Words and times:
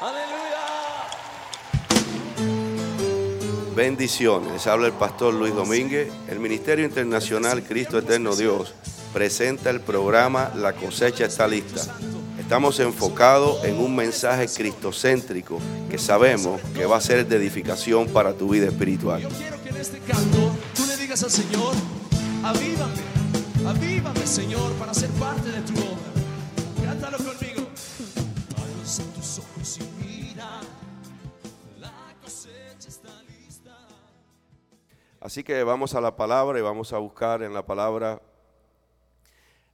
Aleluya. 0.00 0.56
Bendiciones, 3.74 4.66
habla 4.66 4.86
el 4.86 4.94
pastor 4.94 5.34
Luis 5.34 5.54
Domínguez. 5.54 6.10
El 6.28 6.40
Ministerio 6.40 6.84
Internacional 6.84 7.62
Cristo 7.62 7.98
Eterno 7.98 8.34
Dios 8.34 8.72
presenta 9.12 9.70
el 9.70 9.80
programa 9.80 10.50
La 10.54 10.72
cosecha 10.72 11.26
está 11.26 11.46
lista. 11.46 11.82
Estamos 12.38 12.78
enfocados 12.80 13.64
en 13.64 13.78
un 13.78 13.96
mensaje 13.96 14.46
cristocéntrico 14.46 15.58
que 15.90 15.98
sabemos 15.98 16.60
que 16.74 16.86
va 16.86 16.96
a 16.96 17.00
ser 17.00 17.26
de 17.26 17.36
edificación 17.36 18.08
para 18.08 18.32
tu 18.34 18.50
vida 18.50 18.66
espiritual. 18.66 19.20
Yo 19.20 19.28
quiero 19.30 19.62
que 19.62 19.68
en 19.70 19.76
este 19.76 19.98
canto 19.98 20.52
tú 20.74 20.86
le 20.86 20.96
digas 20.96 21.22
al 21.22 21.30
Señor, 21.30 21.74
avívame, 22.44 23.02
avívame 23.66 24.26
Señor 24.26 24.72
para 24.74 24.94
ser 24.94 25.10
parte 25.10 25.50
de 25.50 25.60
tu 25.62 25.72
obra. 25.72 26.84
Cántalo 26.84 27.18
conmigo. 27.18 27.45
Así 35.26 35.42
que 35.42 35.60
vamos 35.64 35.92
a 35.92 36.00
la 36.00 36.14
palabra 36.14 36.56
y 36.56 36.62
vamos 36.62 36.92
a 36.92 36.98
buscar 36.98 37.42
en 37.42 37.52
la 37.52 37.66
palabra. 37.66 38.22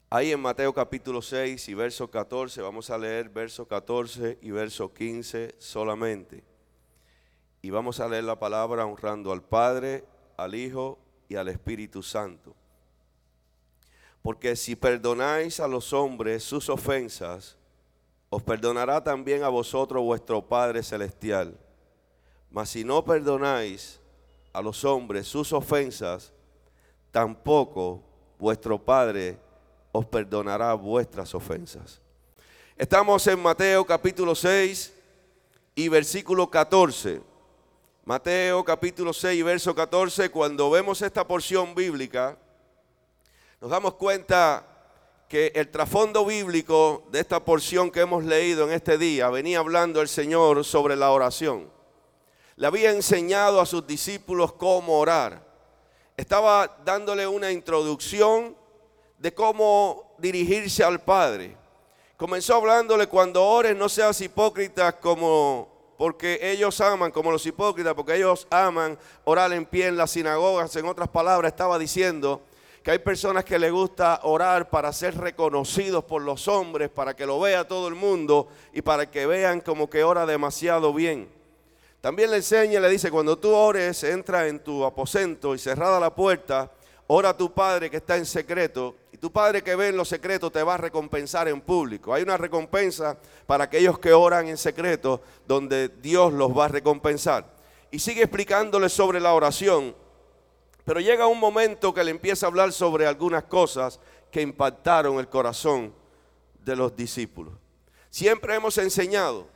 Ahí 0.09 0.33
en 0.33 0.41
Mateo 0.41 0.73
capítulo 0.73 1.21
6 1.21 1.69
y 1.69 1.75
verso 1.75 2.11
14, 2.11 2.63
vamos 2.63 2.89
a 2.89 2.97
leer 2.97 3.29
verso 3.29 3.69
14 3.69 4.39
y 4.41 4.51
verso 4.51 4.95
15 4.95 5.57
solamente. 5.59 6.43
Y 7.61 7.69
vamos 7.69 8.01
a 8.01 8.09
leer 8.09 8.25
la 8.25 8.39
palabra 8.39 8.87
honrando 8.87 9.31
al 9.31 9.43
Padre, 9.43 10.07
al 10.39 10.55
Hijo 10.55 10.99
y 11.29 11.37
al 11.37 11.49
Espíritu 11.49 12.03
Santo. 12.03 12.55
Porque 14.23 14.57
si 14.57 14.75
perdonáis 14.75 15.61
a 15.61 15.69
los 15.69 15.93
hombres 15.93 16.43
sus 16.43 16.71
ofensas, 16.71 17.59
os 18.31 18.43
perdonará 18.43 19.05
también 19.05 19.43
a 19.43 19.51
vosotros 19.51 20.03
vuestro 20.03 20.41
Padre 20.41 20.83
Celestial. 20.83 21.55
Mas 22.51 22.71
si 22.71 22.85
no 22.85 23.05
perdonáis 23.05 24.01
a 24.53 24.61
los 24.61 24.85
hombres 24.85 25.27
sus 25.27 25.53
ofensas, 25.53 26.33
tampoco 27.11 28.03
vuestro 28.39 28.79
Padre 28.79 29.39
os 29.93 30.07
perdonará 30.07 30.75
vuestras 30.75 31.35
ofensas. 31.35 32.01
Estamos 32.77 33.27
en 33.27 33.41
Mateo 33.41 33.85
capítulo 33.85 34.35
6 34.35 34.93
y 35.75 35.89
versículo 35.89 36.51
14. 36.51 37.23
Mateo 38.05 38.65
capítulo 38.65 39.13
6 39.13 39.39
y 39.39 39.43
verso 39.43 39.75
14, 39.75 40.31
cuando 40.31 40.71
vemos 40.71 41.01
esta 41.03 41.27
porción 41.27 41.75
bíblica, 41.75 42.37
nos 43.61 43.71
damos 43.71 43.95
cuenta 43.95 44.67
que 45.29 45.53
el 45.55 45.71
trasfondo 45.71 46.27
bíblico 46.27 47.05
de 47.13 47.21
esta 47.21 47.45
porción 47.45 47.91
que 47.91 48.01
hemos 48.01 48.25
leído 48.25 48.67
en 48.67 48.73
este 48.73 48.99
día 48.99 49.31
venía 49.31 49.61
hablando 49.61 50.03
el 50.03 50.09
Señor 50.09 50.65
sobre 50.65 50.97
la 50.97 51.13
oración. 51.13 51.71
Le 52.57 52.67
había 52.67 52.91
enseñado 52.91 53.61
a 53.61 53.67
sus 53.67 53.87
discípulos 53.87 54.53
cómo 54.53 54.99
orar. 54.99 55.43
Estaba 56.17 56.79
dándole 56.85 57.27
una 57.27 57.51
introducción 57.51 58.57
de 59.19 59.33
cómo 59.33 60.15
dirigirse 60.19 60.85
al 60.85 61.01
Padre. 61.01 61.57
Comenzó 62.17 62.57
hablándole 62.57 63.07
cuando 63.07 63.45
ores 63.45 63.77
no 63.77 63.89
seas 63.89 64.21
hipócritas 64.21 64.95
como 64.95 65.73
porque 65.97 66.41
ellos 66.43 66.81
aman 66.81 67.13
como 67.13 67.31
los 67.31 67.47
hipócritas, 67.47 67.95
porque 67.95 68.17
ellos 68.17 68.49
aman 68.51 68.99
orar 69.25 69.53
en 69.53 69.65
pie 69.65 69.87
en 69.87 69.97
las 69.97 70.11
sinagogas. 70.11 70.75
En 70.75 70.87
otras 70.87 71.09
palabras, 71.09 71.53
estaba 71.53 71.79
diciendo 71.79 72.43
que 72.83 72.91
hay 72.91 72.99
personas 72.99 73.45
que 73.45 73.57
les 73.57 73.71
gusta 73.71 74.19
orar 74.25 74.69
para 74.69 74.93
ser 74.93 75.17
reconocidos 75.17 76.03
por 76.03 76.23
los 76.23 76.49
hombres, 76.49 76.91
para 76.91 77.15
que 77.15 77.25
lo 77.25 77.39
vea 77.39 77.69
todo 77.69 77.87
el 77.87 77.95
mundo 77.95 78.49
y 78.73 78.83
para 78.83 79.09
que 79.09 79.27
vean 79.27 79.61
como 79.61 79.89
que 79.89 80.03
ora 80.03 80.27
demasiado 80.27 80.93
bien. 80.93 81.42
También 82.03 82.33
le 82.33 82.39
enseña, 82.39 82.81
le 82.81 82.89
dice, 82.89 83.13
cuando 83.13 83.39
tú 83.39 83.55
ores, 83.55 84.03
entra 84.03 84.49
en 84.49 84.59
tu 84.59 84.85
aposento 84.85 85.55
y 85.55 85.59
cerrada 85.61 86.01
la 86.01 86.13
puerta, 86.13 86.69
ora 87.07 87.29
a 87.29 87.37
tu 87.37 87.55
Padre 87.55 87.89
que 87.89 87.99
está 87.99 88.17
en 88.17 88.27
secreto 88.27 88.97
y 89.13 89.19
tu 89.19 89.31
Padre 89.31 89.63
que 89.63 89.77
ve 89.77 89.87
en 89.87 89.97
lo 89.97 90.05
secreto 90.05 90.51
te 90.51 90.65
va 90.65 90.75
a 90.75 90.79
recompensar 90.79 91.47
en 91.47 91.61
público. 91.61 92.13
Hay 92.13 92.25
una 92.25 92.37
recompensa 92.37 93.17
para 93.47 93.65
aquellos 93.65 94.01
que 94.01 94.13
oran 94.13 94.49
en 94.49 94.57
secreto 94.57 95.23
donde 95.47 95.91
Dios 95.91 96.33
los 96.33 96.51
va 96.51 96.65
a 96.65 96.69
recompensar. 96.69 97.47
Y 97.93 98.01
sigue 98.01 98.23
explicándole 98.23 98.89
sobre 98.89 99.21
la 99.21 99.35
oración, 99.35 99.95
pero 100.85 100.99
llega 100.99 101.29
un 101.29 101.39
momento 101.39 101.95
que 101.95 102.03
le 102.03 102.11
empieza 102.11 102.47
a 102.47 102.49
hablar 102.49 102.73
sobre 102.73 103.07
algunas 103.07 103.45
cosas 103.45 104.01
que 104.33 104.43
impactaron 104.43 105.21
el 105.21 105.29
corazón 105.29 105.95
de 106.65 106.75
los 106.75 106.97
discípulos. 106.97 107.55
Siempre 108.11 108.57
hemos 108.57 108.77
enseñado 108.79 109.47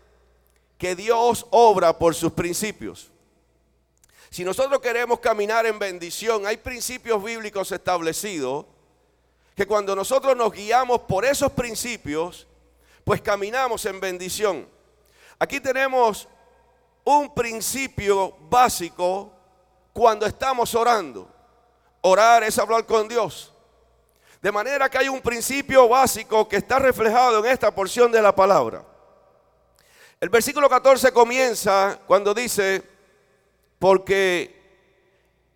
que 0.78 0.94
Dios 0.94 1.47
obra 1.50 1.98
por 1.98 2.14
sus 2.14 2.32
principios. 2.32 3.10
Si 4.31 4.44
nosotros 4.44 4.81
queremos 4.81 5.20
caminar 5.20 5.66
en 5.66 5.78
bendición, 5.78 6.47
hay 6.47 6.56
principios 6.59 7.22
bíblicos 7.22 7.72
establecidos 7.72 8.66
que 9.54 9.66
cuando 9.66 9.97
nosotros 9.97 10.36
nos 10.36 10.53
guiamos 10.53 11.00
por 11.03 11.25
esos 11.25 11.50
principios, 11.53 12.47
pues 13.04 13.22
caminamos 13.22 13.86
en 13.86 13.98
bendición. 14.00 14.69
Aquí 15.38 15.60
tenemos 15.60 16.28
un 17.04 17.32
principio 17.32 18.36
básico 18.50 19.32
cuando 19.92 20.26
estamos 20.26 20.75
orando. 20.75 21.31
Orar 22.03 22.42
es 22.42 22.59
hablar 22.59 22.84
con 22.84 23.09
Dios. 23.09 23.53
De 24.42 24.53
manera 24.53 24.91
que 24.91 24.98
hay 24.98 25.09
un 25.09 25.22
principio 25.22 25.88
básico 25.88 26.47
que 26.47 26.56
está 26.56 26.78
reflejado 26.78 27.38
en 27.44 27.50
esta 27.50 27.75
porción 27.75 28.12
de 28.12 28.20
la 28.20 28.34
palabra. 28.34 28.84
El 30.19 30.31
versículo 30.31 30.69
14 30.69 31.12
comienza 31.12 32.00
cuando 32.06 32.32
dice, 32.32 32.82
porque 33.78 34.56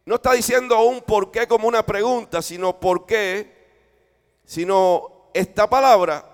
no 0.04 0.16
está 0.16 0.32
diciendo 0.32 0.81
un 0.82 1.00
por 1.00 1.31
qué 1.31 1.48
como 1.48 1.66
una 1.66 1.84
pregunta, 1.84 2.43
sino 2.43 2.78
por 2.78 3.06
qué, 3.06 3.59
sino 4.44 5.31
esta 5.32 5.69
palabra 5.71 6.26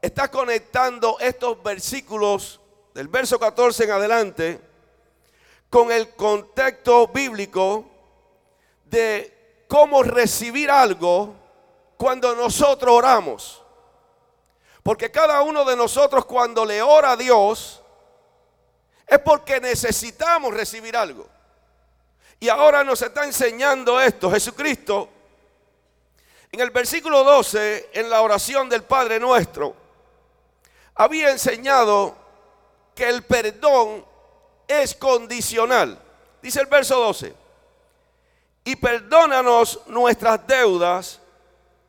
está 0.00 0.30
conectando 0.30 1.16
estos 1.18 1.60
versículos 1.62 2.60
del 2.94 3.08
verso 3.08 3.38
14 3.38 3.84
en 3.84 3.90
adelante 3.90 4.60
con 5.68 5.90
el 5.90 6.14
contexto 6.14 7.08
bíblico 7.08 7.86
de 8.84 9.64
cómo 9.66 10.02
recibir 10.02 10.70
algo 10.70 11.34
cuando 11.96 12.36
nosotros 12.36 12.94
oramos. 12.94 13.61
Porque 14.82 15.10
cada 15.10 15.42
uno 15.42 15.64
de 15.64 15.76
nosotros 15.76 16.24
cuando 16.24 16.64
le 16.64 16.82
ora 16.82 17.12
a 17.12 17.16
Dios 17.16 17.82
es 19.06 19.18
porque 19.20 19.60
necesitamos 19.60 20.54
recibir 20.54 20.96
algo. 20.96 21.28
Y 22.40 22.48
ahora 22.48 22.82
nos 22.82 23.00
está 23.02 23.24
enseñando 23.24 24.00
esto 24.00 24.30
Jesucristo 24.30 25.08
en 26.52 26.60
el 26.60 26.70
versículo 26.70 27.24
12, 27.24 27.90
en 27.94 28.10
la 28.10 28.20
oración 28.20 28.68
del 28.68 28.84
Padre 28.84 29.18
nuestro, 29.18 29.74
había 30.94 31.30
enseñado 31.30 32.14
que 32.94 33.08
el 33.08 33.22
perdón 33.22 34.04
es 34.68 34.94
condicional. 34.94 35.98
Dice 36.42 36.60
el 36.60 36.66
verso 36.66 37.00
12, 37.00 37.34
y 38.64 38.76
perdónanos 38.76 39.80
nuestras 39.86 40.46
deudas 40.46 41.21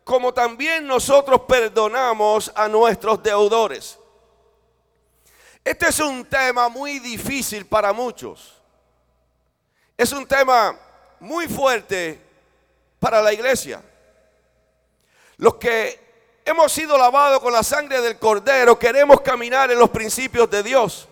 como 0.03 0.33
también 0.33 0.85
nosotros 0.85 1.41
perdonamos 1.47 2.51
a 2.55 2.67
nuestros 2.67 3.21
deudores. 3.23 3.97
Este 5.63 5.87
es 5.87 5.99
un 5.99 6.25
tema 6.25 6.67
muy 6.67 6.99
difícil 6.99 7.65
para 7.65 7.93
muchos. 7.93 8.61
Es 9.95 10.11
un 10.11 10.25
tema 10.25 10.77
muy 11.19 11.47
fuerte 11.47 12.19
para 12.99 13.21
la 13.21 13.31
iglesia. 13.31 13.81
Los 15.37 15.55
que 15.55 16.41
hemos 16.43 16.71
sido 16.71 16.97
lavados 16.97 17.39
con 17.39 17.53
la 17.53 17.63
sangre 17.63 18.01
del 18.01 18.19
cordero 18.19 18.77
queremos 18.77 19.21
caminar 19.21 19.71
en 19.71 19.79
los 19.79 19.89
principios 19.89 20.49
de 20.49 20.63
Dios. 20.63 21.07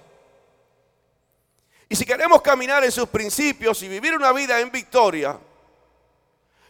Y 1.88 1.96
si 1.96 2.06
queremos 2.06 2.42
caminar 2.42 2.84
en 2.84 2.92
sus 2.92 3.08
principios 3.08 3.82
y 3.84 3.88
vivir 3.88 4.16
una 4.16 4.32
vida 4.32 4.60
en 4.60 4.72
victoria, 4.72 5.38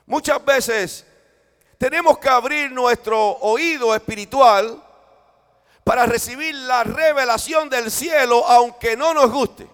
muchas 0.06 0.44
veces 0.44 1.06
tenemos 1.81 2.19
que 2.19 2.30
abrir 2.30 2.72
nuestro 2.72 3.19
oído 3.39 3.95
espiritual 3.95 4.80
para 5.83 6.06
recibir 6.06 6.54
la 6.54 6.83
revelación 6.83 7.72
del 7.72 7.89
cielo 7.89 8.45
aunque 8.45 8.95
no 8.95 9.16
nos 9.16 9.31
guste. 9.31 9.68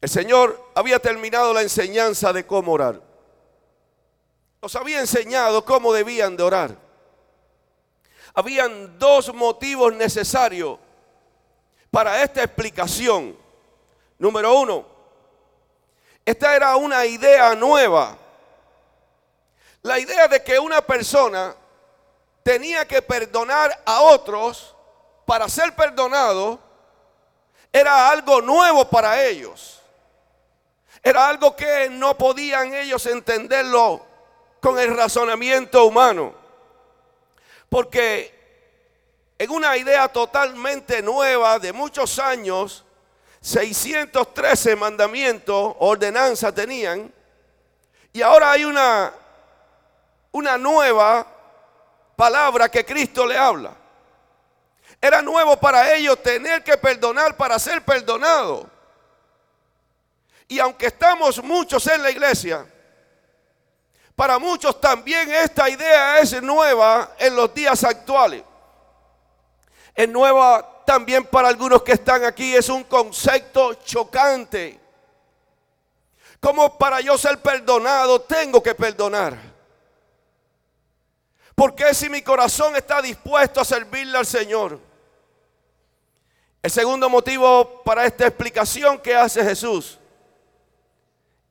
El 0.00 0.08
Señor 0.08 0.70
había 0.74 0.98
terminado 0.98 1.52
la 1.52 1.60
enseñanza 1.60 2.32
de 2.32 2.46
cómo 2.46 2.72
orar. 2.72 3.02
Nos 4.62 4.74
había 4.76 4.98
enseñado 4.98 5.62
cómo 5.62 5.92
debían 5.92 6.38
de 6.38 6.42
orar. 6.42 6.74
Habían 8.32 8.98
dos 8.98 9.34
motivos 9.34 9.92
necesarios 9.94 10.78
para 11.90 12.22
esta 12.22 12.42
explicación. 12.42 13.36
Número 14.18 14.58
uno, 14.58 14.86
esta 16.24 16.56
era 16.56 16.74
una 16.76 17.04
idea 17.04 17.54
nueva. 17.54 18.20
La 19.86 20.00
idea 20.00 20.26
de 20.26 20.42
que 20.42 20.58
una 20.58 20.80
persona 20.80 21.54
tenía 22.42 22.88
que 22.88 23.00
perdonar 23.02 23.84
a 23.84 24.00
otros 24.00 24.74
para 25.24 25.48
ser 25.48 25.76
perdonado 25.76 26.58
era 27.72 28.10
algo 28.10 28.42
nuevo 28.42 28.90
para 28.90 29.22
ellos. 29.22 29.80
Era 31.04 31.28
algo 31.28 31.54
que 31.54 31.88
no 31.88 32.18
podían 32.18 32.74
ellos 32.74 33.06
entenderlo 33.06 34.04
con 34.60 34.76
el 34.76 34.96
razonamiento 34.96 35.84
humano. 35.84 36.34
Porque 37.68 38.34
en 39.38 39.50
una 39.52 39.76
idea 39.76 40.08
totalmente 40.08 41.00
nueva 41.00 41.60
de 41.60 41.72
muchos 41.72 42.18
años, 42.18 42.84
613 43.40 44.74
mandamientos, 44.74 45.76
ordenanzas 45.78 46.52
tenían, 46.52 47.14
y 48.12 48.22
ahora 48.22 48.50
hay 48.50 48.64
una, 48.64 49.12
una 50.36 50.58
nueva 50.58 51.26
palabra 52.14 52.68
que 52.68 52.84
Cristo 52.84 53.24
le 53.26 53.38
habla. 53.38 53.74
Era 55.00 55.22
nuevo 55.22 55.56
para 55.56 55.94
ellos 55.94 56.22
tener 56.22 56.62
que 56.62 56.76
perdonar 56.76 57.36
para 57.36 57.58
ser 57.58 57.82
perdonado. 57.82 58.68
Y 60.46 60.58
aunque 60.58 60.86
estamos 60.86 61.42
muchos 61.42 61.86
en 61.86 62.02
la 62.02 62.10
iglesia, 62.10 62.66
para 64.14 64.38
muchos 64.38 64.78
también 64.78 65.32
esta 65.32 65.70
idea 65.70 66.18
es 66.18 66.40
nueva 66.42 67.12
en 67.18 67.34
los 67.34 67.52
días 67.54 67.82
actuales. 67.82 68.42
Es 69.94 70.08
nueva 70.08 70.84
también 70.84 71.24
para 71.24 71.48
algunos 71.48 71.82
que 71.82 71.92
están 71.92 72.24
aquí, 72.24 72.54
es 72.54 72.68
un 72.68 72.84
concepto 72.84 73.72
chocante. 73.74 74.78
Como 76.40 76.76
para 76.76 77.00
yo 77.00 77.16
ser 77.16 77.40
perdonado 77.40 78.20
tengo 78.20 78.62
que 78.62 78.74
perdonar. 78.74 79.55
Porque 81.56 81.94
si 81.94 82.10
mi 82.10 82.20
corazón 82.20 82.76
está 82.76 83.00
dispuesto 83.00 83.62
a 83.62 83.64
servirle 83.64 84.18
al 84.18 84.26
Señor? 84.26 84.78
El 86.62 86.70
segundo 86.70 87.08
motivo 87.08 87.82
para 87.82 88.04
esta 88.04 88.26
explicación 88.26 88.98
que 88.98 89.16
hace 89.16 89.42
Jesús 89.42 89.98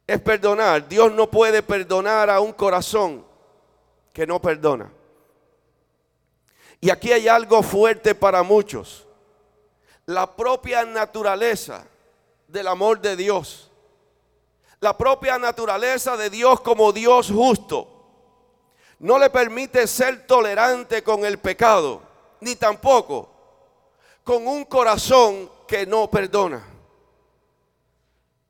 es 0.05 0.21
perdonar. 0.21 0.87
Dios 0.87 1.11
no 1.11 1.29
puede 1.31 1.63
perdonar 1.63 2.29
a 2.29 2.39
un 2.39 2.53
corazón 2.53 3.25
que 4.13 4.27
no 4.27 4.39
perdona. 4.39 4.91
Y 6.79 6.91
aquí 6.91 7.11
hay 7.11 7.27
algo 7.27 7.63
fuerte 7.63 8.13
para 8.13 8.43
muchos. 8.43 9.07
La 10.05 10.35
propia 10.35 10.85
naturaleza 10.85 11.83
del 12.47 12.67
amor 12.67 13.01
de 13.01 13.15
Dios. 13.15 13.71
La 14.81 14.95
propia 14.95 15.39
naturaleza 15.39 16.15
de 16.15 16.29
Dios 16.29 16.61
como 16.61 16.91
Dios 16.91 17.31
justo. 17.31 17.94
No 18.99 19.19
le 19.19 19.29
permite 19.29 19.87
ser 19.87 20.25
tolerante 20.25 21.03
con 21.03 21.25
el 21.25 21.37
pecado, 21.37 22.01
ni 22.39 22.55
tampoco 22.55 23.31
con 24.23 24.47
un 24.47 24.65
corazón 24.65 25.51
que 25.67 25.85
no 25.85 26.09
perdona. 26.09 26.65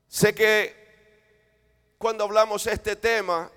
Sé 0.08 0.34
que 0.34 0.74
cuando 1.98 2.24
hablamos 2.24 2.66
este 2.66 2.96
tema, 2.96 3.52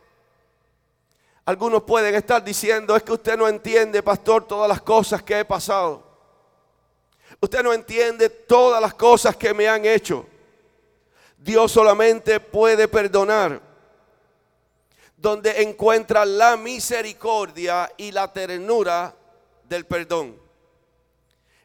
algunos 1.45 1.85
pueden 1.85 2.15
estar 2.17 2.43
diciendo, 2.43 2.97
es 2.97 3.05
que 3.05 3.13
usted 3.13 3.39
no 3.39 3.47
entiende, 3.47 4.03
pastor, 4.03 4.47
todas 4.47 4.69
las 4.69 4.83
cosas 4.83 5.23
que 5.23 5.39
he 5.39 5.45
pasado. 5.45 6.03
Usted 7.41 7.63
no 7.63 7.73
entiende 7.73 8.29
todas 8.29 8.83
las 8.83 8.95
cosas 8.95 9.37
que 9.37 9.55
me 9.55 9.69
han 9.69 9.85
hecho. 9.85 10.27
Dios 11.37 11.71
solamente 11.71 12.41
puede 12.41 12.89
perdonar 12.89 13.68
donde 15.19 15.63
encuentra 15.63 16.25
la 16.25 16.57
misericordia 16.57 17.93
y 17.97 18.13
la 18.13 18.33
ternura 18.33 19.15
del 19.65 19.85
perdón. 19.85 20.41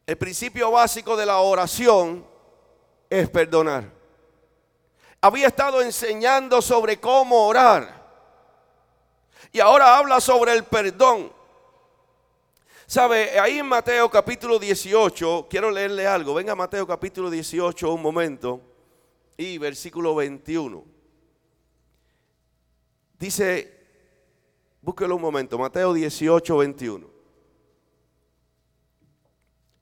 El 0.08 0.18
principio 0.18 0.72
básico 0.72 1.16
de 1.16 1.28
la 1.28 1.38
oración 1.38 2.26
es 3.10 3.30
perdonar. 3.30 3.86
Había 5.22 5.48
estado 5.48 5.82
enseñando 5.82 6.62
sobre 6.62 7.00
cómo 7.00 7.46
orar. 7.46 8.02
Y 9.52 9.60
ahora 9.60 9.98
habla 9.98 10.20
sobre 10.20 10.54
el 10.54 10.64
perdón. 10.64 11.32
¿Sabe? 12.88 13.40
Ahí 13.40 13.60
en 13.60 13.68
Mateo 13.68 14.10
capítulo 14.10 14.58
18, 14.58 15.48
quiero 15.48 15.70
leerle 15.70 16.08
algo. 16.08 16.34
Venga 16.34 16.56
Mateo 16.56 16.88
capítulo 16.88 17.30
18 17.30 17.94
un 17.94 18.02
momento. 18.02 18.62
Y 19.38 19.60
versículo 19.60 20.16
21. 20.16 20.93
Dice, 23.24 23.72
búsquelo 24.82 25.16
un 25.16 25.22
momento, 25.22 25.58
Mateo 25.58 25.94
18, 25.94 26.58
21. 26.58 27.08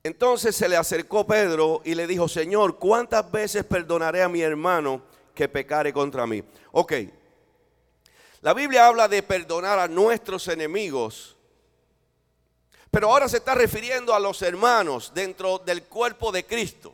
Entonces 0.03 0.55
se 0.55 0.69
le 0.69 0.77
acercó 0.77 1.25
Pedro 1.25 1.81
y 1.83 1.95
le 1.95 2.05
dijo, 2.05 2.27
Señor, 2.27 2.77
¿cuántas 2.77 3.31
veces 3.31 3.63
perdonaré 3.63 4.21
a 4.21 4.29
mi 4.29 4.41
hermano 4.41 5.01
que 5.33 5.49
pecare 5.49 5.91
contra 5.91 6.27
mí? 6.27 6.43
Ok, 6.71 6.93
la 8.41 8.53
Biblia 8.53 8.85
habla 8.85 9.07
de 9.07 9.23
perdonar 9.23 9.79
a 9.79 9.87
nuestros 9.87 10.47
enemigos, 10.47 11.35
pero 12.91 13.09
ahora 13.09 13.27
se 13.27 13.37
está 13.37 13.55
refiriendo 13.55 14.13
a 14.13 14.19
los 14.19 14.39
hermanos 14.43 15.13
dentro 15.15 15.57
del 15.57 15.85
cuerpo 15.85 16.31
de 16.31 16.45
Cristo. 16.45 16.93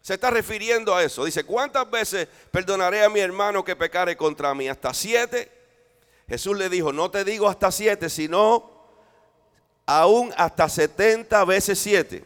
Se 0.00 0.14
está 0.14 0.30
refiriendo 0.30 0.96
a 0.96 1.04
eso. 1.04 1.26
Dice, 1.26 1.44
¿cuántas 1.44 1.90
veces 1.90 2.28
perdonaré 2.50 3.04
a 3.04 3.10
mi 3.10 3.20
hermano 3.20 3.62
que 3.62 3.76
pecare 3.76 4.16
contra 4.16 4.54
mí? 4.54 4.70
¿Hasta 4.70 4.94
siete? 4.94 5.60
Jesús 6.32 6.56
le 6.56 6.70
dijo, 6.70 6.94
no 6.94 7.10
te 7.10 7.24
digo 7.24 7.46
hasta 7.46 7.70
siete, 7.70 8.08
sino 8.08 8.70
aún 9.84 10.32
hasta 10.38 10.66
setenta 10.66 11.44
veces 11.44 11.78
siete. 11.78 12.24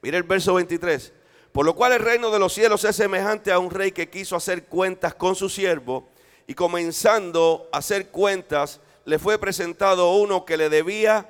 Mira 0.00 0.16
el 0.16 0.22
verso 0.22 0.54
23. 0.54 1.12
Por 1.50 1.66
lo 1.66 1.74
cual 1.74 1.90
el 1.90 1.98
reino 1.98 2.30
de 2.30 2.38
los 2.38 2.52
cielos 2.52 2.84
es 2.84 2.94
semejante 2.94 3.50
a 3.50 3.58
un 3.58 3.72
rey 3.72 3.90
que 3.90 4.08
quiso 4.08 4.36
hacer 4.36 4.66
cuentas 4.66 5.16
con 5.16 5.34
su 5.34 5.48
siervo 5.48 6.08
y 6.46 6.54
comenzando 6.54 7.68
a 7.72 7.78
hacer 7.78 8.10
cuentas 8.10 8.78
le 9.06 9.18
fue 9.18 9.40
presentado 9.40 10.14
uno 10.14 10.44
que 10.44 10.56
le 10.56 10.68
debía 10.68 11.28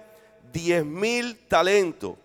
diez 0.53 0.85
mil 0.85 1.39
talentos. 1.49 2.17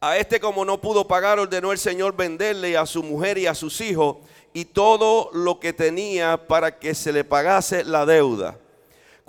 A 0.00 0.18
este 0.18 0.38
como 0.38 0.64
no 0.64 0.80
pudo 0.80 1.08
pagar 1.08 1.40
ordenó 1.40 1.72
el 1.72 1.78
Señor 1.78 2.14
venderle 2.14 2.76
a 2.76 2.86
su 2.86 3.02
mujer 3.02 3.38
y 3.38 3.48
a 3.48 3.56
sus 3.56 3.80
hijos 3.80 4.18
y 4.52 4.66
todo 4.66 5.30
lo 5.32 5.58
que 5.58 5.72
tenía 5.72 6.46
para 6.46 6.78
que 6.78 6.94
se 6.94 7.12
le 7.12 7.24
pagase 7.24 7.82
la 7.82 8.06
deuda. 8.06 8.56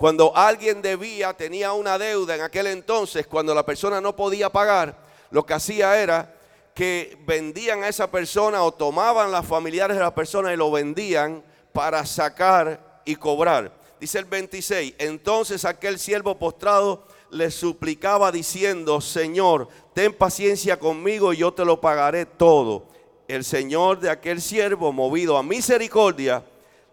Cuando 0.00 0.34
alguien 0.34 0.80
debía, 0.80 1.34
tenía 1.34 1.74
una 1.74 1.98
deuda 1.98 2.34
en 2.34 2.40
aquel 2.40 2.68
entonces, 2.68 3.26
cuando 3.26 3.54
la 3.54 3.66
persona 3.66 4.00
no 4.00 4.16
podía 4.16 4.48
pagar, 4.48 4.96
lo 5.30 5.44
que 5.44 5.52
hacía 5.52 6.00
era 6.00 6.34
que 6.72 7.18
vendían 7.26 7.82
a 7.82 7.88
esa 7.88 8.10
persona 8.10 8.62
o 8.62 8.72
tomaban 8.72 9.30
las 9.30 9.44
familiares 9.44 9.98
de 9.98 10.02
la 10.02 10.14
persona 10.14 10.54
y 10.54 10.56
lo 10.56 10.70
vendían 10.70 11.44
para 11.74 12.06
sacar 12.06 13.02
y 13.04 13.14
cobrar. 13.14 13.72
Dice 14.00 14.18
el 14.18 14.24
26, 14.24 14.94
entonces 14.96 15.66
aquel 15.66 15.98
siervo 15.98 16.38
postrado 16.38 17.04
le 17.30 17.50
suplicaba 17.50 18.32
diciendo, 18.32 19.02
Señor, 19.02 19.68
ten 19.92 20.14
paciencia 20.14 20.78
conmigo 20.78 21.34
y 21.34 21.36
yo 21.36 21.52
te 21.52 21.66
lo 21.66 21.78
pagaré 21.78 22.24
todo. 22.24 22.86
El 23.28 23.44
Señor 23.44 24.00
de 24.00 24.08
aquel 24.08 24.40
siervo, 24.40 24.94
movido 24.94 25.36
a 25.36 25.42
misericordia, 25.42 26.42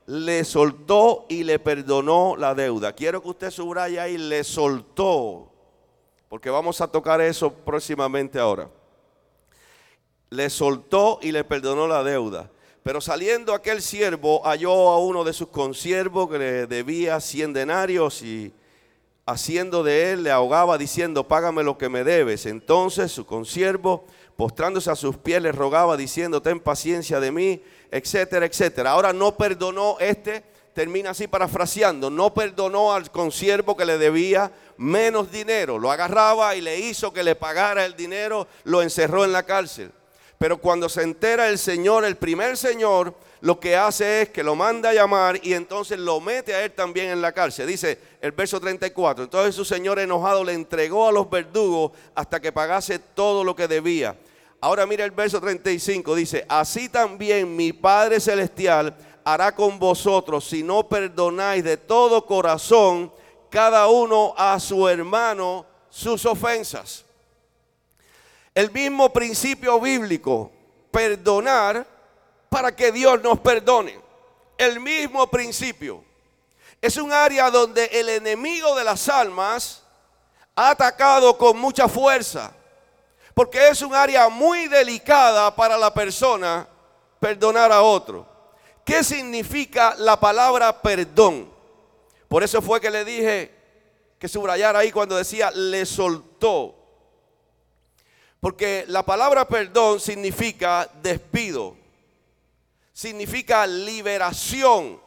le 0.08 0.44
soltó 0.44 1.26
y 1.30 1.44
le 1.44 1.60
perdonó 1.60 2.36
la 2.36 2.56
deuda. 2.56 2.94
Quiero 2.94 3.22
que 3.22 3.30
usted 3.30 3.52
subraye 3.52 4.00
ahí, 4.00 4.18
le 4.18 4.44
soltó 4.44 5.52
porque 6.30 6.50
vamos 6.50 6.82
a 6.82 6.88
tocar 6.88 7.22
eso 7.22 7.52
próximamente 7.52 8.38
ahora. 8.38 8.70
Le 10.30 10.50
soltó 10.50 11.20
y 11.22 11.32
le 11.32 11.44
perdonó 11.44 11.88
la 11.88 12.04
deuda. 12.04 12.50
Pero 12.84 13.00
saliendo 13.00 13.54
aquel 13.54 13.82
siervo 13.82 14.42
halló 14.46 14.90
a 14.90 15.00
uno 15.00 15.24
de 15.24 15.34
sus 15.34 15.48
consiervos 15.48 16.30
que 16.30 16.38
le 16.38 16.68
debía 16.68 17.20
cien 17.20 17.54
denarios 17.54 18.22
y 18.24 18.54
haciendo 19.26 19.84
de 19.84 20.12
él 20.12 20.24
le 20.24 20.32
ahogaba 20.32 20.78
diciendo, 20.78 21.28
págame 21.28 21.64
lo 21.64 21.78
que 21.78 21.90
me 21.90 22.04
debes. 22.04 22.46
Entonces 22.46 23.12
su 23.12 23.26
consiervo, 23.26 24.06
postrándose 24.36 24.92
a 24.92 24.96
sus 24.96 25.18
pies, 25.18 25.42
le 25.42 25.52
rogaba 25.52 25.96
diciendo, 25.96 26.42
ten 26.42 26.60
paciencia 26.60 27.20
de 27.20 27.32
mí, 27.32 27.62
etcétera, 27.91 28.46
etcétera. 28.46 28.91
Ahora 28.91 29.13
no 29.13 29.36
perdonó 29.36 29.98
este, 30.00 30.44
termina 30.74 31.12
así 31.12 31.27
parafraseando, 31.27 32.10
no 32.10 32.34
perdonó 32.34 32.94
al 32.94 33.10
consiervo 33.12 33.75
que 33.75 33.86
le 33.86 33.98
debía 33.98 34.51
menos 34.77 35.32
dinero. 35.32 35.79
Lo 35.79 35.91
agarraba 35.91 36.56
y 36.56 36.62
le 36.62 36.79
hizo 36.79 37.12
que 37.12 37.24
le 37.24 37.36
pagara 37.36 37.86
el 37.86 37.96
dinero, 37.96 38.48
lo 38.63 38.82
encerró 38.82 39.25
en 39.25 39.32
la 39.32 39.44
cárcel. 39.44 39.91
Pero 40.38 40.58
cuando 40.60 40.88
se 40.88 41.01
entera 41.01 41.50
el 41.50 41.58
Señor, 41.58 42.06
el 42.06 42.15
primer 42.15 42.58
Señor, 42.58 43.15
lo 43.41 43.60
que 43.60 43.75
hace 43.75 44.24
es 44.24 44.29
que 44.29 44.44
lo 44.44 44.56
manda 44.56 44.89
a 44.89 44.94
llamar 44.94 45.39
y 45.44 45.53
entonces 45.53 45.98
lo 46.00 46.20
mete 46.20 46.53
a 46.53 46.63
él 46.63 46.72
también 46.72 47.10
en 47.10 47.22
la 47.22 47.32
cárcel. 47.32 47.67
Dice 47.67 47.98
el 48.22 48.32
verso 48.32 48.60
34. 48.60 49.24
Entonces 49.24 49.56
su 49.56 49.65
Señor 49.65 50.00
enojado 50.00 50.44
le 50.44 50.53
entregó 50.53 51.08
a 51.08 51.12
los 51.12 51.29
verdugos 51.29 51.91
hasta 52.13 52.39
que 52.39 52.51
pagase 52.51 53.00
todo 53.00 53.44
lo 53.44 53.56
que 53.56 53.67
debía. 53.67 54.15
Ahora 54.60 54.86
mira 54.86 55.06
el 55.06 55.12
verso 55.12 55.40
35. 55.40 56.16
Dice, 56.16 56.46
así 56.50 56.90
también 56.90 57.56
mi 57.56 57.74
Padre 57.74 58.20
Celestial 58.20 58.96
hará 59.24 59.54
con 59.54 59.78
vosotros 59.78 60.48
si 60.48 60.64
no 60.64 60.88
perdonáis 60.88 61.64
de 61.64 61.78
todo 61.78 62.26
corazón 62.26 63.12
cada 63.50 63.88
uno 63.88 64.34
a 64.38 64.60
su 64.60 64.88
hermano 64.88 65.66
sus 65.90 66.26
ofensas. 66.26 67.04
el 68.54 68.72
mismo 68.72 69.14
principio 69.14 69.80
bíblico, 69.80 70.52
perdonar 70.90 71.86
para 72.50 72.76
que 72.76 72.92
Dios 72.92 73.22
nos 73.22 73.40
perdone. 73.40 74.00
El 74.58 74.80
mismo 74.80 75.28
principio. 75.28 76.04
Es 76.82 76.98
un 76.98 77.12
área 77.12 77.52
donde 77.52 77.86
el 77.86 78.10
enemigo 78.10 78.76
de 78.76 78.84
las 78.84 79.08
almas 79.10 79.84
ha 80.56 80.72
atacado 80.72 81.38
con 81.38 81.58
mucha 81.58 81.88
fuerza, 81.88 82.52
porque 83.38 83.67
es 83.67 83.84
un 83.84 83.94
área 83.94 84.29
muy 84.29 84.67
delicada 84.67 85.56
para 85.56 85.77
la 85.77 85.94
persona 85.94 86.67
perdonar 87.20 87.72
a 87.72 87.84
otro. 87.84 88.27
¿Qué 88.84 89.03
significa 89.03 89.94
la 90.00 90.20
palabra 90.20 90.82
perdón? 90.82 91.48
Por 92.27 92.41
eso 92.41 92.63
fue 92.63 92.82
que 92.82 92.89
le 92.89 93.06
dije 93.06 93.53
que 94.17 94.27
subrayara 94.27 94.79
ahí 94.79 94.91
cuando 94.91 95.15
decía 95.15 95.51
le 95.51 95.86
soltó. 95.86 96.74
Porque 98.39 98.86
la 98.88 99.06
palabra 99.06 99.48
perdón 99.48 100.00
significa 100.00 100.89
despido, 101.03 101.77
significa 102.91 103.67
liberación, 103.67 105.00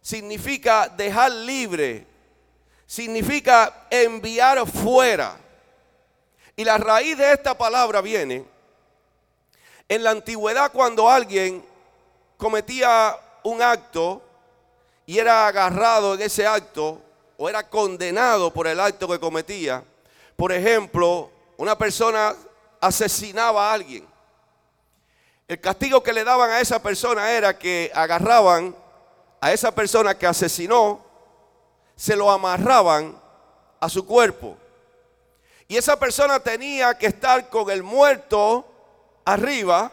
significa 0.00 0.88
dejar 0.96 1.32
libre, 1.32 2.06
significa 2.86 3.88
enviar 3.90 4.64
fuera. 4.64 5.40
Y 6.56 6.64
la 6.64 6.78
raíz 6.78 7.18
de 7.18 7.32
esta 7.32 7.56
palabra 7.56 8.00
viene 8.00 8.44
en 9.88 10.02
la 10.02 10.10
antigüedad 10.10 10.72
cuando 10.72 11.08
alguien 11.08 11.62
cometía 12.38 13.14
un 13.42 13.60
acto 13.60 14.22
y 15.04 15.18
era 15.18 15.46
agarrado 15.46 16.14
en 16.14 16.22
ese 16.22 16.46
acto 16.46 17.00
o 17.36 17.48
era 17.48 17.68
condenado 17.68 18.50
por 18.50 18.66
el 18.66 18.80
acto 18.80 19.06
que 19.06 19.20
cometía. 19.20 19.84
Por 20.34 20.50
ejemplo, 20.50 21.30
una 21.58 21.76
persona 21.76 22.34
asesinaba 22.80 23.70
a 23.70 23.74
alguien. 23.74 24.06
El 25.46 25.60
castigo 25.60 26.02
que 26.02 26.12
le 26.12 26.24
daban 26.24 26.50
a 26.50 26.60
esa 26.60 26.82
persona 26.82 27.30
era 27.30 27.56
que 27.58 27.90
agarraban 27.94 28.74
a 29.40 29.52
esa 29.52 29.72
persona 29.72 30.16
que 30.16 30.26
asesinó, 30.26 31.04
se 31.94 32.16
lo 32.16 32.30
amarraban 32.30 33.14
a 33.78 33.88
su 33.90 34.04
cuerpo. 34.06 34.56
Y 35.68 35.76
esa 35.76 35.98
persona 35.98 36.38
tenía 36.40 36.96
que 36.96 37.06
estar 37.06 37.48
con 37.48 37.70
el 37.70 37.82
muerto 37.82 38.64
arriba, 39.24 39.90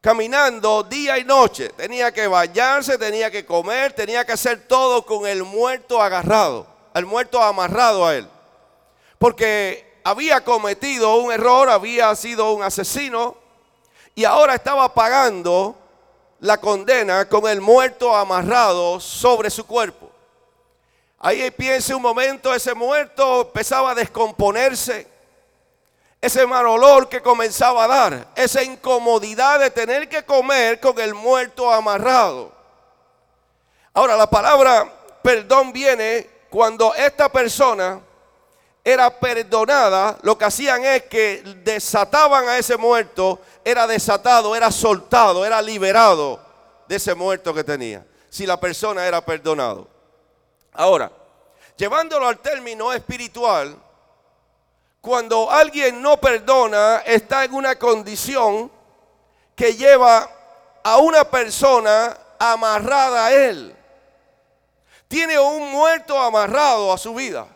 caminando 0.00 0.82
día 0.82 1.18
y 1.18 1.24
noche. 1.24 1.70
Tenía 1.70 2.12
que 2.12 2.26
bañarse, 2.26 2.98
tenía 2.98 3.30
que 3.30 3.46
comer, 3.46 3.94
tenía 3.94 4.24
que 4.24 4.32
hacer 4.32 4.68
todo 4.68 5.04
con 5.06 5.26
el 5.26 5.42
muerto 5.42 6.02
agarrado, 6.02 6.66
el 6.94 7.06
muerto 7.06 7.42
amarrado 7.42 8.06
a 8.06 8.14
él. 8.14 8.28
Porque 9.18 10.00
había 10.04 10.44
cometido 10.44 11.16
un 11.16 11.32
error, 11.32 11.70
había 11.70 12.14
sido 12.14 12.52
un 12.52 12.62
asesino 12.62 13.36
y 14.14 14.24
ahora 14.24 14.54
estaba 14.54 14.92
pagando 14.92 15.74
la 16.40 16.58
condena 16.58 17.26
con 17.28 17.48
el 17.48 17.60
muerto 17.60 18.14
amarrado 18.14 19.00
sobre 19.00 19.50
su 19.50 19.66
cuerpo. 19.66 20.05
Ahí 21.18 21.50
piense 21.50 21.94
un 21.94 22.02
momento, 22.02 22.54
ese 22.54 22.74
muerto 22.74 23.42
empezaba 23.42 23.92
a 23.92 23.94
descomponerse 23.94 25.16
ese 26.20 26.46
mal 26.46 26.66
olor 26.66 27.08
que 27.08 27.22
comenzaba 27.22 27.84
a 27.84 27.88
dar, 27.88 28.28
esa 28.34 28.62
incomodidad 28.62 29.60
de 29.60 29.70
tener 29.70 30.08
que 30.08 30.24
comer 30.24 30.80
con 30.80 30.98
el 30.98 31.14
muerto 31.14 31.70
amarrado. 31.70 32.52
Ahora, 33.94 34.16
la 34.16 34.28
palabra 34.28 34.92
perdón 35.22 35.72
viene 35.72 36.28
cuando 36.50 36.94
esta 36.94 37.30
persona 37.30 38.00
era 38.84 39.10
perdonada, 39.18 40.18
lo 40.22 40.38
que 40.38 40.44
hacían 40.44 40.84
es 40.84 41.02
que 41.04 41.42
desataban 41.64 42.48
a 42.48 42.58
ese 42.58 42.76
muerto, 42.76 43.40
era 43.64 43.86
desatado, 43.86 44.54
era 44.54 44.70
soltado, 44.70 45.44
era 45.44 45.60
liberado 45.60 46.40
de 46.86 46.96
ese 46.96 47.14
muerto 47.14 47.52
que 47.52 47.64
tenía, 47.64 48.06
si 48.28 48.46
la 48.46 48.58
persona 48.58 49.06
era 49.06 49.24
perdonado. 49.24 49.95
Ahora, 50.76 51.10
llevándolo 51.76 52.28
al 52.28 52.38
término 52.38 52.92
espiritual, 52.92 53.76
cuando 55.00 55.50
alguien 55.50 56.02
no 56.02 56.16
perdona, 56.18 56.98
está 57.06 57.44
en 57.44 57.54
una 57.54 57.76
condición 57.78 58.70
que 59.54 59.74
lleva 59.74 60.28
a 60.82 60.98
una 60.98 61.24
persona 61.24 62.16
amarrada 62.38 63.26
a 63.26 63.32
él. 63.32 63.74
Tiene 65.08 65.38
un 65.38 65.70
muerto 65.70 66.20
amarrado 66.20 66.92
a 66.92 66.98
su 66.98 67.14
vida. 67.14 67.46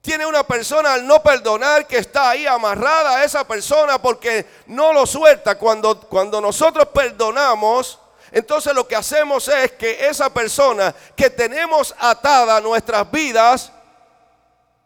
Tiene 0.00 0.24
una 0.24 0.44
persona 0.44 0.94
al 0.94 1.06
no 1.06 1.22
perdonar 1.22 1.86
que 1.86 1.98
está 1.98 2.30
ahí 2.30 2.46
amarrada 2.46 3.16
a 3.16 3.24
esa 3.24 3.46
persona 3.46 4.00
porque 4.00 4.46
no 4.66 4.92
lo 4.92 5.04
suelta. 5.06 5.58
Cuando, 5.58 6.00
cuando 6.02 6.40
nosotros 6.40 6.86
perdonamos, 6.94 7.98
entonces 8.32 8.74
lo 8.74 8.86
que 8.86 8.96
hacemos 8.96 9.48
es 9.48 9.72
que 9.72 10.06
esa 10.08 10.32
persona 10.32 10.94
que 11.16 11.30
tenemos 11.30 11.94
atada 11.98 12.56
a 12.56 12.60
nuestras 12.60 13.10
vidas 13.10 13.72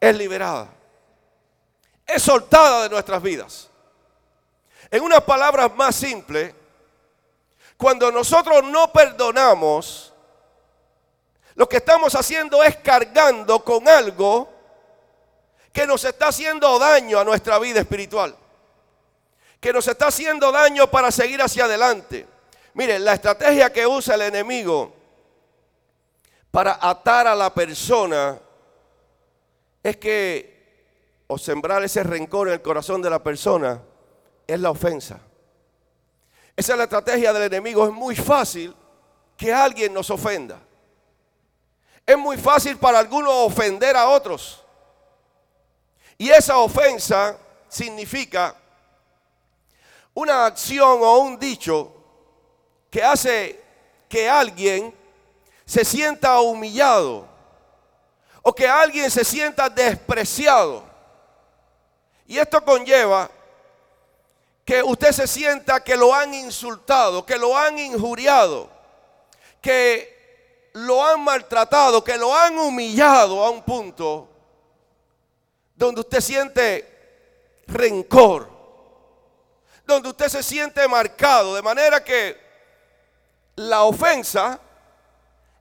es 0.01 0.17
liberada 0.17 0.69
es 2.07 2.23
soltada 2.23 2.85
de 2.85 2.91
nuestras 2.91 3.23
vidas. 3.23 3.69
En 4.91 5.03
unas 5.03 5.23
palabras 5.23 5.75
más 5.75 5.97
simples, 5.97 6.55
cuando 7.77 8.13
nosotros 8.13 8.63
no 8.65 8.93
perdonamos, 8.93 10.13
lo 11.55 11.69
que 11.69 11.79
estamos 11.79 12.15
haciendo 12.15 12.63
es 12.63 12.77
cargando 12.77 13.65
con 13.65 13.89
algo 13.89 14.49
que 15.73 15.87
nos 15.87 16.05
está 16.05 16.29
haciendo 16.29 16.79
daño 16.79 17.19
a 17.19 17.25
nuestra 17.25 17.59
vida 17.59 17.81
espiritual, 17.81 18.37
que 19.61 19.73
nos 19.73 19.89
está 19.89 20.09
haciendo 20.09 20.53
daño 20.53 20.91
para 20.91 21.11
seguir 21.11 21.41
hacia 21.41 21.65
adelante. 21.65 22.27
Miren, 22.75 23.05
la 23.05 23.15
estrategia 23.15 23.73
que 23.73 23.87
usa 23.87 24.15
el 24.15 24.23
enemigo 24.23 24.93
para 26.51 26.79
atar 26.81 27.27
a 27.27 27.35
la 27.35 27.53
persona 27.53 28.39
es 29.83 29.97
que 29.97 30.53
o 31.27 31.39
sembrar 31.39 31.83
ese 31.83 32.03
rencor 32.03 32.49
en 32.49 32.55
el 32.55 32.63
corazón 32.63 33.01
de 33.03 33.11
la 33.11 33.23
persona 33.23 33.81
es 34.47 34.61
la 34.61 34.71
ofensa. 34.71 35.21
Esa 36.55 36.73
es 36.73 36.79
la 36.79 36.85
estrategia 36.85 37.33
del 37.33 37.45
enemigo. 37.45 37.87
Es 37.87 37.93
muy 37.93 38.15
fácil 38.15 38.75
que 39.37 39.53
alguien 39.53 39.95
nos 39.95 40.11
ofenda. 40.11 40.61
Es 42.05 42.19
muy 42.19 42.37
fácil 42.37 42.77
para 42.77 42.99
algunos 42.99 43.33
ofender 43.33 43.97
a 43.97 44.09
otros. 44.09 44.63
Y 46.19 46.29
esa 46.31 46.59
ofensa 46.59 47.39
significa 47.69 48.55
una 50.15 50.47
acción 50.47 51.01
o 51.03 51.19
un 51.21 51.39
dicho 51.39 52.02
que 52.93 53.03
hace 53.03 53.59
que 54.07 54.29
alguien 54.29 54.95
se 55.65 55.83
sienta 55.83 56.39
humillado 56.41 57.27
o 58.43 58.55
que 58.55 58.69
alguien 58.69 59.11
se 59.11 59.25
sienta 59.25 59.71
despreciado. 59.71 60.85
Y 62.27 62.37
esto 62.39 62.63
conlleva 62.63 63.31
que 64.67 64.83
usted 64.83 65.11
se 65.13 65.27
sienta 65.27 65.83
que 65.83 65.97
lo 65.97 66.15
han 66.15 66.35
insultado, 66.35 67.25
que 67.25 67.39
lo 67.39 67.57
han 67.57 67.79
injuriado, 67.79 68.69
que 69.63 70.69
lo 70.75 71.03
han 71.03 71.23
maltratado, 71.25 72.05
que 72.05 72.19
lo 72.19 72.37
han 72.37 72.59
humillado 72.59 73.43
a 73.43 73.49
un 73.49 73.63
punto 73.63 74.29
donde 75.75 76.03
usted 76.03 76.21
siente 76.21 77.63
rencor, 77.67 78.51
donde 79.87 80.11
usted 80.11 80.29
se 80.29 80.43
siente 80.43 80.87
marcado, 80.89 81.55
de 81.55 81.63
manera 81.63 82.05
que 82.05 82.42
la 83.57 83.83
ofensa 83.85 84.59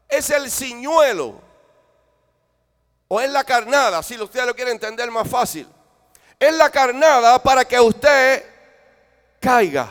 es 0.08 0.30
el 0.30 0.50
ciñuelo 0.50 1.40
o 3.08 3.20
es 3.20 3.30
la 3.30 3.44
carnada, 3.44 4.02
si 4.04 4.20
usted 4.20 4.46
lo 4.46 4.56
quiere 4.56 4.72
entender 4.72 5.10
más 5.12 5.28
fácil 5.28 5.68
es 6.42 6.56
la 6.56 6.72
carnada 6.72 7.38
para 7.38 7.64
que 7.66 7.80
usted 7.80 8.44
caiga. 9.40 9.88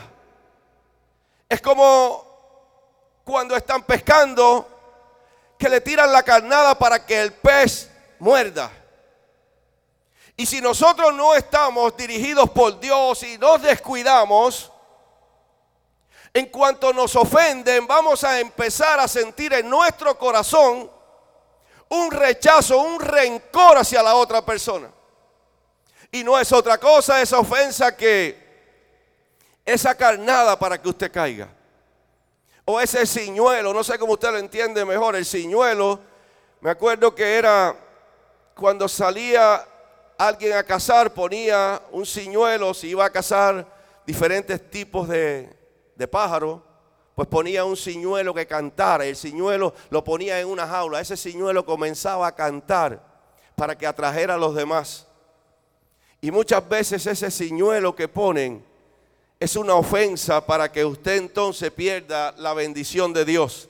Es 1.47 1.61
como 1.61 3.21
cuando 3.23 3.55
están 3.55 3.83
pescando 3.83 4.67
que 5.57 5.69
le 5.69 5.79
tiran 5.79 6.11
la 6.11 6.23
carnada 6.23 6.77
para 6.77 7.05
que 7.05 7.21
el 7.21 7.31
pez 7.31 7.89
muerda. 8.19 8.69
Y 10.35 10.45
si 10.45 10.59
nosotros 10.59 11.13
no 11.13 11.35
estamos 11.35 11.95
dirigidos 11.95 12.49
por 12.49 12.77
Dios 12.81 13.23
y 13.23 13.37
nos 13.37 13.61
descuidamos, 13.61 14.70
en 16.33 16.45
cuanto 16.47 16.93
nos 16.93 17.15
ofenden, 17.15 17.85
vamos 17.85 18.23
a 18.23 18.39
empezar 18.39 18.99
a 18.99 19.07
sentir 19.07 19.53
en 19.53 19.69
nuestro 19.69 20.17
corazón 20.17 20.89
un 21.89 22.11
rechazo, 22.11 22.79
un 22.79 22.99
rencor 22.99 23.77
hacia 23.77 24.01
la 24.01 24.15
otra 24.15 24.45
persona. 24.45 24.89
Y 26.09 26.23
no 26.23 26.39
es 26.39 26.51
otra 26.51 26.77
cosa 26.77 27.21
esa 27.21 27.39
ofensa 27.39 27.95
que 27.95 28.37
esa 29.65 29.95
carnada 29.95 30.57
para 30.57 30.81
que 30.81 30.87
usted 30.87 31.11
caiga. 31.11 31.49
O 32.63 32.79
ese 32.79 33.05
ciñuelo, 33.05 33.73
no 33.73 33.83
sé 33.83 33.99
cómo 33.99 34.13
usted 34.13 34.31
lo 34.31 34.37
entiende 34.37 34.85
mejor. 34.85 35.15
El 35.17 35.25
ciñuelo, 35.25 35.99
me 36.61 36.69
acuerdo 36.69 37.13
que 37.13 37.37
era 37.37 37.75
cuando 38.55 38.87
salía 38.87 39.67
alguien 40.17 40.53
a 40.53 40.63
cazar 40.63 41.13
ponía 41.13 41.81
un 41.91 42.05
ciñuelo, 42.05 42.73
si 42.73 42.89
iba 42.89 43.03
a 43.03 43.09
cazar 43.09 43.65
diferentes 44.05 44.69
tipos 44.69 45.07
de, 45.09 45.60
de 46.01 46.07
pájaros, 46.07 46.59
pues 47.15 47.27
ponía 47.27 47.63
un 47.63 47.77
ciñuelo 47.77 48.33
que 48.33 48.47
cantara. 48.47 49.05
El 49.05 49.15
ciñuelo 49.15 49.73
lo 49.91 50.03
ponía 50.03 50.39
en 50.41 50.47
una 50.47 50.67
jaula. 50.67 50.99
Ese 50.99 51.15
ciñuelo 51.15 51.63
comenzaba 51.63 52.25
a 52.25 52.35
cantar 52.35 52.99
para 53.55 53.77
que 53.77 53.85
atrajera 53.85 54.33
a 54.33 54.37
los 54.37 54.55
demás. 54.55 55.07
Y 56.19 56.31
muchas 56.31 56.67
veces 56.67 57.05
ese 57.05 57.29
ciñuelo 57.29 57.95
que 57.95 58.07
ponen 58.07 58.65
es 59.39 59.55
una 59.55 59.75
ofensa 59.75 60.43
para 60.43 60.71
que 60.71 60.83
usted 60.83 61.17
entonces 61.17 61.71
pierda 61.71 62.33
la 62.37 62.53
bendición 62.55 63.13
de 63.13 63.23
Dios. 63.23 63.69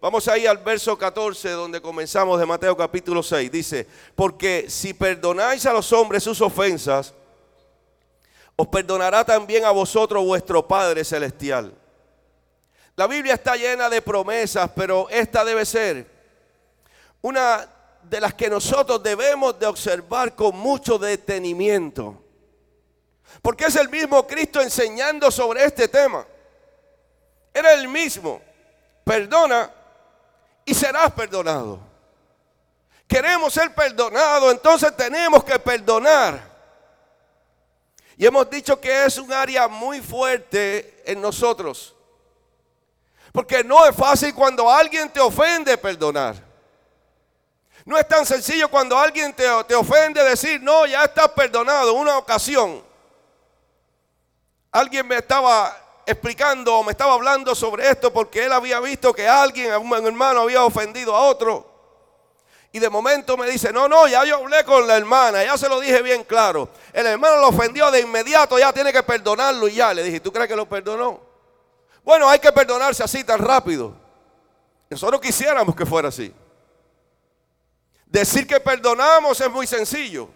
Vamos 0.00 0.28
ahí 0.28 0.46
al 0.46 0.58
verso 0.58 0.96
14 0.96 1.50
donde 1.50 1.80
comenzamos 1.80 2.38
de 2.38 2.46
Mateo 2.46 2.76
capítulo 2.76 3.22
6. 3.22 3.50
Dice, 3.50 3.86
porque 4.14 4.66
si 4.68 4.92
perdonáis 4.92 5.64
a 5.64 5.72
los 5.72 5.90
hombres 5.92 6.22
sus 6.22 6.40
ofensas, 6.42 7.14
os 8.60 8.68
perdonará 8.68 9.24
también 9.24 9.64
a 9.64 9.70
vosotros 9.70 10.22
vuestro 10.22 10.68
Padre 10.68 11.02
Celestial. 11.02 11.72
La 12.94 13.06
Biblia 13.06 13.32
está 13.32 13.56
llena 13.56 13.88
de 13.88 14.02
promesas, 14.02 14.70
pero 14.76 15.08
esta 15.08 15.42
debe 15.46 15.64
ser 15.64 16.06
una 17.22 17.66
de 18.02 18.20
las 18.20 18.34
que 18.34 18.50
nosotros 18.50 19.02
debemos 19.02 19.58
de 19.58 19.64
observar 19.64 20.34
con 20.34 20.58
mucho 20.58 20.98
detenimiento. 20.98 22.22
Porque 23.40 23.64
es 23.64 23.76
el 23.76 23.88
mismo 23.88 24.26
Cristo 24.26 24.60
enseñando 24.60 25.30
sobre 25.30 25.64
este 25.64 25.88
tema. 25.88 26.26
Era 27.54 27.72
el 27.72 27.88
mismo. 27.88 28.42
Perdona 29.04 29.72
y 30.66 30.74
serás 30.74 31.10
perdonado. 31.12 31.80
Queremos 33.08 33.54
ser 33.54 33.74
perdonados, 33.74 34.52
entonces 34.52 34.94
tenemos 34.94 35.42
que 35.44 35.58
perdonar. 35.58 36.49
Y 38.20 38.26
hemos 38.26 38.50
dicho 38.50 38.78
que 38.78 39.06
es 39.06 39.16
un 39.16 39.32
área 39.32 39.66
muy 39.66 40.02
fuerte 40.02 41.02
en 41.06 41.22
nosotros. 41.22 41.94
Porque 43.32 43.64
no 43.64 43.86
es 43.86 43.96
fácil 43.96 44.34
cuando 44.34 44.70
alguien 44.70 45.08
te 45.08 45.20
ofende 45.20 45.78
perdonar. 45.78 46.36
No 47.86 47.96
es 47.96 48.06
tan 48.06 48.26
sencillo 48.26 48.68
cuando 48.68 48.98
alguien 48.98 49.32
te, 49.32 49.46
te 49.66 49.74
ofende 49.74 50.22
decir, 50.22 50.60
no, 50.60 50.84
ya 50.84 51.04
estás 51.04 51.30
perdonado. 51.30 51.94
Una 51.94 52.18
ocasión, 52.18 52.84
alguien 54.70 55.08
me 55.08 55.16
estaba 55.16 55.74
explicando 56.04 56.76
o 56.76 56.82
me 56.82 56.90
estaba 56.90 57.14
hablando 57.14 57.54
sobre 57.54 57.88
esto 57.88 58.12
porque 58.12 58.44
él 58.44 58.52
había 58.52 58.80
visto 58.80 59.14
que 59.14 59.26
alguien, 59.26 59.74
un 59.76 60.06
hermano, 60.06 60.40
había 60.42 60.62
ofendido 60.62 61.16
a 61.16 61.22
otro. 61.22 61.69
Y 62.72 62.78
de 62.78 62.88
momento 62.88 63.36
me 63.36 63.50
dice, 63.50 63.72
no, 63.72 63.88
no, 63.88 64.06
ya 64.06 64.24
yo 64.24 64.36
hablé 64.36 64.64
con 64.64 64.86
la 64.86 64.96
hermana, 64.96 65.42
ya 65.42 65.58
se 65.58 65.68
lo 65.68 65.80
dije 65.80 66.02
bien 66.02 66.22
claro. 66.22 66.68
El 66.92 67.06
hermano 67.06 67.38
lo 67.38 67.48
ofendió 67.48 67.90
de 67.90 68.00
inmediato, 68.00 68.58
ya 68.58 68.72
tiene 68.72 68.92
que 68.92 69.02
perdonarlo 69.02 69.66
y 69.66 69.74
ya. 69.74 69.92
Le 69.92 70.04
dije, 70.04 70.20
¿tú 70.20 70.32
crees 70.32 70.48
que 70.48 70.54
lo 70.54 70.68
perdonó? 70.68 71.20
Bueno, 72.04 72.28
hay 72.28 72.38
que 72.38 72.52
perdonarse 72.52 73.02
así 73.02 73.24
tan 73.24 73.40
rápido. 73.40 73.96
Nosotros 74.88 75.20
quisiéramos 75.20 75.74
que 75.74 75.84
fuera 75.84 76.08
así. 76.08 76.32
Decir 78.06 78.46
que 78.46 78.60
perdonamos 78.60 79.40
es 79.40 79.50
muy 79.50 79.66
sencillo. 79.66 80.28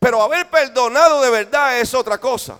Pero 0.00 0.22
haber 0.22 0.48
perdonado 0.50 1.20
de 1.20 1.30
verdad 1.30 1.78
es 1.78 1.94
otra 1.94 2.18
cosa. 2.18 2.58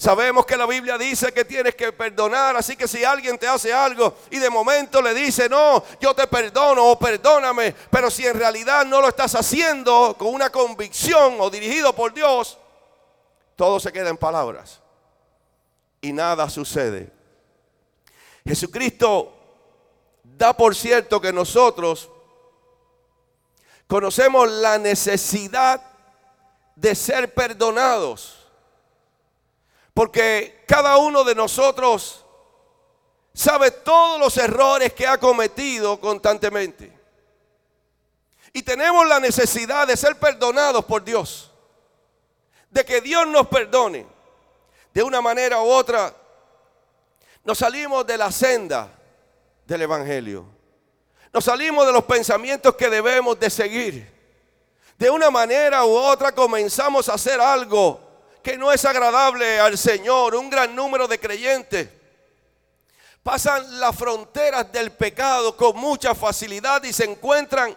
Sabemos 0.00 0.46
que 0.46 0.56
la 0.56 0.64
Biblia 0.64 0.96
dice 0.96 1.30
que 1.30 1.44
tienes 1.44 1.74
que 1.74 1.92
perdonar, 1.92 2.56
así 2.56 2.74
que 2.74 2.88
si 2.88 3.04
alguien 3.04 3.38
te 3.38 3.46
hace 3.46 3.70
algo 3.70 4.16
y 4.30 4.38
de 4.38 4.48
momento 4.48 5.02
le 5.02 5.12
dice, 5.12 5.46
no, 5.46 5.84
yo 6.00 6.14
te 6.14 6.26
perdono 6.26 6.86
o 6.86 6.98
perdóname, 6.98 7.74
pero 7.90 8.10
si 8.10 8.26
en 8.26 8.38
realidad 8.38 8.86
no 8.86 9.02
lo 9.02 9.08
estás 9.08 9.34
haciendo 9.34 10.16
con 10.18 10.28
una 10.28 10.48
convicción 10.48 11.36
o 11.38 11.50
dirigido 11.50 11.94
por 11.94 12.14
Dios, 12.14 12.56
todo 13.56 13.78
se 13.78 13.92
queda 13.92 14.08
en 14.08 14.16
palabras 14.16 14.80
y 16.00 16.14
nada 16.14 16.48
sucede. 16.48 17.12
Jesucristo 18.46 19.34
da 20.24 20.56
por 20.56 20.74
cierto 20.74 21.20
que 21.20 21.30
nosotros 21.30 22.08
conocemos 23.86 24.48
la 24.48 24.78
necesidad 24.78 25.82
de 26.74 26.94
ser 26.94 27.34
perdonados. 27.34 28.39
Porque 30.00 30.64
cada 30.66 30.96
uno 30.96 31.24
de 31.24 31.34
nosotros 31.34 32.24
sabe 33.34 33.70
todos 33.70 34.18
los 34.18 34.34
errores 34.38 34.94
que 34.94 35.06
ha 35.06 35.18
cometido 35.20 36.00
constantemente. 36.00 36.90
Y 38.54 38.62
tenemos 38.62 39.06
la 39.06 39.20
necesidad 39.20 39.86
de 39.86 39.98
ser 39.98 40.18
perdonados 40.18 40.86
por 40.86 41.04
Dios. 41.04 41.52
De 42.70 42.82
que 42.82 43.02
Dios 43.02 43.26
nos 43.26 43.48
perdone. 43.48 44.06
De 44.94 45.02
una 45.02 45.20
manera 45.20 45.60
u 45.60 45.68
otra, 45.68 46.14
nos 47.44 47.58
salimos 47.58 48.06
de 48.06 48.16
la 48.16 48.32
senda 48.32 48.88
del 49.66 49.82
Evangelio. 49.82 50.46
Nos 51.30 51.44
salimos 51.44 51.84
de 51.84 51.92
los 51.92 52.04
pensamientos 52.04 52.74
que 52.74 52.88
debemos 52.88 53.38
de 53.38 53.50
seguir. 53.50 54.10
De 54.96 55.10
una 55.10 55.30
manera 55.30 55.84
u 55.84 55.94
otra 55.94 56.32
comenzamos 56.32 57.10
a 57.10 57.16
hacer 57.16 57.38
algo 57.38 58.09
que 58.42 58.56
no 58.56 58.72
es 58.72 58.84
agradable 58.84 59.60
al 59.60 59.76
Señor. 59.76 60.34
Un 60.34 60.50
gran 60.50 60.74
número 60.74 61.06
de 61.06 61.18
creyentes 61.18 61.88
pasan 63.22 63.78
las 63.78 63.94
fronteras 63.96 64.70
del 64.72 64.92
pecado 64.92 65.56
con 65.56 65.76
mucha 65.76 66.14
facilidad 66.14 66.82
y 66.84 66.92
se 66.92 67.04
encuentran 67.04 67.76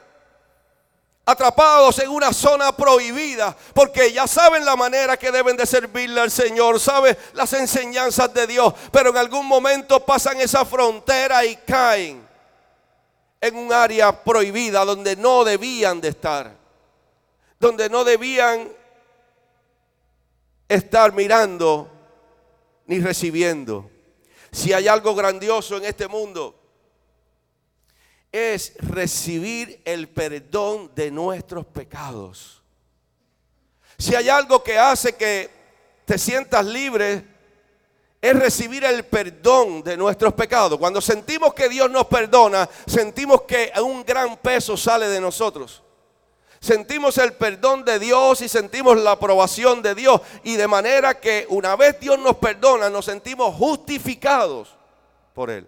atrapados 1.26 2.00
en 2.00 2.10
una 2.10 2.34
zona 2.34 2.76
prohibida, 2.76 3.56
porque 3.74 4.12
ya 4.12 4.28
saben 4.28 4.66
la 4.66 4.76
manera 4.76 5.18
que 5.18 5.32
deben 5.32 5.56
de 5.56 5.66
servirle 5.66 6.20
al 6.20 6.32
Señor, 6.32 6.80
saben 6.80 7.18
las 7.34 7.54
enseñanzas 7.54 8.34
de 8.34 8.46
Dios, 8.46 8.74
pero 8.92 9.10
en 9.12 9.18
algún 9.18 9.46
momento 9.46 10.06
pasan 10.06 10.42
esa 10.42 10.66
frontera 10.66 11.46
y 11.46 11.56
caen 11.58 12.28
en 13.40 13.56
un 13.56 13.72
área 13.72 14.24
prohibida 14.24 14.84
donde 14.84 15.16
no 15.16 15.44
debían 15.44 16.02
de 16.02 16.10
estar, 16.10 16.52
donde 17.60 17.90
no 17.90 18.04
debían 18.04 18.70
estar 20.74 21.14
mirando 21.14 21.90
ni 22.86 23.00
recibiendo. 23.00 23.90
Si 24.52 24.74
hay 24.74 24.88
algo 24.88 25.16
grandioso 25.16 25.78
en 25.78 25.86
este 25.86 26.08
mundo, 26.08 26.60
es 28.32 28.74
recibir 28.80 29.82
el 29.86 30.10
perdón 30.10 30.92
de 30.96 31.12
nuestros 31.12 31.66
pecados. 31.66 32.62
Si 33.98 34.16
hay 34.16 34.30
algo 34.30 34.64
que 34.64 34.78
hace 34.78 35.16
que 35.16 35.50
te 36.06 36.18
sientas 36.18 36.66
libre, 36.66 37.26
es 38.22 38.40
recibir 38.40 38.84
el 38.86 39.06
perdón 39.06 39.84
de 39.84 39.98
nuestros 39.98 40.34
pecados. 40.34 40.80
Cuando 40.80 41.02
sentimos 41.02 41.54
que 41.54 41.70
Dios 41.70 41.90
nos 41.90 42.08
perdona, 42.08 42.70
sentimos 42.88 43.44
que 43.44 43.72
un 43.82 44.04
gran 44.04 44.38
peso 44.38 44.76
sale 44.78 45.08
de 45.08 45.22
nosotros 45.22 45.84
sentimos 46.64 47.18
el 47.18 47.34
perdón 47.34 47.84
de 47.84 48.00
Dios 48.00 48.42
y 48.42 48.48
sentimos 48.48 48.98
la 48.98 49.12
aprobación 49.12 49.82
de 49.82 49.94
Dios. 49.94 50.22
Y 50.44 50.56
de 50.56 50.68
manera 50.68 51.20
que 51.20 51.46
una 51.50 51.76
vez 51.76 52.00
Dios 52.00 52.18
nos 52.20 52.38
perdona, 52.38 52.90
nos 52.90 53.06
sentimos 53.06 53.54
justificados 53.56 54.70
por 55.34 55.50
Él. 55.52 55.68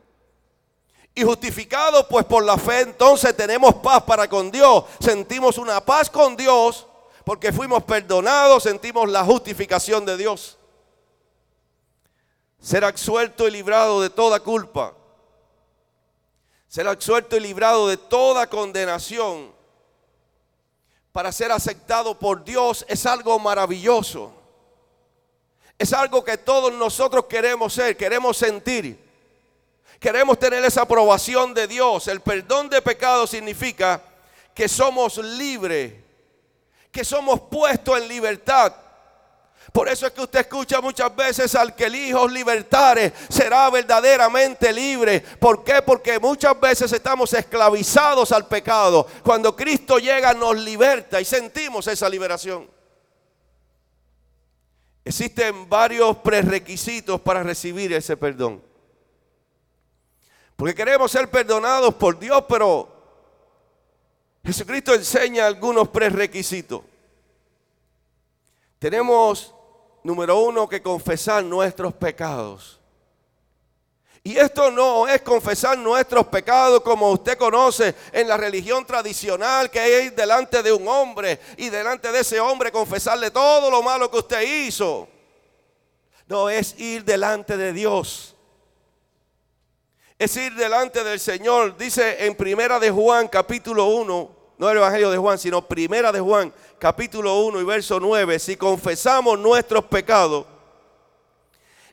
Y 1.14 1.24
justificados 1.24 2.06
pues 2.10 2.24
por 2.26 2.46
la 2.46 2.58
fe, 2.58 2.82
entonces 2.82 3.36
tenemos 3.36 3.76
paz 3.76 4.04
para 4.04 4.30
con 4.30 4.50
Dios. 4.50 4.86
Sentimos 5.00 5.58
una 5.58 5.84
paz 5.84 6.10
con 6.10 6.38
Dios 6.38 6.88
porque 7.26 7.52
fuimos 7.52 7.84
perdonados, 7.84 8.64
sentimos 8.64 9.10
la 9.10 9.26
justificación 9.26 10.06
de 10.06 10.16
Dios. 10.16 10.58
Ser 12.62 12.86
absuelto 12.86 13.48
y 13.48 13.52
librado 13.52 14.02
de 14.02 14.10
toda 14.10 14.40
culpa. 14.40 14.94
Ser 16.70 16.88
absuelto 16.88 17.36
y 17.36 17.42
librado 17.42 17.90
de 17.90 17.98
toda 17.98 18.48
condenación 18.48 19.55
para 21.16 21.32
ser 21.32 21.50
aceptado 21.50 22.20
por 22.20 22.44
Dios 22.44 22.86
es 22.90 23.06
algo 23.06 23.40
maravilloso. 23.40 24.34
Es 25.80 25.94
algo 25.94 26.26
que 26.26 26.38
todos 26.38 26.74
nosotros 26.74 27.24
queremos 27.30 27.72
ser, 27.72 27.96
queremos 27.96 28.36
sentir. 28.36 29.00
Queremos 29.98 30.38
tener 30.38 30.66
esa 30.66 30.82
aprobación 30.82 31.54
de 31.54 31.68
Dios. 31.68 32.10
El 32.10 32.20
perdón 32.20 32.68
de 32.68 32.82
pecados 32.82 33.30
significa 33.30 34.04
que 34.54 34.68
somos 34.68 35.18
libres, 35.18 35.94
que 36.92 37.06
somos 37.06 37.40
puestos 37.50 37.98
en 37.98 38.10
libertad 38.10 38.74
por 39.76 39.90
eso 39.90 40.08
es 40.08 40.14
que 40.14 40.22
usted 40.22 40.40
escucha 40.40 40.80
muchas 40.80 41.14
veces 41.14 41.54
al 41.54 41.76
que 41.76 41.88
el 41.88 41.96
Hijo 41.96 42.30
libertare 42.30 43.12
será 43.28 43.70
verdaderamente 43.70 44.72
libre. 44.72 45.20
¿Por 45.20 45.66
qué? 45.66 45.82
Porque 45.82 46.18
muchas 46.18 46.58
veces 46.58 46.94
estamos 46.94 47.34
esclavizados 47.34 48.32
al 48.32 48.48
pecado. 48.48 49.06
Cuando 49.22 49.54
Cristo 49.54 50.00
llega 50.00 50.34
nos 50.34 50.56
liberta 50.56 51.20
y 51.20 51.26
sentimos 51.26 51.88
esa 51.88 52.08
liberación. 52.08 52.70
Existen 55.04 55.68
varios 55.68 56.16
prerequisitos 56.20 57.20
para 57.20 57.44
recibir 57.44 57.92
ese 57.92 58.16
perdón. 58.16 58.64
Porque 60.56 60.74
queremos 60.74 61.12
ser 61.12 61.30
perdonados 61.30 61.96
por 61.96 62.18
Dios, 62.18 62.46
pero 62.48 62.96
Jesucristo 64.42 64.94
enseña 64.94 65.46
algunos 65.46 65.90
prerequisitos. 65.90 66.82
Tenemos, 68.80 69.55
número 70.06 70.38
uno, 70.38 70.70
que 70.70 70.82
confesar 70.82 71.44
nuestros 71.44 71.94
pecados. 71.94 72.80
Y 74.24 74.38
esto 74.38 74.72
no 74.72 75.08
es 75.08 75.22
confesar 75.22 75.78
nuestros 75.78 76.28
pecados 76.28 76.82
como 76.82 77.12
usted 77.12 77.38
conoce 77.38 77.94
en 78.12 78.28
la 78.28 78.38
religión 78.38 78.86
tradicional, 78.86 79.70
que 79.70 80.00
es 80.00 80.16
delante 80.16 80.64
de 80.64 80.72
un 80.72 80.88
hombre 80.88 81.40
y 81.58 81.70
delante 81.70 82.12
de 82.12 82.20
ese 82.20 82.40
hombre 82.40 82.72
confesarle 82.72 83.30
todo 83.30 83.70
lo 83.70 83.84
malo 83.84 84.10
que 84.10 84.18
usted 84.18 84.42
hizo. 84.42 85.08
No, 86.28 86.50
es 86.50 86.80
ir 86.80 87.04
delante 87.04 87.58
de 87.58 87.74
Dios. 87.74 88.36
Es 90.18 90.36
ir 90.38 90.56
delante 90.56 91.04
del 91.04 91.20
Señor. 91.20 91.78
Dice 91.78 92.26
en 92.26 92.36
Primera 92.36 92.80
de 92.80 92.90
Juan 92.90 93.28
capítulo 93.28 93.86
1, 93.88 94.45
no 94.58 94.70
el 94.70 94.78
Evangelio 94.78 95.12
de 95.12 95.18
Juan, 95.18 95.38
sino 95.38 95.68
Primera 95.68 96.12
de 96.12 96.20
Juan 96.20 96.54
capítulo 96.80 97.40
1 97.42 97.62
y 97.62 97.64
verso 97.64 98.00
9, 98.00 98.40
si 98.40 98.56
confesamos 98.56 99.40
nuestros 99.40 99.86
pecados, 99.86 100.46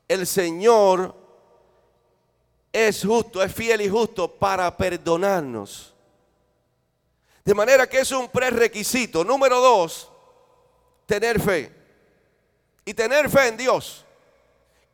el 0.08 0.26
Señor 0.26 1.14
es 2.72 3.04
justo, 3.04 3.42
es 3.42 3.52
fiel 3.52 3.82
y 3.82 3.88
justo 3.88 4.28
para 4.28 4.74
perdonarnos. 4.76 5.94
De 7.44 7.54
manera 7.54 7.88
que 7.88 8.00
es 8.00 8.10
un 8.12 8.28
prerequisito. 8.28 9.24
Número 9.24 9.60
dos, 9.60 10.10
tener 11.06 11.40
fe. 11.40 11.72
Y 12.84 12.94
tener 12.94 13.28
fe 13.28 13.48
en 13.48 13.56
Dios. 13.56 14.04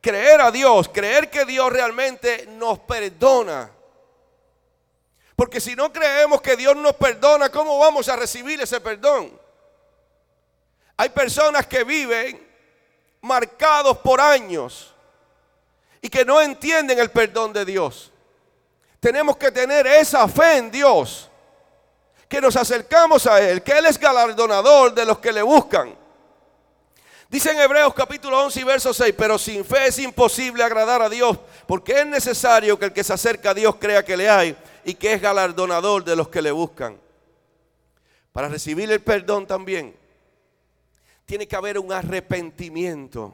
Creer 0.01 0.41
a 0.41 0.51
Dios, 0.51 0.89
creer 0.89 1.29
que 1.29 1.45
Dios 1.45 1.71
realmente 1.71 2.47
nos 2.47 2.79
perdona. 2.79 3.71
Porque 5.39 5.61
si 5.61 5.73
no 5.73 5.89
creemos 5.89 6.41
que 6.41 6.57
Dios 6.57 6.75
nos 6.75 6.97
perdona, 6.97 7.49
¿cómo 7.49 7.79
vamos 7.79 8.09
a 8.09 8.17
recibir 8.17 8.59
ese 8.59 8.81
perdón? 8.81 9.31
Hay 10.97 11.07
personas 11.07 11.65
que 11.65 11.85
viven 11.85 12.45
marcados 13.21 13.99
por 13.99 14.19
años 14.19 14.93
y 16.01 16.09
que 16.09 16.25
no 16.25 16.41
entienden 16.41 16.99
el 16.99 17.09
perdón 17.09 17.53
de 17.53 17.63
Dios. 17.63 18.11
Tenemos 18.99 19.37
que 19.37 19.49
tener 19.49 19.87
esa 19.87 20.27
fe 20.27 20.57
en 20.57 20.71
Dios, 20.71 21.29
que 22.27 22.41
nos 22.41 22.57
acercamos 22.57 23.25
a 23.25 23.39
Él, 23.39 23.63
que 23.63 23.71
Él 23.71 23.85
es 23.85 23.97
galardonador 23.97 24.93
de 24.93 25.05
los 25.05 25.19
que 25.19 25.31
le 25.31 25.41
buscan. 25.41 25.97
Dice 27.29 27.51
en 27.51 27.61
Hebreos 27.61 27.93
capítulo 27.93 28.43
11 28.43 28.59
y 28.59 28.63
verso 28.65 28.93
6, 28.93 29.15
pero 29.17 29.37
sin 29.37 29.63
fe 29.63 29.87
es 29.87 29.99
imposible 29.99 30.65
agradar 30.65 31.01
a 31.01 31.07
Dios, 31.07 31.37
porque 31.65 32.01
es 32.01 32.05
necesario 32.05 32.77
que 32.77 32.87
el 32.87 32.91
que 32.91 33.05
se 33.05 33.13
acerca 33.13 33.51
a 33.51 33.53
Dios 33.53 33.77
crea 33.79 34.03
que 34.03 34.17
le 34.17 34.29
hay 34.29 34.57
y 34.85 34.93
que 34.93 35.13
es 35.13 35.21
galardonador 35.21 36.03
de 36.03 36.15
los 36.15 36.29
que 36.29 36.41
le 36.41 36.51
buscan. 36.51 36.97
Para 38.31 38.47
recibir 38.47 38.91
el 38.91 39.01
perdón 39.01 39.47
también, 39.47 39.95
tiene 41.25 41.47
que 41.47 41.55
haber 41.55 41.77
un 41.77 41.91
arrepentimiento. 41.91 43.33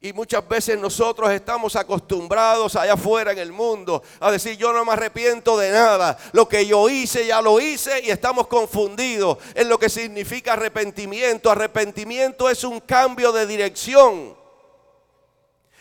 Y 0.00 0.12
muchas 0.12 0.46
veces 0.46 0.78
nosotros 0.78 1.30
estamos 1.30 1.74
acostumbrados 1.74 2.76
allá 2.76 2.92
afuera 2.92 3.32
en 3.32 3.38
el 3.38 3.50
mundo 3.50 4.02
a 4.20 4.30
decir 4.30 4.56
yo 4.56 4.72
no 4.72 4.84
me 4.84 4.92
arrepiento 4.92 5.56
de 5.56 5.70
nada. 5.72 6.18
Lo 6.32 6.48
que 6.48 6.66
yo 6.66 6.88
hice 6.88 7.26
ya 7.26 7.40
lo 7.40 7.58
hice 7.58 8.02
y 8.04 8.10
estamos 8.10 8.46
confundidos 8.46 9.38
en 9.54 9.68
lo 9.68 9.78
que 9.78 9.88
significa 9.88 10.52
arrepentimiento. 10.52 11.50
Arrepentimiento 11.50 12.50
es 12.50 12.62
un 12.62 12.80
cambio 12.80 13.32
de 13.32 13.46
dirección. 13.46 14.36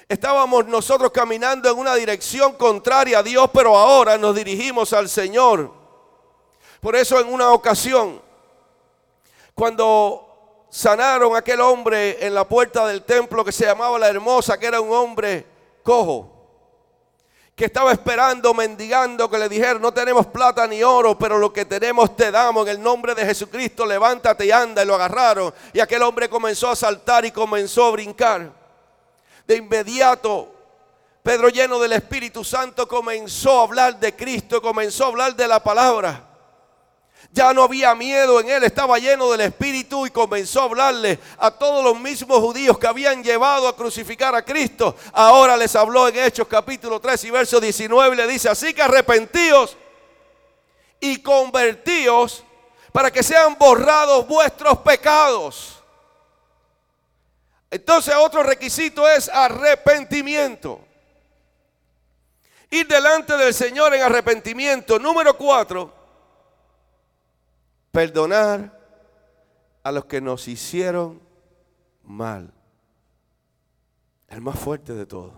Estábamos 0.07 0.67
nosotros 0.67 1.11
caminando 1.11 1.69
en 1.69 1.77
una 1.77 1.95
dirección 1.95 2.53
contraria 2.53 3.19
a 3.19 3.23
Dios, 3.23 3.49
pero 3.51 3.75
ahora 3.75 4.17
nos 4.17 4.35
dirigimos 4.35 4.93
al 4.93 5.09
Señor. 5.09 5.71
Por 6.79 6.95
eso 6.95 7.19
en 7.19 7.33
una 7.33 7.49
ocasión, 7.51 8.21
cuando 9.55 10.67
sanaron 10.69 11.35
a 11.35 11.39
aquel 11.39 11.59
hombre 11.61 12.23
en 12.23 12.35
la 12.35 12.47
puerta 12.47 12.85
del 12.85 13.03
templo 13.03 13.43
que 13.43 13.51
se 13.51 13.65
llamaba 13.65 13.97
la 13.97 14.09
hermosa, 14.09 14.59
que 14.59 14.67
era 14.67 14.79
un 14.79 14.91
hombre 14.91 15.43
cojo, 15.81 16.31
que 17.55 17.65
estaba 17.65 17.91
esperando, 17.91 18.53
mendigando, 18.53 19.27
que 19.27 19.39
le 19.39 19.49
dijeron, 19.49 19.81
no 19.81 19.91
tenemos 19.91 20.27
plata 20.27 20.67
ni 20.67 20.83
oro, 20.83 21.17
pero 21.17 21.39
lo 21.39 21.51
que 21.51 21.65
tenemos 21.65 22.15
te 22.15 22.29
damos 22.29 22.67
en 22.67 22.75
el 22.75 22.83
nombre 22.83 23.15
de 23.15 23.25
Jesucristo, 23.25 23.85
levántate 23.85 24.45
y 24.45 24.51
anda, 24.51 24.83
y 24.83 24.85
lo 24.85 24.93
agarraron. 24.93 25.53
Y 25.73 25.79
aquel 25.79 26.03
hombre 26.03 26.29
comenzó 26.29 26.69
a 26.69 26.75
saltar 26.75 27.25
y 27.25 27.31
comenzó 27.31 27.85
a 27.85 27.91
brincar. 27.91 28.64
De 29.47 29.57
inmediato, 29.57 30.51
Pedro 31.21 31.49
lleno 31.49 31.79
del 31.79 31.93
Espíritu 31.93 32.43
Santo 32.43 32.87
comenzó 32.87 33.59
a 33.59 33.63
hablar 33.63 33.99
de 33.99 34.15
Cristo, 34.15 34.61
comenzó 34.61 35.05
a 35.05 35.07
hablar 35.07 35.35
de 35.35 35.47
la 35.47 35.63
palabra. 35.63 36.23
Ya 37.31 37.53
no 37.53 37.63
había 37.63 37.93
miedo 37.95 38.39
en 38.39 38.49
él, 38.49 38.63
estaba 38.63 38.97
lleno 38.97 39.31
del 39.31 39.41
Espíritu 39.41 40.05
y 40.05 40.11
comenzó 40.11 40.61
a 40.61 40.65
hablarle 40.65 41.19
a 41.37 41.51
todos 41.51 41.83
los 41.83 41.99
mismos 41.99 42.39
judíos 42.39 42.77
que 42.77 42.87
habían 42.87 43.23
llevado 43.23 43.67
a 43.67 43.75
crucificar 43.75 44.35
a 44.35 44.45
Cristo. 44.45 44.95
Ahora 45.11 45.57
les 45.57 45.75
habló 45.75 46.07
en 46.07 46.17
Hechos 46.17 46.47
capítulo 46.47 46.99
3 46.99 47.23
y 47.25 47.31
verso 47.31 47.59
19 47.59 48.15
le 48.15 48.27
dice, 48.27 48.47
así 48.47 48.73
que 48.73 48.81
arrepentíos 48.81 49.75
y 50.99 51.21
convertíos 51.21 52.43
para 52.91 53.11
que 53.11 53.23
sean 53.23 53.57
borrados 53.57 54.27
vuestros 54.27 54.77
pecados. 54.79 55.74
Entonces 57.75 58.15
otro 58.17 58.41
requisito 58.41 59.05
es 59.05 59.27
arrepentimiento. 59.27 60.79
Ir 62.69 62.87
delante 62.87 63.35
del 63.35 63.53
Señor 63.53 63.93
en 63.93 64.01
arrepentimiento. 64.01 64.97
Número 64.97 65.37
cuatro 65.37 65.93
perdonar 67.91 68.79
a 69.83 69.91
los 69.91 70.05
que 70.05 70.21
nos 70.21 70.47
hicieron 70.47 71.21
mal. 72.01 72.53
El 74.29 74.39
más 74.39 74.57
fuerte 74.57 74.93
de 74.93 75.05
todo. 75.05 75.33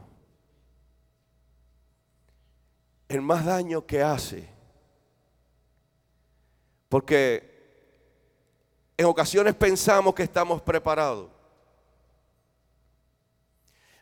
El 3.08 3.23
más 3.23 3.45
daño 3.45 3.84
que 3.84 4.04
hace. 4.04 4.47
Porque 6.88 7.58
en 8.95 9.08
ocasiones 9.08 9.56
pensamos 9.56 10.13
que 10.13 10.21
estamos 10.21 10.62
preparados. 10.62 11.37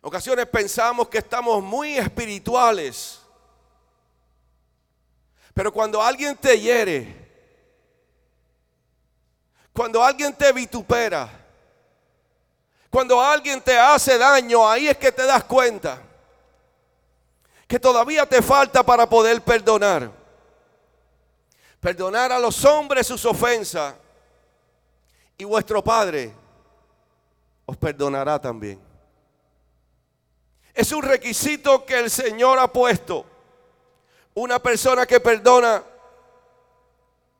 Ocasiones 0.05 0.45
pensamos 0.45 1.09
que 1.09 1.17
estamos 1.17 1.63
muy 1.63 1.97
espirituales. 1.97 3.19
Pero 5.51 5.73
cuando 5.73 5.99
alguien 5.99 6.37
te 6.37 6.59
hiere, 6.59 7.27
cuando 9.73 10.03
alguien 10.03 10.31
te 10.31 10.51
vitupera, 10.51 11.27
cuando 12.87 13.19
alguien 13.19 13.59
te 13.59 13.79
hace 13.79 14.15
daño, 14.19 14.69
ahí 14.69 14.87
es 14.87 14.95
que 14.95 15.11
te 15.11 15.25
das 15.25 15.43
cuenta 15.43 15.99
que 17.67 17.79
todavía 17.79 18.27
te 18.27 18.43
falta 18.43 18.83
para 18.83 19.09
poder 19.09 19.41
perdonar. 19.41 20.11
Perdonar 21.79 22.31
a 22.31 22.37
los 22.37 22.63
hombres 22.63 23.07
sus 23.07 23.25
ofensas 23.25 23.95
y 25.35 25.45
vuestro 25.45 25.83
Padre 25.83 26.31
os 27.65 27.75
perdonará 27.75 28.39
también. 28.39 28.84
Es 30.75 30.91
un 30.91 31.01
requisito 31.01 31.85
que 31.85 31.97
el 31.97 32.11
Señor 32.11 32.59
ha 32.59 32.67
puesto. 32.71 33.25
Una 34.33 34.59
persona 34.59 35.05
que 35.05 35.21
perdona 35.21 35.81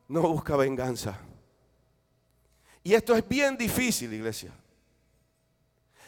no 0.07 0.21
busca 0.21 0.55
venganza. 0.55 1.19
Y 2.81 2.93
esto 2.93 3.13
es 3.13 3.27
bien 3.27 3.57
difícil, 3.57 4.13
iglesia. 4.13 4.51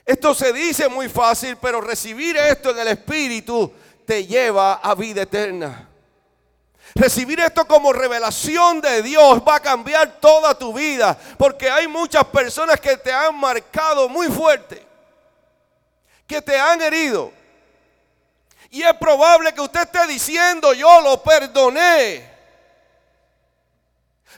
Esto 0.06 0.34
se 0.34 0.54
dice 0.54 0.88
muy 0.88 1.10
fácil, 1.10 1.58
pero 1.58 1.82
recibir 1.82 2.38
esto 2.38 2.72
en 2.72 2.80
el 2.80 2.88
Espíritu 2.88 3.74
te 4.06 4.26
lleva 4.26 4.76
a 4.76 4.96
vida 4.96 5.24
eterna. 5.24 5.90
Recibir 6.96 7.42
esto 7.42 7.68
como 7.68 7.92
revelación 7.92 8.80
de 8.80 9.04
Dios 9.04 9.42
va 9.46 9.56
a 9.56 9.60
cambiar 9.60 10.22
toda 10.22 10.58
tu 10.58 10.72
vida, 10.72 11.20
porque 11.38 11.70
hay 11.70 11.90
muchas 11.90 12.24
personas 12.26 12.80
que 12.80 12.96
te 12.96 13.12
han 13.12 13.38
marcado 13.38 14.08
muy 14.08 14.28
fuerte, 14.28 14.87
que 16.28 16.42
te 16.42 16.60
han 16.60 16.82
herido. 16.82 17.32
Y 18.70 18.84
es 18.84 18.94
probable 18.96 19.54
que 19.54 19.62
usted 19.62 19.82
esté 19.82 20.06
diciendo, 20.08 20.74
yo 20.74 21.02
lo 21.02 21.24
perdoné. 21.24 22.36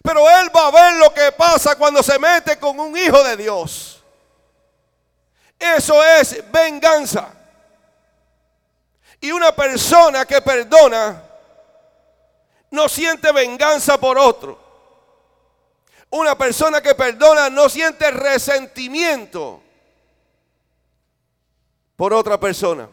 Pero 0.04 0.30
él 0.30 0.56
va 0.56 0.68
a 0.68 0.72
ver 0.72 0.94
lo 0.98 1.14
que 1.14 1.32
pasa 1.32 1.76
cuando 1.76 2.04
se 2.04 2.18
mete 2.20 2.58
con 2.60 2.80
un 2.80 2.96
hijo 2.96 3.22
de 3.24 3.36
Dios. 3.36 4.04
Eso 5.58 6.02
es 6.04 6.44
venganza. 6.52 7.34
Y 9.20 9.32
una 9.32 9.54
persona 9.54 10.26
que 10.26 10.42
perdona 10.42 11.22
no 12.70 12.88
siente 12.88 13.32
venganza 13.32 14.00
por 14.00 14.18
otro. 14.18 14.58
Una 16.12 16.38
persona 16.38 16.82
que 16.82 16.96
perdona 16.96 17.50
no 17.50 17.68
siente 17.68 18.10
resentimiento 18.12 19.62
por 22.00 22.14
otra 22.14 22.40
persona. 22.40 22.88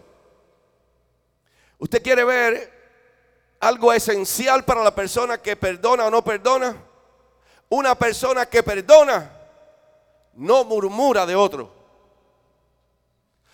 ¿Usted 1.79 2.03
quiere 2.03 2.25
ver 2.25 3.57
algo 3.61 3.93
esencial 3.93 4.65
para 4.65 4.83
la 4.83 4.93
persona 4.93 5.41
que 5.41 5.55
perdona 5.55 6.07
o 6.07 6.11
no 6.11 6.25
perdona? 6.25 6.75
Una 7.69 7.95
persona 7.95 8.47
que 8.47 8.65
perdona 8.65 9.31
no 10.35 10.65
murmura 10.65 11.25
de 11.25 11.37
otro. 11.37 11.73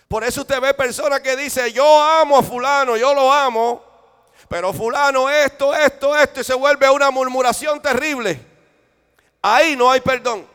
Por 0.08 0.24
eso 0.24 0.40
usted 0.40 0.58
ve 0.58 0.72
personas 0.72 1.20
que 1.20 1.36
dicen, 1.36 1.70
yo 1.70 2.00
amo 2.00 2.38
a 2.38 2.42
fulano, 2.42 2.96
yo 2.96 3.12
lo 3.12 3.30
amo, 3.30 3.84
pero 4.48 4.72
fulano 4.72 5.28
esto, 5.28 5.74
esto, 5.74 6.16
esto, 6.16 6.40
y 6.40 6.44
se 6.44 6.54
vuelve 6.54 6.88
una 6.88 7.10
murmuración 7.10 7.82
terrible. 7.82 8.40
Ahí 9.42 9.76
no 9.76 9.90
hay 9.90 10.00
perdón. 10.00 10.50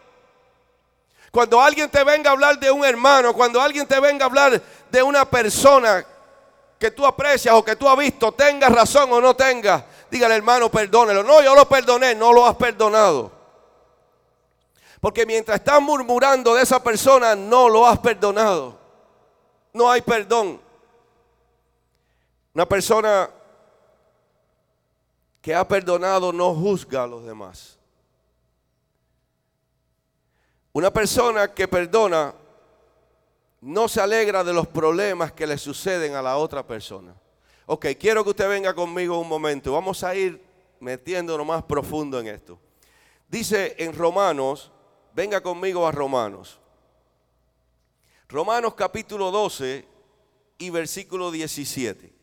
Cuando 1.37 1.61
alguien 1.61 1.87
te 1.87 2.03
venga 2.03 2.31
a 2.31 2.33
hablar 2.33 2.57
de 2.57 2.71
un 2.71 2.83
hermano, 2.83 3.31
cuando 3.31 3.61
alguien 3.61 3.85
te 3.85 3.99
venga 3.99 4.25
a 4.25 4.27
hablar 4.27 4.59
de 4.91 5.03
una 5.03 5.25
persona 5.25 6.05
que 6.79 6.91
tú 6.91 7.05
aprecias 7.05 7.55
o 7.55 7.63
que 7.63 7.75
tú 7.75 7.89
has 7.89 7.97
visto, 7.97 8.31
tenga 8.31 8.69
razón 8.69 9.11
o 9.11 9.19
no 9.19 9.35
tenga, 9.35 9.85
dígale 10.09 10.35
hermano, 10.35 10.69
perdónelo. 10.69 11.23
No, 11.23 11.41
yo 11.41 11.55
lo 11.55 11.67
perdoné, 11.67 12.13
no 12.15 12.31
lo 12.33 12.45
has 12.45 12.55
perdonado. 12.55 13.31
Porque 14.99 15.25
mientras 15.25 15.59
estás 15.59 15.81
murmurando 15.81 16.55
de 16.55 16.63
esa 16.63 16.81
persona, 16.81 17.35
no 17.35 17.69
lo 17.69 17.87
has 17.87 17.99
perdonado. 17.99 18.77
No 19.73 19.89
hay 19.91 20.01
perdón. 20.01 20.59
Una 22.53 22.67
persona 22.67 23.29
que 25.41 25.53
ha 25.53 25.67
perdonado 25.67 26.33
no 26.33 26.53
juzga 26.55 27.03
a 27.03 27.07
los 27.07 27.23
demás. 27.23 27.77
Una 30.73 30.91
persona 30.91 31.53
que 31.53 31.67
perdona 31.67 32.33
no 33.61 33.87
se 33.87 34.01
alegra 34.01 34.43
de 34.43 34.53
los 34.53 34.67
problemas 34.67 35.31
que 35.31 35.47
le 35.47 35.57
suceden 35.57 36.15
a 36.15 36.21
la 36.21 36.37
otra 36.37 36.65
persona. 36.65 37.15
Ok, 37.65 37.87
quiero 37.99 38.23
que 38.23 38.29
usted 38.31 38.47
venga 38.47 38.73
conmigo 38.73 39.19
un 39.19 39.27
momento. 39.27 39.73
Vamos 39.73 40.03
a 40.03 40.15
ir 40.15 40.41
metiéndonos 40.79 41.45
más 41.45 41.63
profundo 41.63 42.19
en 42.19 42.27
esto. 42.27 42.59
Dice 43.27 43.75
en 43.79 43.93
Romanos 43.93 44.71
Venga 45.17 45.41
conmigo 45.41 45.87
a 45.87 45.91
Romanos. 45.91 46.59
Romanos 48.29 48.75
capítulo 48.75 49.31
12 49.31 49.83
y 50.59 50.69
versículo 50.69 51.31
17. 51.31 52.13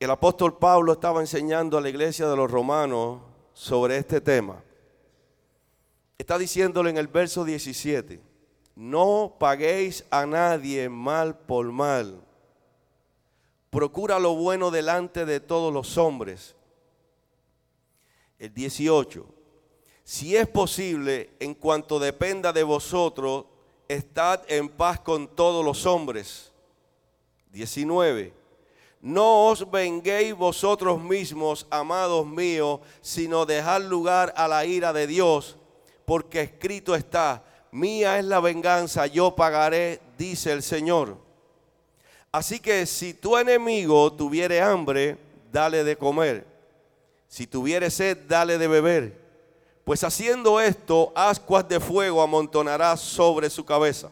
El 0.00 0.10
apóstol 0.10 0.58
Pablo 0.58 0.94
estaba 0.94 1.20
enseñando 1.20 1.78
a 1.78 1.80
la 1.80 1.88
iglesia 1.88 2.26
de 2.26 2.34
los 2.34 2.50
romanos 2.50 3.20
sobre 3.52 3.98
este 3.98 4.20
tema. 4.20 4.64
Está 6.18 6.38
diciéndole 6.38 6.90
en 6.90 6.96
el 6.96 7.06
verso 7.06 7.44
17, 7.44 8.20
no 8.76 9.36
paguéis 9.38 10.04
a 10.10 10.26
nadie 10.26 10.88
mal 10.88 11.38
por 11.38 11.70
mal. 11.70 12.20
Procura 13.70 14.18
lo 14.18 14.34
bueno 14.34 14.70
delante 14.70 15.24
de 15.24 15.40
todos 15.40 15.72
los 15.72 15.96
hombres. 15.98 16.54
El 18.38 18.52
18, 18.52 19.26
si 20.04 20.36
es 20.36 20.46
posible, 20.46 21.30
en 21.40 21.54
cuanto 21.54 21.98
dependa 21.98 22.52
de 22.52 22.62
vosotros, 22.62 23.46
estad 23.88 24.42
en 24.48 24.68
paz 24.68 25.00
con 25.00 25.28
todos 25.28 25.64
los 25.64 25.86
hombres. 25.86 26.52
19. 27.50 28.34
No 29.00 29.46
os 29.48 29.70
venguéis 29.70 30.34
vosotros 30.34 31.00
mismos, 31.00 31.66
amados 31.70 32.26
míos, 32.26 32.80
sino 33.00 33.46
dejad 33.46 33.82
lugar 33.82 34.32
a 34.36 34.48
la 34.48 34.64
ira 34.64 34.92
de 34.92 35.06
Dios, 35.06 35.56
porque 36.04 36.42
escrito 36.42 36.94
está, 36.94 37.44
mía 37.74 38.18
es 38.18 38.24
la 38.24 38.40
venganza, 38.40 39.06
yo 39.06 39.36
pagaré, 39.36 40.00
dice 40.16 40.52
el 40.52 40.62
Señor. 40.62 41.18
Así 42.32 42.58
que 42.58 42.86
si 42.86 43.14
tu 43.14 43.36
enemigo 43.36 44.12
tuviere 44.12 44.60
hambre, 44.60 45.18
dale 45.52 45.84
de 45.84 45.96
comer. 45.96 46.46
Si 47.28 47.46
tuviere 47.46 47.90
sed, 47.90 48.16
dale 48.26 48.56
de 48.58 48.68
beber 48.68 49.24
pues 49.84 50.02
haciendo 50.02 50.60
esto, 50.60 51.12
ascuas 51.14 51.68
de 51.68 51.78
fuego 51.78 52.22
amontonarás 52.22 53.00
sobre 53.00 53.50
su 53.50 53.64
cabeza. 53.66 54.10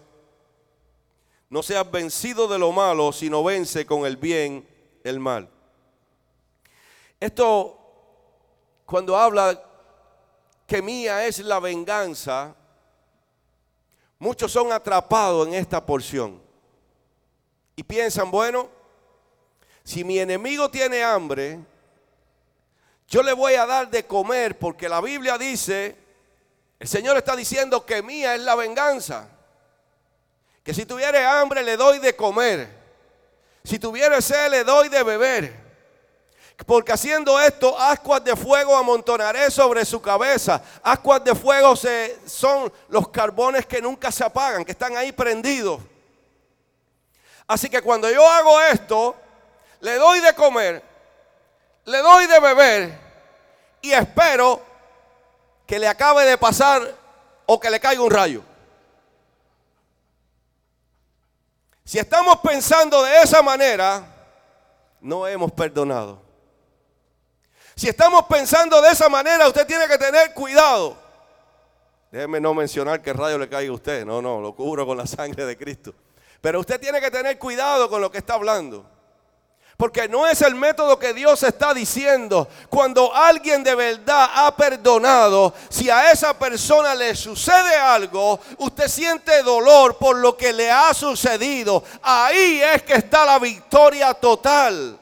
No 1.49 1.63
seas 1.63 1.91
vencido 1.91 2.47
de 2.47 2.59
lo 2.59 2.73
malo, 2.73 3.11
sino 3.11 3.43
vence 3.43 3.87
con 3.87 4.05
el 4.05 4.19
bien 4.19 4.69
el 5.03 5.19
mal. 5.19 5.49
Esto, 7.19 7.79
cuando 8.85 9.17
habla 9.17 9.63
que 10.67 10.83
mía 10.83 11.27
es 11.27 11.39
la 11.39 11.59
venganza, 11.59 12.55
muchos 14.23 14.53
son 14.53 14.71
atrapados 14.71 15.49
en 15.49 15.55
esta 15.55 15.85
porción. 15.85 16.41
Y 17.75 17.83
piensan, 17.83 18.31
bueno, 18.31 18.71
si 19.83 20.05
mi 20.05 20.21
enemigo 20.21 20.71
tiene 20.71 21.03
hambre, 21.03 21.59
yo 23.09 23.21
le 23.25 23.33
voy 23.33 23.55
a 23.55 23.67
dar 23.67 23.91
de 23.91 24.07
comer 24.07 24.61
porque 24.61 24.89
la 24.89 25.01
Biblia 25.01 25.37
dice, 25.39 25.97
el 26.79 26.87
Señor 26.87 27.17
está 27.17 27.35
diciendo 27.35 27.85
que 27.85 28.01
mía 28.01 28.37
es 28.37 28.43
la 28.43 28.55
venganza. 28.55 29.29
Que 30.63 30.73
si 30.73 30.87
tuviere 30.87 31.27
hambre 31.27 31.65
le 31.65 31.77
doy 31.77 31.99
de 31.99 32.15
comer. 32.15 32.69
Si 33.65 33.81
tuviere 33.81 34.23
sed 34.23 34.53
le 34.53 34.63
doy 34.63 34.89
de 34.89 35.03
beber. 35.03 35.62
Porque 36.67 36.93
haciendo 36.93 37.41
esto, 37.41 37.79
ascuas 37.79 38.23
de 38.23 38.37
fuego 38.37 38.77
amontonaré 38.77 39.51
sobre 39.51 39.85
su 39.85 40.01
cabeza. 40.01 40.63
Ascuas 40.83 41.25
de 41.25 41.35
fuego 41.35 41.75
son 42.27 42.73
los 42.89 43.09
carbones 43.09 43.67
que 43.67 43.83
nunca 43.83 44.13
se 44.13 44.25
apagan, 44.25 44.65
que 44.65 44.73
están 44.73 44.97
ahí 44.97 45.13
prendidos. 45.13 45.81
Así 47.47 47.69
que 47.69 47.83
cuando 47.83 48.11
yo 48.11 48.27
hago 48.27 48.61
esto, 48.61 49.17
le 49.81 49.97
doy 49.97 50.21
de 50.21 50.35
comer, 50.35 50.83
le 51.85 51.99
doy 51.99 52.27
de 52.27 52.41
beber 52.41 52.99
y 53.81 53.93
espero 53.93 54.63
que 55.67 55.79
le 55.79 55.89
acabe 55.89 56.25
de 56.25 56.39
pasar 56.39 56.97
o 57.47 57.59
que 57.59 57.69
le 57.69 57.81
caiga 57.81 58.03
un 58.03 58.11
rayo. 58.11 58.43
Si 61.85 61.99
estamos 61.99 62.39
pensando 62.39 63.03
de 63.03 63.23
esa 63.23 63.43
manera, 63.43 64.03
no 65.01 65.27
hemos 65.27 65.51
perdonado. 65.51 66.22
Si 67.83 67.89
estamos 67.89 68.27
pensando 68.27 68.81
de 68.81 68.91
esa 68.91 69.09
manera, 69.09 69.49
usted 69.49 69.67
tiene 69.67 69.89
que 69.89 69.99
tener 69.99 70.33
cuidado. 70.35 70.97
Déjeme 72.13 72.41
no 72.41 72.55
mencionar 72.55 73.03
que 73.03 73.13
rayo 73.13 73.37
le 73.39 73.49
caiga 73.49 73.73
a 73.73 73.75
usted. 73.75 74.07
No, 74.07 74.23
no, 74.23 74.41
lo 74.41 74.55
cubro 74.55 74.87
con 74.87 74.97
la 74.97 75.05
sangre 75.05 75.45
de 75.45 75.59
Cristo. 75.59 75.93
Pero 76.41 76.61
usted 76.61 76.79
tiene 76.81 77.01
que 77.01 77.11
tener 77.11 77.41
cuidado 77.41 77.91
con 77.91 78.01
lo 78.01 78.09
que 78.09 78.19
está 78.19 78.35
hablando. 78.35 78.89
Porque 79.77 80.09
no 80.09 80.29
es 80.29 80.43
el 80.43 80.55
método 80.55 80.97
que 80.97 81.13
Dios 81.13 81.43
está 81.43 81.75
diciendo. 81.75 82.47
Cuando 82.69 83.13
alguien 83.13 83.65
de 83.65 83.75
verdad 83.75 84.31
ha 84.33 84.55
perdonado, 84.55 85.53
si 85.69 85.91
a 85.91 86.13
esa 86.13 86.39
persona 86.39 86.95
le 86.95 87.17
sucede 87.17 87.75
algo, 87.75 88.39
usted 88.59 88.87
siente 88.87 89.43
dolor 89.43 89.99
por 89.99 90.19
lo 90.19 90.37
que 90.37 90.53
le 90.53 90.71
ha 90.71 90.95
sucedido. 90.95 91.83
Ahí 92.01 92.63
es 92.63 92.85
que 92.85 92.95
está 92.95 93.27
la 93.27 93.41
victoria 93.41 94.15
total. 94.15 95.01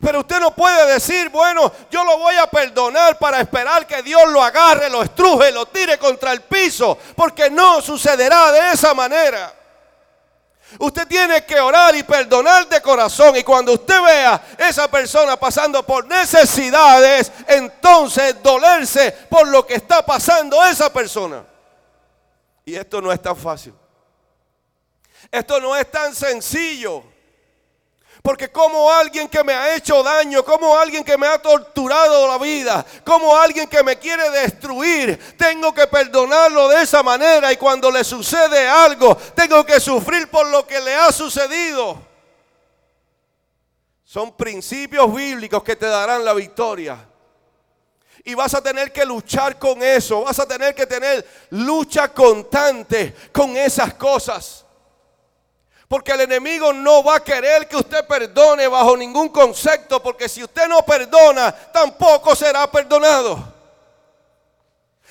Pero 0.00 0.20
usted 0.20 0.40
no 0.40 0.54
puede 0.54 0.94
decir, 0.94 1.28
bueno, 1.28 1.70
yo 1.90 2.02
lo 2.04 2.18
voy 2.18 2.34
a 2.36 2.46
perdonar 2.46 3.18
para 3.18 3.40
esperar 3.40 3.86
que 3.86 4.02
Dios 4.02 4.28
lo 4.30 4.42
agarre, 4.42 4.88
lo 4.88 5.02
estruje, 5.02 5.52
lo 5.52 5.66
tire 5.66 5.98
contra 5.98 6.32
el 6.32 6.40
piso, 6.40 6.98
porque 7.14 7.50
no 7.50 7.82
sucederá 7.82 8.50
de 8.50 8.72
esa 8.72 8.94
manera. 8.94 9.54
Usted 10.78 11.06
tiene 11.06 11.44
que 11.44 11.58
orar 11.58 11.94
y 11.96 12.02
perdonar 12.02 12.68
de 12.68 12.80
corazón. 12.80 13.36
Y 13.36 13.42
cuando 13.42 13.72
usted 13.72 14.00
vea 14.02 14.42
esa 14.56 14.88
persona 14.88 15.36
pasando 15.36 15.84
por 15.84 16.06
necesidades, 16.06 17.32
entonces 17.48 18.40
dolerse 18.42 19.12
por 19.28 19.48
lo 19.48 19.66
que 19.66 19.74
está 19.74 20.04
pasando 20.04 20.64
esa 20.64 20.92
persona. 20.92 21.44
Y 22.64 22.76
esto 22.76 23.02
no 23.02 23.12
es 23.12 23.20
tan 23.20 23.36
fácil. 23.36 23.74
Esto 25.30 25.60
no 25.60 25.76
es 25.76 25.90
tan 25.90 26.14
sencillo. 26.14 27.04
Porque 28.22 28.50
como 28.50 28.90
alguien 28.90 29.28
que 29.28 29.42
me 29.42 29.54
ha 29.54 29.74
hecho 29.74 30.02
daño, 30.02 30.44
como 30.44 30.76
alguien 30.76 31.02
que 31.02 31.16
me 31.16 31.26
ha 31.26 31.40
torturado 31.40 32.28
la 32.28 32.38
vida, 32.38 32.84
como 33.04 33.34
alguien 33.36 33.66
que 33.66 33.82
me 33.82 33.98
quiere 33.98 34.28
destruir, 34.30 35.36
tengo 35.38 35.72
que 35.72 35.86
perdonarlo 35.86 36.68
de 36.68 36.82
esa 36.82 37.02
manera 37.02 37.50
y 37.52 37.56
cuando 37.56 37.90
le 37.90 38.04
sucede 38.04 38.68
algo, 38.68 39.16
tengo 39.34 39.64
que 39.64 39.80
sufrir 39.80 40.28
por 40.28 40.46
lo 40.48 40.66
que 40.66 40.80
le 40.80 40.94
ha 40.94 41.10
sucedido. 41.10 41.98
Son 44.04 44.36
principios 44.36 45.14
bíblicos 45.14 45.62
que 45.62 45.76
te 45.76 45.86
darán 45.86 46.24
la 46.24 46.34
victoria. 46.34 47.06
Y 48.22 48.34
vas 48.34 48.52
a 48.52 48.60
tener 48.60 48.92
que 48.92 49.06
luchar 49.06 49.58
con 49.58 49.82
eso, 49.82 50.24
vas 50.24 50.38
a 50.38 50.46
tener 50.46 50.74
que 50.74 50.86
tener 50.86 51.26
lucha 51.50 52.08
constante 52.08 53.14
con 53.32 53.56
esas 53.56 53.94
cosas. 53.94 54.59
Porque 55.90 56.12
el 56.12 56.20
enemigo 56.20 56.72
no 56.72 57.02
va 57.02 57.16
a 57.16 57.24
querer 57.24 57.66
que 57.66 57.76
usted 57.76 58.06
perdone 58.06 58.68
bajo 58.68 58.96
ningún 58.96 59.28
concepto, 59.28 60.00
porque 60.00 60.28
si 60.28 60.40
usted 60.44 60.68
no 60.68 60.82
perdona, 60.82 61.50
tampoco 61.50 62.36
será 62.36 62.70
perdonado. 62.70 63.42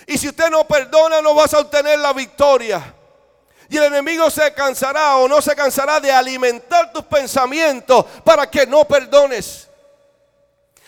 Y 0.08 0.18
si 0.18 0.30
usted 0.30 0.50
no 0.50 0.66
perdona, 0.66 1.22
no 1.22 1.36
vas 1.36 1.54
a 1.54 1.60
obtener 1.60 2.00
la 2.00 2.14
victoria. 2.14 2.96
Y 3.68 3.76
el 3.76 3.84
enemigo 3.84 4.30
se 4.30 4.54
cansará 4.54 5.18
o 5.18 5.28
no 5.28 5.42
se 5.42 5.54
cansará 5.54 6.00
de 6.00 6.14
alimentar 6.14 6.94
tus 6.94 7.04
pensamientos 7.04 8.06
para 8.24 8.50
que 8.50 8.66
no 8.66 8.86
perdones. 8.86 9.68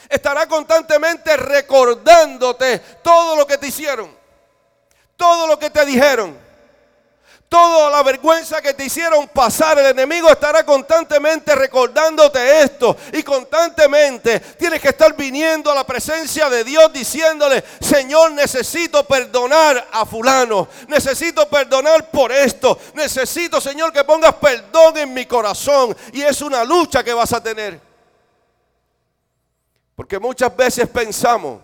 Estará 0.08 0.48
constantemente 0.48 1.36
recordándote 1.36 2.80
todo 3.04 3.36
lo 3.36 3.46
que 3.46 3.58
te 3.58 3.68
hicieron, 3.68 4.10
todo 5.18 5.48
lo 5.48 5.60
que 5.60 5.70
te 5.70 5.86
dijeron 5.86 6.51
Toda 7.52 7.90
la 7.90 8.02
vergüenza 8.02 8.62
que 8.62 8.74
te 8.74 8.86
hicieron 8.86 9.28
pasar, 9.28 9.78
el 9.78 9.88
enemigo 9.88 10.30
estará 10.30 10.66
constantemente 10.66 11.54
recordándote 11.54 12.62
esto. 12.62 12.96
Y 13.12 13.24
constantemente 13.24 14.40
tienes 14.58 14.80
que 14.80 14.88
estar 14.88 15.14
viniendo 15.18 15.70
a 15.70 15.76
la 15.76 15.86
presencia 15.86 16.50
de 16.50 16.64
Dios 16.64 16.94
diciéndole, 16.94 17.62
Señor, 17.82 18.32
necesito 18.32 19.06
perdonar 19.06 19.86
a 19.92 20.06
fulano. 20.06 20.70
Necesito 20.88 21.50
perdonar 21.50 22.10
por 22.10 22.32
esto. 22.32 22.80
Necesito, 22.94 23.60
Señor, 23.60 23.92
que 23.92 24.06
pongas 24.06 24.36
perdón 24.36 24.96
en 25.00 25.14
mi 25.14 25.26
corazón. 25.26 25.94
Y 26.14 26.22
es 26.22 26.42
una 26.42 26.64
lucha 26.64 27.04
que 27.04 27.14
vas 27.14 27.34
a 27.34 27.44
tener. 27.44 27.82
Porque 29.94 30.20
muchas 30.20 30.56
veces 30.56 30.88
pensamos 30.88 31.60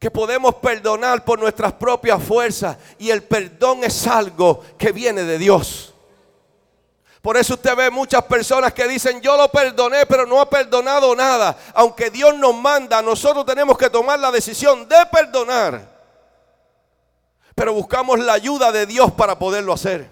que 0.00 0.10
podemos 0.10 0.54
perdonar 0.56 1.26
por 1.26 1.38
nuestras 1.38 1.74
propias 1.74 2.22
fuerzas 2.22 2.78
y 2.98 3.10
el 3.10 3.22
perdón 3.22 3.84
es 3.84 4.06
algo 4.06 4.64
que 4.78 4.92
viene 4.92 5.24
de 5.24 5.36
Dios. 5.36 5.92
Por 7.20 7.36
eso 7.36 7.52
usted 7.52 7.76
ve 7.76 7.90
muchas 7.90 8.24
personas 8.24 8.72
que 8.72 8.88
dicen, 8.88 9.20
yo 9.20 9.36
lo 9.36 9.48
perdoné, 9.48 10.06
pero 10.06 10.24
no 10.24 10.40
ha 10.40 10.48
perdonado 10.48 11.14
nada. 11.14 11.54
Aunque 11.74 12.08
Dios 12.08 12.34
nos 12.38 12.54
manda, 12.54 13.02
nosotros 13.02 13.44
tenemos 13.44 13.76
que 13.76 13.90
tomar 13.90 14.18
la 14.18 14.30
decisión 14.30 14.88
de 14.88 14.96
perdonar. 15.12 16.00
Pero 17.54 17.74
buscamos 17.74 18.18
la 18.20 18.32
ayuda 18.32 18.72
de 18.72 18.86
Dios 18.86 19.12
para 19.12 19.38
poderlo 19.38 19.74
hacer. 19.74 20.08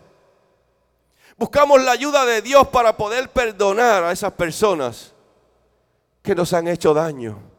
Buscamos 1.39 1.83
la 1.83 1.93
ayuda 1.93 2.27
de 2.27 2.43
Dios 2.43 2.69
para 2.69 2.95
poder 2.95 3.31
perdonar 3.31 4.05
a 4.05 4.13
esas 4.13 4.35
personas 4.35 5.15
que 6.23 6.35
nos 6.35 6.53
han 6.53 6.69
hecho 6.69 6.93
daño. 6.93 7.58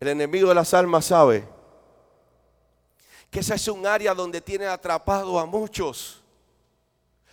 El 0.00 0.08
enemigo 0.08 0.48
de 0.48 0.54
las 0.54 0.72
almas 0.72 1.04
sabe 1.04 1.46
que 3.30 3.40
esa 3.40 3.54
es 3.54 3.68
un 3.68 3.86
área 3.86 4.14
donde 4.14 4.40
tiene 4.40 4.66
atrapado 4.66 5.38
a 5.38 5.44
muchos. 5.44 6.22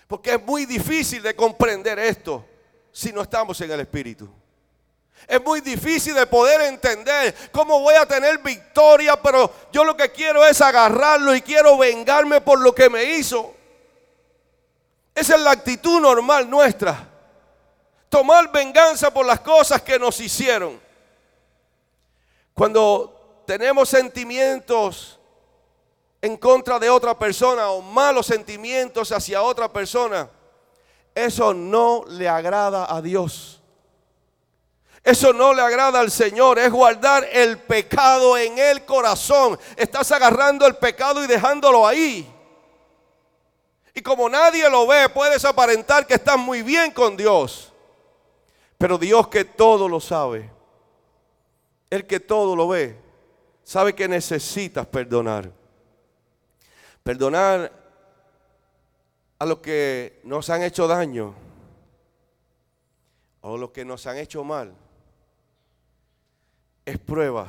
Porque 0.06 0.34
es 0.34 0.44
muy 0.44 0.66
difícil 0.66 1.24
de 1.24 1.36
comprender 1.36 1.98
esto 1.98 2.46
si 2.92 3.14
no 3.14 3.22
estamos 3.22 3.60
en 3.62 3.72
el 3.72 3.80
Espíritu. 3.80 4.30
Es 5.28 5.44
muy 5.44 5.62
difícil 5.62 6.14
de 6.14 6.28
poder 6.28 6.62
entender 6.62 7.34
cómo 7.52 7.80
voy 7.80 7.96
a 7.96 8.06
tener 8.06 8.38
victoria, 8.40 9.22
pero 9.22 9.52
yo 9.72 9.84
lo 9.84 9.98
que 9.98 10.12
quiero 10.12 10.46
es 10.46 10.62
agarrarlo 10.62 11.34
y 11.36 11.42
quiero 11.42 11.78
vengarme 11.78 12.42
por 12.42 12.60
lo 12.60 12.76
que 12.76 12.90
me 12.90 13.04
hizo. 13.04 13.56
Esa 15.16 15.36
es 15.36 15.42
la 15.42 15.52
actitud 15.52 16.00
normal 16.00 16.50
nuestra. 16.50 17.10
Tomar 18.10 18.52
venganza 18.52 19.12
por 19.12 19.26
las 19.26 19.40
cosas 19.40 19.82
que 19.82 19.98
nos 19.98 20.20
hicieron. 20.20 20.87
Cuando 22.58 23.44
tenemos 23.46 23.88
sentimientos 23.88 25.20
en 26.20 26.36
contra 26.38 26.80
de 26.80 26.90
otra 26.90 27.18
persona 27.18 27.70
o 27.70 27.84
malos 27.84 28.26
sentimientos 28.26 29.12
hacia 29.12 29.44
otra 29.44 29.72
persona, 29.72 30.28
eso 31.14 31.54
no 31.54 32.04
le 32.08 32.28
agrada 32.28 32.92
a 32.92 33.00
Dios. 33.00 33.62
Eso 35.04 35.34
no 35.34 35.54
le 35.54 35.62
agrada 35.62 36.00
al 36.00 36.10
Señor, 36.10 36.58
es 36.58 36.72
guardar 36.72 37.28
el 37.32 37.60
pecado 37.60 38.36
en 38.36 38.58
el 38.58 38.86
corazón. 38.86 39.60
Estás 39.76 40.12
agarrando 40.12 40.66
el 40.66 40.78
pecado 40.78 41.24
y 41.24 41.28
dejándolo 41.28 41.86
ahí. 41.86 42.28
Y 43.94 44.02
como 44.02 44.28
nadie 44.28 44.68
lo 44.68 44.88
ve, 44.88 45.08
puedes 45.10 45.46
aparentar 45.46 46.08
que 46.08 46.16
estás 46.16 46.40
muy 46.40 46.64
bien 46.64 46.90
con 46.90 47.16
Dios. 47.16 47.72
Pero 48.80 48.98
Dios 48.98 49.28
que 49.28 49.46
todo 49.46 49.88
lo 49.88 50.00
sabe, 50.00 50.57
el 51.90 52.06
que 52.06 52.20
todo 52.20 52.56
lo 52.56 52.68
ve, 52.68 52.98
sabe 53.64 53.94
que 53.94 54.08
necesitas 54.08 54.86
perdonar. 54.88 55.52
Perdonar 57.04 57.72
a 59.40 59.46
los 59.46 59.60
que 59.60 60.20
nos 60.24 60.50
han 60.50 60.64
hecho 60.64 60.88
daño 60.88 61.34
o 63.42 63.58
los 63.58 63.72
que 63.72 63.86
nos 63.86 64.06
han 64.08 64.18
hecho 64.18 64.44
mal 64.44 64.74
es 66.86 66.98
prueba 66.98 67.48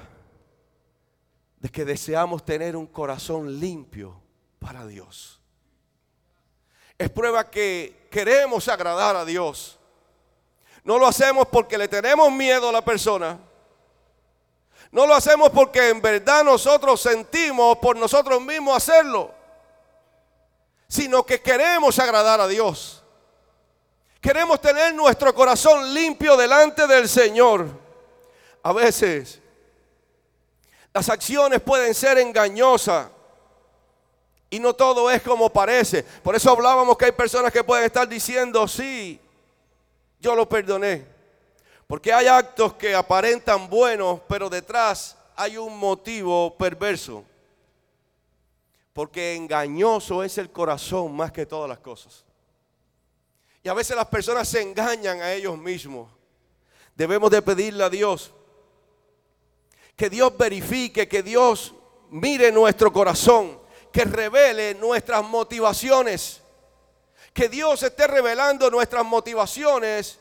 de 1.61 1.69
que 1.69 1.85
deseamos 1.85 2.45
tener 2.45 2.77
un 2.77 2.87
corazón 2.87 3.59
limpio 3.59 4.21
para 4.59 4.87
Dios. 4.87 5.41
Es 6.97 7.11
prueba 7.11 7.49
que 7.49 8.09
queremos 8.11 8.69
agradar 8.69 9.17
a 9.17 9.25
Dios. 9.25 9.79
No 10.85 10.99
lo 10.99 11.07
hacemos 11.07 11.47
porque 11.49 11.79
le 11.79 11.89
tenemos 11.89 12.31
miedo 12.33 12.69
a 12.69 12.73
la 12.73 12.85
persona 12.85 13.39
no 14.91 15.07
lo 15.07 15.15
hacemos 15.15 15.51
porque 15.51 15.91
en 15.91 16.01
verdad 16.01 16.45
nosotros 16.45 17.01
sentimos 17.01 17.79
por 17.79 17.97
nosotros 17.97 18.41
mismos 18.41 18.77
hacerlo, 18.77 19.33
sino 20.89 21.25
que 21.25 21.41
queremos 21.41 21.99
agradar 21.99 22.41
a 22.41 22.49
Dios. 22.49 23.03
Queremos 24.21 24.61
tener 24.61 24.95
nuestro 24.95 25.35
corazón 25.35 25.93
limpio 25.95 26.37
delante 26.37 26.87
del 26.87 27.09
Señor. 27.09 27.69
A 28.63 28.73
veces 28.73 29.41
las 30.93 31.09
acciones 31.09 31.61
pueden 31.61 31.95
ser 31.95 32.19
engañosas 32.19 33.09
y 34.51 34.59
no 34.59 34.75
todo 34.75 35.11
es 35.11 35.23
como 35.23 35.51
parece. 35.51 36.03
Por 36.03 36.35
eso 36.35 36.51
hablábamos 36.51 36.97
que 36.97 37.05
hay 37.05 37.13
personas 37.13 37.53
que 37.53 37.63
pueden 37.63 37.85
estar 37.85 38.09
diciendo, 38.09 38.67
sí, 38.67 39.21
yo 40.19 40.35
lo 40.35 40.49
perdoné. 40.49 41.18
Porque 41.89 42.13
hay 42.13 42.27
actos 42.27 42.75
que 42.75 42.95
aparentan 42.95 43.69
buenos, 43.71 44.21
pero 44.29 44.51
detrás 44.51 45.17
hay 45.35 45.57
un 45.57 45.79
motivo 45.79 46.55
perverso. 46.57 47.25
Porque 48.93 49.35
engañoso 49.35 50.23
es 50.23 50.37
el 50.37 50.51
corazón 50.51 51.17
más 51.17 51.33
que 51.33 51.47
todas 51.47 51.67
las 51.67 51.79
cosas. 51.79 52.27
Y 53.63 53.71
a 53.71 53.75
veces 53.75 53.97
las 53.97 54.07
personas 54.07 54.47
se 54.47 54.61
engañan 54.61 55.23
a 55.23 55.33
ellos 55.33 55.57
mismos. 55.57 56.11
Debemos 56.95 57.31
de 57.31 57.41
pedirle 57.41 57.83
a 57.83 57.91
Dios 57.91 58.33
que 59.97 60.11
Dios 60.11 60.37
verifique, 60.37 61.09
que 61.09 61.23
Dios 61.23 61.75
mire 62.11 62.53
nuestro 62.53 62.93
corazón, 62.93 63.59
que 63.91 64.05
revele 64.05 64.75
nuestras 64.75 65.25
motivaciones. 65.25 66.43
Que 67.33 67.49
Dios 67.49 67.83
esté 67.83 68.07
revelando 68.07 68.71
nuestras 68.71 69.07
motivaciones 69.07 70.19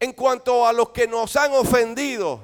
en 0.00 0.12
cuanto 0.12 0.66
a 0.66 0.72
los 0.72 0.90
que 0.90 1.06
nos 1.06 1.34
han 1.36 1.52
ofendido. 1.52 2.40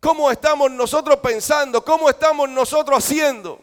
¿Cómo 0.00 0.30
estamos 0.30 0.70
nosotros 0.70 1.18
pensando? 1.18 1.84
¿Cómo 1.84 2.10
estamos 2.10 2.48
nosotros 2.48 2.98
haciendo? 2.98 3.60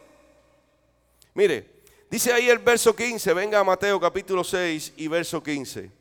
Mire, 1.33 1.83
dice 2.09 2.31
ahí 2.31 2.49
el 2.49 2.59
verso 2.59 2.95
15, 2.95 3.33
venga 3.33 3.59
a 3.59 3.63
Mateo 3.63 3.99
capítulo 3.99 4.43
6 4.43 4.93
y 4.97 5.07
verso 5.07 5.43
15. 5.43 5.91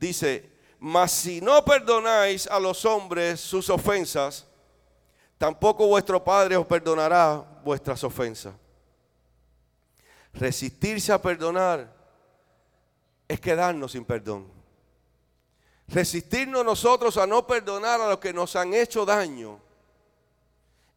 Dice, 0.00 0.50
mas 0.78 1.12
si 1.12 1.40
no 1.40 1.64
perdonáis 1.64 2.46
a 2.46 2.58
los 2.58 2.84
hombres 2.84 3.40
sus 3.40 3.70
ofensas, 3.70 4.46
tampoco 5.38 5.86
vuestro 5.86 6.24
Padre 6.24 6.56
os 6.56 6.66
perdonará 6.66 7.44
vuestras 7.62 8.02
ofensas. 8.02 8.54
Resistirse 10.32 11.12
a 11.12 11.20
perdonar 11.20 11.94
es 13.28 13.38
quedarnos 13.40 13.92
sin 13.92 14.04
perdón. 14.04 14.61
Resistirnos 15.92 16.64
nosotros 16.64 17.18
a 17.18 17.26
no 17.26 17.46
perdonar 17.46 18.00
a 18.00 18.08
los 18.08 18.18
que 18.18 18.32
nos 18.32 18.56
han 18.56 18.72
hecho 18.72 19.04
daño 19.04 19.60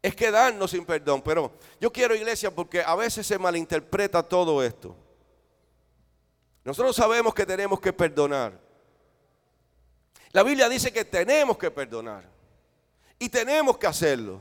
es 0.02 0.16
quedarnos 0.16 0.72
sin 0.72 0.86
perdón. 0.86 1.22
Pero 1.22 1.52
yo 1.82 1.92
quiero 1.92 2.16
iglesia 2.16 2.50
porque 2.50 2.82
a 2.82 2.96
veces 2.96 3.28
se 3.28 3.38
malinterpreta 3.38 4.24
todo 4.24 4.64
esto. 4.64 4.96
Nosotros 6.64 6.96
sabemos 6.96 7.34
que 7.34 7.46
tenemos 7.46 7.82
que 7.82 7.92
perdonar. 7.92 8.58
La 10.32 10.44
Biblia 10.44 10.70
dice 10.70 10.94
que 10.94 11.04
tenemos 11.04 11.58
que 11.58 11.70
perdonar. 11.70 12.24
Y 13.20 13.28
tenemos 13.28 13.78
que 13.78 13.88
hacerlo. 13.88 14.40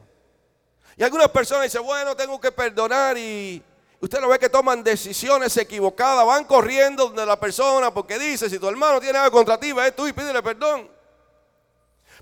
Y 0.96 1.02
algunas 1.02 1.28
personas 1.30 1.64
dicen, 1.64 1.82
bueno, 1.84 2.14
tengo 2.14 2.40
que 2.40 2.52
perdonar 2.52 3.18
y 3.18 3.60
Usted 4.04 4.20
lo 4.20 4.28
ve 4.28 4.38
que 4.38 4.50
toman 4.50 4.84
decisiones 4.84 5.56
equivocadas, 5.56 6.26
van 6.26 6.44
corriendo 6.44 7.06
donde 7.06 7.24
la 7.24 7.40
persona 7.40 7.90
porque 7.94 8.18
dice, 8.18 8.50
si 8.50 8.58
tu 8.58 8.68
hermano 8.68 9.00
tiene 9.00 9.16
algo 9.16 9.34
contra 9.34 9.58
ti, 9.58 9.72
ve 9.72 9.92
tú 9.92 10.06
y 10.06 10.12
pídele 10.12 10.42
perdón. 10.42 10.90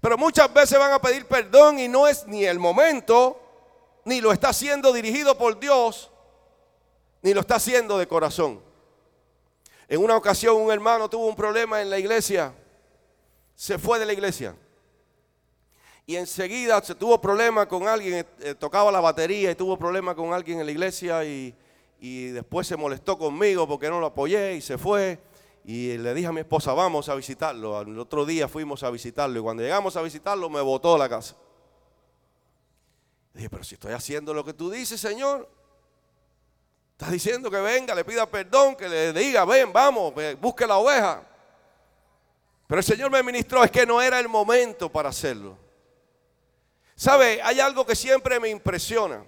Pero 0.00 0.16
muchas 0.16 0.54
veces 0.54 0.78
van 0.78 0.92
a 0.92 1.00
pedir 1.00 1.26
perdón 1.26 1.80
y 1.80 1.88
no 1.88 2.06
es 2.06 2.24
ni 2.28 2.44
el 2.44 2.60
momento, 2.60 3.36
ni 4.04 4.20
lo 4.20 4.30
está 4.30 4.50
haciendo 4.50 4.92
dirigido 4.92 5.36
por 5.36 5.58
Dios, 5.58 6.08
ni 7.20 7.34
lo 7.34 7.40
está 7.40 7.56
haciendo 7.56 7.98
de 7.98 8.06
corazón. 8.06 8.62
En 9.88 10.04
una 10.04 10.16
ocasión 10.16 10.58
un 10.58 10.70
hermano 10.70 11.10
tuvo 11.10 11.26
un 11.26 11.34
problema 11.34 11.82
en 11.82 11.90
la 11.90 11.98
iglesia, 11.98 12.54
se 13.56 13.76
fue 13.76 13.98
de 13.98 14.06
la 14.06 14.12
iglesia. 14.12 14.54
Y 16.06 16.14
enseguida 16.14 16.80
se 16.80 16.94
tuvo 16.94 17.20
problema 17.20 17.66
con 17.66 17.88
alguien, 17.88 18.24
eh, 18.38 18.54
tocaba 18.54 18.92
la 18.92 19.00
batería 19.00 19.50
y 19.50 19.56
tuvo 19.56 19.76
problema 19.76 20.14
con 20.14 20.32
alguien 20.32 20.60
en 20.60 20.66
la 20.66 20.70
iglesia 20.70 21.24
y 21.24 21.52
y 22.04 22.30
después 22.30 22.66
se 22.66 22.76
molestó 22.76 23.16
conmigo 23.16 23.68
porque 23.68 23.88
no 23.88 24.00
lo 24.00 24.06
apoyé 24.06 24.56
y 24.56 24.60
se 24.60 24.76
fue. 24.76 25.20
y 25.64 25.96
le 25.98 26.12
dije 26.14 26.26
a 26.26 26.32
mi 26.32 26.40
esposa, 26.40 26.72
vamos 26.72 27.08
a 27.08 27.14
visitarlo. 27.14 27.80
El 27.80 27.96
otro 27.96 28.26
día 28.26 28.48
fuimos 28.48 28.82
a 28.82 28.90
visitarlo 28.90 29.38
y 29.38 29.42
cuando 29.42 29.62
llegamos 29.62 29.94
a 29.94 30.02
visitarlo 30.02 30.50
me 30.50 30.60
botó 30.60 30.98
la 30.98 31.08
casa. 31.08 31.36
dije, 33.32 33.48
pero 33.48 33.62
si 33.62 33.76
estoy 33.76 33.92
haciendo 33.92 34.34
lo 34.34 34.44
que 34.44 34.52
tú 34.52 34.68
dices, 34.68 35.00
Señor. 35.00 35.48
Estás 36.90 37.12
diciendo 37.12 37.48
que 37.48 37.60
venga, 37.60 37.94
le 37.94 38.04
pida 38.04 38.26
perdón, 38.26 38.74
que 38.74 38.88
le 38.88 39.12
diga, 39.12 39.44
ven, 39.44 39.72
vamos, 39.72 40.12
busque 40.40 40.66
la 40.66 40.78
oveja. 40.78 41.24
Pero 42.66 42.80
el 42.80 42.84
Señor 42.84 43.12
me 43.12 43.22
ministró, 43.22 43.62
es 43.62 43.70
que 43.70 43.86
no 43.86 44.02
era 44.02 44.18
el 44.18 44.28
momento 44.28 44.90
para 44.90 45.10
hacerlo. 45.10 45.56
¿Sabe? 46.96 47.40
Hay 47.44 47.60
algo 47.60 47.86
que 47.86 47.94
siempre 47.94 48.40
me 48.40 48.48
impresiona. 48.48 49.24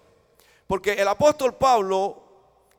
Porque 0.67 0.95
el 0.95 1.07
apóstol 1.07 1.55
Pablo 1.55 2.24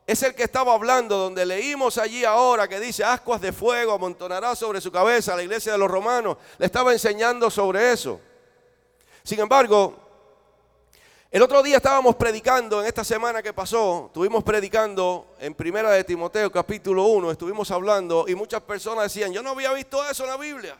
es 0.08 0.22
el 0.22 0.36
que 0.36 0.44
estaba 0.44 0.74
hablando, 0.74 1.18
donde 1.18 1.46
leímos 1.46 1.98
allí 1.98 2.24
ahora 2.24 2.68
que 2.68 2.80
dice, 2.80 3.04
ascuas 3.04 3.42
de 3.42 3.52
fuego 3.52 3.94
amontonará 3.94 4.56
sobre 4.56 4.80
su 4.80 4.92
cabeza 4.92 5.36
la 5.36 5.42
iglesia 5.42 5.72
de 5.72 5.80
los 5.80 5.90
romanos. 5.90 6.38
Le 6.60 6.68
estaba 6.68 6.94
enseñando 6.94 7.50
sobre 7.50 7.92
eso. 7.92 8.20
Sin 9.24 9.40
embargo, 9.40 9.96
el 11.32 11.42
otro 11.42 11.64
día 11.64 11.78
estábamos 11.78 12.16
predicando, 12.16 12.82
en 12.82 12.88
esta 12.88 13.04
semana 13.04 13.42
que 13.42 13.52
pasó, 13.52 14.06
estuvimos 14.08 14.44
predicando 14.44 15.34
en 15.40 15.56
Primera 15.56 15.90
de 15.90 16.04
Timoteo 16.04 16.52
capítulo 16.52 17.06
1, 17.06 17.32
estuvimos 17.32 17.72
hablando 17.72 18.26
y 18.28 18.36
muchas 18.36 18.62
personas 18.62 19.06
decían, 19.06 19.34
yo 19.34 19.42
no 19.42 19.50
había 19.50 19.74
visto 19.74 20.08
eso 20.08 20.24
en 20.24 20.30
la 20.30 20.38
Biblia. 20.38 20.78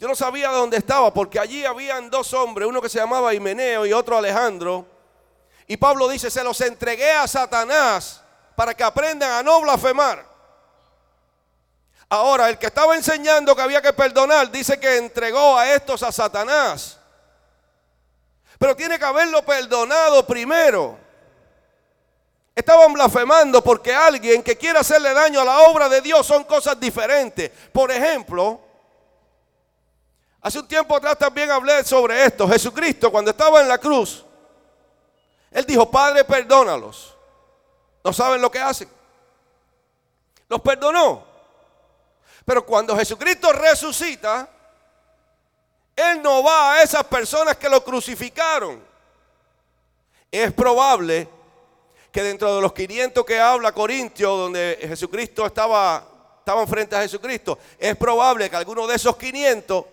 Yo 0.00 0.08
no 0.08 0.14
sabía 0.14 0.48
dónde 0.48 0.78
estaba 0.78 1.12
porque 1.12 1.38
allí 1.38 1.66
habían 1.66 2.08
dos 2.08 2.32
hombres, 2.32 2.66
uno 2.66 2.80
que 2.80 2.88
se 2.88 2.98
llamaba 2.98 3.34
Himeneo 3.34 3.84
y 3.84 3.92
otro 3.92 4.16
Alejandro 4.16 4.97
y 5.68 5.76
Pablo 5.76 6.08
dice, 6.08 6.30
se 6.30 6.42
los 6.42 6.58
entregué 6.62 7.12
a 7.12 7.28
Satanás 7.28 8.22
para 8.56 8.72
que 8.72 8.82
aprendan 8.82 9.30
a 9.32 9.42
no 9.42 9.60
blasfemar. 9.60 10.26
Ahora, 12.08 12.48
el 12.48 12.56
que 12.56 12.66
estaba 12.66 12.96
enseñando 12.96 13.54
que 13.54 13.60
había 13.60 13.82
que 13.82 13.92
perdonar, 13.92 14.50
dice 14.50 14.80
que 14.80 14.96
entregó 14.96 15.58
a 15.58 15.70
estos 15.74 16.02
a 16.02 16.10
Satanás. 16.10 16.98
Pero 18.58 18.74
tiene 18.74 18.98
que 18.98 19.04
haberlo 19.04 19.44
perdonado 19.44 20.26
primero. 20.26 20.98
Estaban 22.54 22.94
blasfemando 22.94 23.62
porque 23.62 23.94
alguien 23.94 24.42
que 24.42 24.56
quiere 24.56 24.78
hacerle 24.78 25.12
daño 25.12 25.42
a 25.42 25.44
la 25.44 25.58
obra 25.68 25.86
de 25.90 26.00
Dios 26.00 26.26
son 26.26 26.44
cosas 26.44 26.80
diferentes. 26.80 27.50
Por 27.72 27.92
ejemplo, 27.92 28.58
hace 30.40 30.60
un 30.60 30.66
tiempo 30.66 30.96
atrás 30.96 31.18
también 31.18 31.50
hablé 31.50 31.84
sobre 31.84 32.24
esto. 32.24 32.48
Jesucristo 32.48 33.12
cuando 33.12 33.32
estaba 33.32 33.60
en 33.60 33.68
la 33.68 33.76
cruz, 33.76 34.24
él 35.50 35.64
dijo, 35.64 35.90
Padre, 35.90 36.24
perdónalos. 36.24 37.14
No 38.04 38.12
saben 38.12 38.40
lo 38.40 38.50
que 38.50 38.58
hacen. 38.58 38.88
Los 40.48 40.60
perdonó. 40.60 41.24
Pero 42.44 42.64
cuando 42.64 42.96
Jesucristo 42.96 43.52
resucita, 43.52 44.48
Él 45.94 46.22
no 46.22 46.42
va 46.42 46.74
a 46.74 46.82
esas 46.82 47.04
personas 47.04 47.56
que 47.56 47.68
lo 47.68 47.84
crucificaron. 47.84 48.82
Es 50.30 50.52
probable 50.52 51.28
que 52.10 52.22
dentro 52.22 52.56
de 52.56 52.62
los 52.62 52.72
500 52.72 53.24
que 53.24 53.38
habla 53.38 53.72
Corintio, 53.72 54.36
donde 54.36 54.78
Jesucristo 54.80 55.44
estaba, 55.44 56.06
estaban 56.38 56.66
frente 56.66 56.96
a 56.96 57.02
Jesucristo, 57.02 57.58
es 57.78 57.96
probable 57.96 58.48
que 58.48 58.56
alguno 58.56 58.86
de 58.86 58.96
esos 58.96 59.16
500 59.16 59.84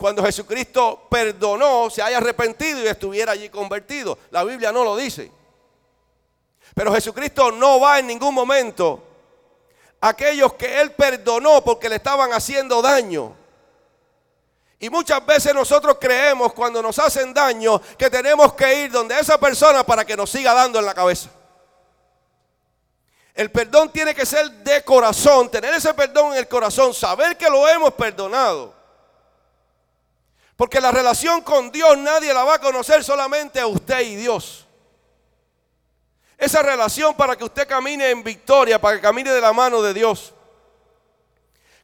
cuando 0.00 0.24
Jesucristo 0.24 1.06
perdonó, 1.10 1.90
se 1.90 2.00
haya 2.00 2.16
arrepentido 2.16 2.80
y 2.82 2.86
estuviera 2.86 3.32
allí 3.32 3.50
convertido. 3.50 4.16
La 4.30 4.42
Biblia 4.44 4.72
no 4.72 4.82
lo 4.82 4.96
dice. 4.96 5.30
Pero 6.74 6.94
Jesucristo 6.94 7.52
no 7.52 7.78
va 7.78 7.98
en 7.98 8.06
ningún 8.06 8.34
momento 8.34 9.04
a 10.00 10.08
aquellos 10.08 10.54
que 10.54 10.80
Él 10.80 10.92
perdonó 10.92 11.62
porque 11.62 11.90
le 11.90 11.96
estaban 11.96 12.32
haciendo 12.32 12.80
daño. 12.80 13.36
Y 14.78 14.88
muchas 14.88 15.24
veces 15.26 15.52
nosotros 15.52 15.98
creemos 16.00 16.54
cuando 16.54 16.80
nos 16.80 16.98
hacen 16.98 17.34
daño 17.34 17.78
que 17.98 18.08
tenemos 18.08 18.54
que 18.54 18.84
ir 18.84 18.90
donde 18.90 19.20
esa 19.20 19.38
persona 19.38 19.84
para 19.84 20.06
que 20.06 20.16
nos 20.16 20.30
siga 20.30 20.54
dando 20.54 20.78
en 20.78 20.86
la 20.86 20.94
cabeza. 20.94 21.28
El 23.34 23.50
perdón 23.50 23.92
tiene 23.92 24.14
que 24.14 24.24
ser 24.24 24.50
de 24.50 24.82
corazón, 24.82 25.50
tener 25.50 25.74
ese 25.74 25.92
perdón 25.92 26.32
en 26.32 26.38
el 26.38 26.48
corazón, 26.48 26.94
saber 26.94 27.36
que 27.36 27.50
lo 27.50 27.68
hemos 27.68 27.92
perdonado. 27.92 28.79
Porque 30.60 30.78
la 30.78 30.90
relación 30.90 31.40
con 31.40 31.72
Dios 31.72 31.96
nadie 31.96 32.34
la 32.34 32.44
va 32.44 32.56
a 32.56 32.60
conocer 32.60 33.02
solamente 33.02 33.58
a 33.60 33.66
usted 33.66 34.00
y 34.00 34.16
Dios. 34.16 34.66
Esa 36.36 36.60
relación 36.60 37.14
para 37.14 37.34
que 37.34 37.44
usted 37.44 37.66
camine 37.66 38.10
en 38.10 38.22
victoria, 38.22 38.78
para 38.78 38.96
que 38.96 39.00
camine 39.00 39.30
de 39.30 39.40
la 39.40 39.54
mano 39.54 39.80
de 39.80 39.94
Dios. 39.94 40.34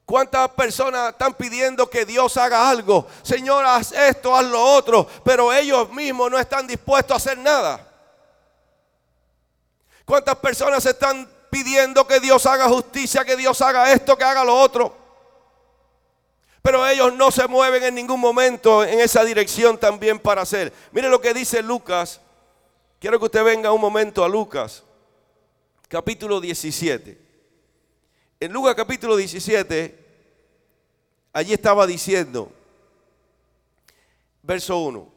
¿Cuántas 0.05 0.51
personas 0.51 1.12
están 1.12 1.33
pidiendo 1.33 1.89
que 1.89 2.05
Dios 2.05 2.37
haga 2.37 2.68
algo? 2.68 3.07
Señor, 3.22 3.64
haz 3.64 3.93
esto, 3.93 4.37
haz 4.37 4.45
lo 4.45 4.62
otro, 4.62 5.09
pero 5.24 5.55
ellos 5.55 5.91
mismos 5.93 6.31
no 6.31 6.39
están 6.39 6.66
dispuestos 6.66 7.12
a 7.12 7.16
hacer 7.16 7.39
nada. 7.39 7.81
¿Cuántas 10.05 10.37
personas 10.37 10.85
están 10.85 11.27
pidiendo 11.49 12.07
que 12.07 12.20
Dios 12.20 12.45
haga 12.45 12.68
justicia, 12.68 13.24
que 13.24 13.37
Dios 13.37 13.59
haga 13.62 13.91
esto, 13.91 14.18
que 14.18 14.24
haga 14.24 14.45
lo 14.45 14.55
otro? 14.55 15.06
Pero 16.67 16.85
ellos 16.85 17.14
no 17.14 17.31
se 17.31 17.47
mueven 17.47 17.85
en 17.85 17.95
ningún 17.95 18.19
momento 18.19 18.83
en 18.83 18.99
esa 18.99 19.23
dirección 19.23 19.79
también 19.79 20.19
para 20.19 20.43
hacer. 20.43 20.73
Mire 20.91 21.09
lo 21.09 21.21
que 21.21 21.33
dice 21.33 21.62
Lucas. 21.62 22.21
Quiero 22.99 23.21
que 23.21 23.27
usted 23.27 23.45
venga 23.45 23.71
un 23.71 23.81
momento 23.81 24.25
a 24.25 24.29
Lucas, 24.29 24.83
capítulo 25.87 26.41
17. 26.41 27.21
En 28.41 28.53
Lucas 28.53 28.75
capítulo 28.75 29.14
17, 29.14 29.97
allí 31.33 31.53
estaba 31.53 31.87
diciendo, 31.87 32.51
verso 34.43 34.77
1, 34.77 35.09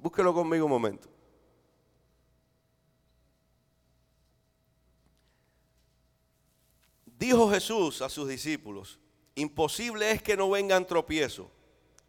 búsquelo 0.00 0.34
conmigo 0.34 0.64
un 0.64 0.72
momento. 0.72 1.08
Dijo 7.16 7.48
Jesús 7.48 8.02
a 8.02 8.08
sus 8.08 8.26
discípulos, 8.26 8.98
Imposible 9.34 10.10
es 10.10 10.22
que 10.22 10.36
no 10.36 10.50
vengan 10.50 10.86
tropiezos, 10.86 11.46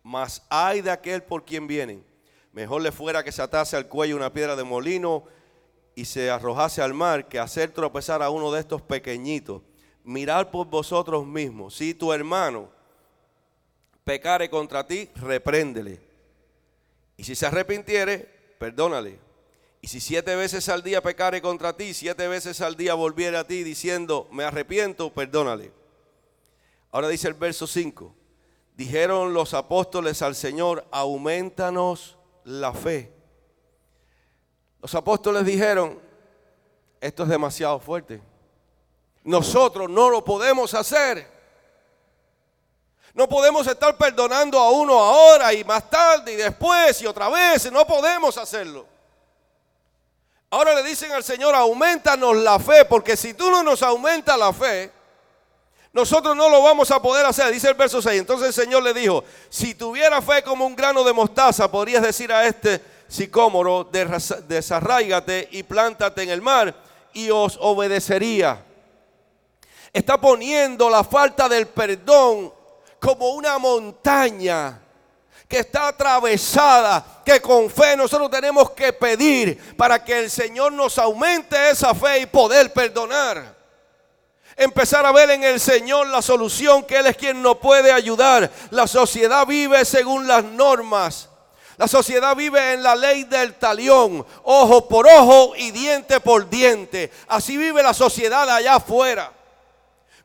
mas 0.03 0.45
hay 0.49 0.81
de 0.81 0.91
aquel 0.91 1.23
por 1.23 1.43
quien 1.43 1.67
vienen. 1.67 2.05
Mejor 2.51 2.81
le 2.81 2.91
fuera 2.91 3.23
que 3.23 3.31
se 3.31 3.41
atase 3.41 3.75
al 3.75 3.87
cuello 3.87 4.15
una 4.15 4.31
piedra 4.31 4.55
de 4.55 4.63
molino 4.63 5.25
y 5.95 6.05
se 6.05 6.29
arrojase 6.29 6.81
al 6.81 6.93
mar 6.93 7.27
que 7.27 7.39
hacer 7.39 7.71
tropezar 7.71 8.21
a 8.21 8.29
uno 8.29 8.51
de 8.51 8.59
estos 8.59 8.81
pequeñitos. 8.81 9.61
Mirad 10.03 10.51
por 10.51 10.67
vosotros 10.67 11.25
mismos. 11.25 11.75
Si 11.75 11.93
tu 11.93 12.13
hermano 12.13 12.69
pecare 14.03 14.49
contra 14.49 14.85
ti, 14.85 15.09
repréndele. 15.15 15.99
Y 17.17 17.23
si 17.23 17.35
se 17.35 17.47
arrepintiere, 17.47 18.19
perdónale. 18.59 19.19
Y 19.81 19.87
si 19.87 19.99
siete 19.99 20.35
veces 20.35 20.69
al 20.69 20.83
día 20.83 21.01
pecare 21.01 21.41
contra 21.41 21.75
ti, 21.75 21.93
siete 21.93 22.27
veces 22.27 22.61
al 22.61 22.75
día 22.75 22.93
volviere 22.93 23.37
a 23.37 23.47
ti 23.47 23.63
diciendo, 23.63 24.27
me 24.31 24.43
arrepiento, 24.43 25.13
perdónale. 25.13 25.71
Ahora 26.95 27.09
dice 27.09 27.27
el 27.27 27.33
verso 27.33 27.67
5. 27.67 28.15
Dijeron 28.73 29.33
los 29.33 29.53
apóstoles 29.53 30.21
al 30.21 30.33
Señor, 30.33 30.87
aumentanos 30.91 32.15
la 32.45 32.71
fe. 32.71 33.11
Los 34.81 34.95
apóstoles 34.95 35.43
dijeron, 35.43 35.99
esto 37.01 37.23
es 37.23 37.27
demasiado 37.27 37.81
fuerte. 37.81 38.21
Nosotros 39.25 39.89
no 39.89 40.09
lo 40.09 40.23
podemos 40.23 40.73
hacer. 40.73 41.29
No 43.13 43.27
podemos 43.27 43.67
estar 43.67 43.97
perdonando 43.97 44.57
a 44.57 44.71
uno 44.71 44.97
ahora 44.97 45.53
y 45.53 45.65
más 45.65 45.89
tarde 45.89 46.31
y 46.31 46.37
después 46.37 47.01
y 47.01 47.07
otra 47.07 47.27
vez. 47.27 47.69
No 47.73 47.85
podemos 47.85 48.37
hacerlo. 48.37 48.87
Ahora 50.49 50.73
le 50.73 50.83
dicen 50.83 51.11
al 51.11 51.25
Señor, 51.25 51.55
aumentanos 51.55 52.37
la 52.37 52.57
fe, 52.57 52.85
porque 52.85 53.17
si 53.17 53.33
tú 53.33 53.51
no 53.51 53.63
nos 53.63 53.83
aumentas 53.83 54.39
la 54.39 54.53
fe, 54.53 54.94
nosotros 55.95 56.35
no 56.35 56.49
lo 56.49 56.61
vamos 56.61 56.91
a 56.91 57.01
poder 57.01 57.25
hacer. 57.25 57.53
Dice 57.53 57.69
el 57.69 57.73
verso 57.73 58.01
6. 58.01 58.19
Entonces 58.19 58.49
el 58.49 58.53
Señor 58.53 58.83
le 58.83 58.93
dijo, 58.93 59.23
si 59.49 59.75
tuviera 59.75 60.21
fe 60.21 60.43
como 60.43 60.65
un 60.65 60.75
grano 60.75 61.05
de 61.05 61.13
mostaza, 61.13 61.71
podrías 61.71 62.03
decir 62.03 62.33
a 62.33 62.45
este 62.45 62.81
sicómoro, 63.07 63.89
desarraigate 64.45 65.47
y 65.51 65.63
plántate 65.63 66.23
en 66.23 66.31
el 66.31 66.41
mar 66.41 66.75
y 67.13 67.29
os 67.29 67.57
obedecería. 67.61 68.61
Está 69.93 70.19
poniendo 70.19 70.89
la 70.89 71.05
falta 71.05 71.47
del 71.47 71.67
perdón 71.67 72.53
como 72.99 73.29
una 73.29 73.57
montaña 73.57 74.81
que 75.47 75.59
está 75.59 75.87
atravesada, 75.87 77.21
que 77.23 77.39
con 77.39 77.69
fe 77.69 77.95
nosotros 77.95 78.29
tenemos 78.29 78.71
que 78.71 78.91
pedir 78.91 79.77
para 79.77 80.03
que 80.03 80.19
el 80.19 80.29
Señor 80.29 80.73
nos 80.73 80.97
aumente 80.97 81.69
esa 81.69 81.95
fe 81.95 82.19
y 82.19 82.25
poder 82.25 82.73
perdonar 82.73 83.54
empezar 84.55 85.05
a 85.05 85.11
ver 85.11 85.29
en 85.31 85.43
el 85.43 85.59
Señor 85.59 86.07
la 86.07 86.21
solución, 86.21 86.83
que 86.83 86.97
Él 86.97 87.07
es 87.07 87.17
quien 87.17 87.41
nos 87.41 87.57
puede 87.57 87.91
ayudar. 87.91 88.51
La 88.71 88.87
sociedad 88.87 89.45
vive 89.45 89.83
según 89.85 90.27
las 90.27 90.43
normas. 90.43 91.29
La 91.77 91.87
sociedad 91.87 92.35
vive 92.35 92.73
en 92.73 92.83
la 92.83 92.95
ley 92.95 93.25
del 93.25 93.55
talión, 93.55 94.25
ojo 94.43 94.87
por 94.87 95.07
ojo 95.07 95.55
y 95.57 95.71
diente 95.71 96.21
por 96.21 96.49
diente. 96.49 97.11
Así 97.27 97.57
vive 97.57 97.83
la 97.83 97.93
sociedad 97.93 98.49
allá 98.49 98.75
afuera. 98.75 99.31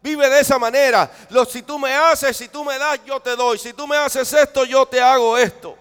Vive 0.00 0.30
de 0.30 0.40
esa 0.40 0.58
manera. 0.58 1.10
Lo, 1.30 1.44
si 1.44 1.62
tú 1.62 1.78
me 1.78 1.92
haces, 1.92 2.36
si 2.36 2.48
tú 2.48 2.64
me 2.64 2.78
das, 2.78 3.00
yo 3.04 3.20
te 3.20 3.34
doy. 3.34 3.58
Si 3.58 3.72
tú 3.72 3.86
me 3.86 3.96
haces 3.96 4.32
esto, 4.32 4.64
yo 4.64 4.86
te 4.86 5.00
hago 5.00 5.36
esto. 5.36 5.76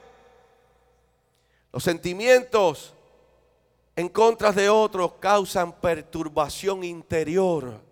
Los 1.71 1.83
sentimientos 1.83 2.93
en 3.95 4.09
contra 4.09 4.51
de 4.51 4.69
otros 4.69 5.13
causan 5.19 5.71
perturbación 5.71 6.83
interior. 6.83 7.88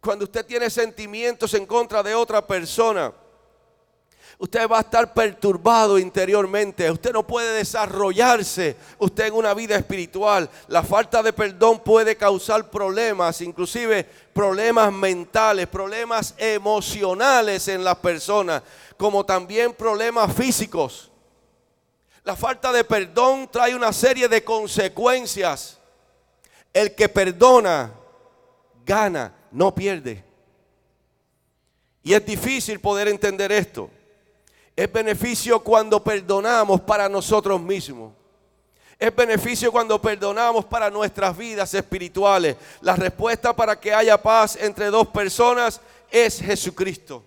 Cuando 0.00 0.24
usted 0.24 0.46
tiene 0.46 0.70
sentimientos 0.70 1.52
en 1.54 1.66
contra 1.66 2.02
de 2.02 2.14
otra 2.14 2.46
persona, 2.46 3.12
usted 4.38 4.68
va 4.68 4.78
a 4.78 4.82
estar 4.82 5.12
perturbado 5.12 5.98
interiormente. 5.98 6.90
Usted 6.90 7.12
no 7.12 7.26
puede 7.26 7.56
desarrollarse 7.56 8.76
usted 8.98 9.26
en 9.26 9.34
una 9.34 9.54
vida 9.54 9.74
espiritual. 9.74 10.48
La 10.68 10.84
falta 10.84 11.22
de 11.22 11.32
perdón 11.32 11.80
puede 11.80 12.16
causar 12.16 12.70
problemas, 12.70 13.40
inclusive 13.40 14.04
problemas 14.32 14.92
mentales, 14.92 15.66
problemas 15.66 16.34
emocionales 16.38 17.66
en 17.66 17.82
las 17.82 17.96
personas, 17.96 18.62
como 18.96 19.26
también 19.26 19.72
problemas 19.72 20.32
físicos. 20.32 21.10
La 22.22 22.36
falta 22.36 22.70
de 22.72 22.84
perdón 22.84 23.48
trae 23.50 23.74
una 23.74 23.92
serie 23.92 24.28
de 24.28 24.44
consecuencias. 24.44 25.78
El 26.72 26.94
que 26.94 27.08
perdona, 27.08 27.90
gana, 28.84 29.34
no 29.50 29.74
pierde. 29.74 30.24
Y 32.02 32.14
es 32.14 32.24
difícil 32.24 32.80
poder 32.80 33.08
entender 33.08 33.52
esto. 33.52 33.90
Es 34.74 34.90
beneficio 34.90 35.60
cuando 35.60 36.02
perdonamos 36.02 36.80
para 36.80 37.08
nosotros 37.08 37.60
mismos. 37.60 38.12
Es 38.98 39.14
beneficio 39.14 39.70
cuando 39.70 40.00
perdonamos 40.00 40.64
para 40.64 40.90
nuestras 40.90 41.36
vidas 41.36 41.72
espirituales. 41.74 42.56
La 42.80 42.96
respuesta 42.96 43.54
para 43.54 43.78
que 43.78 43.92
haya 43.92 44.20
paz 44.20 44.56
entre 44.60 44.86
dos 44.86 45.08
personas 45.08 45.80
es 46.10 46.40
Jesucristo. 46.40 47.24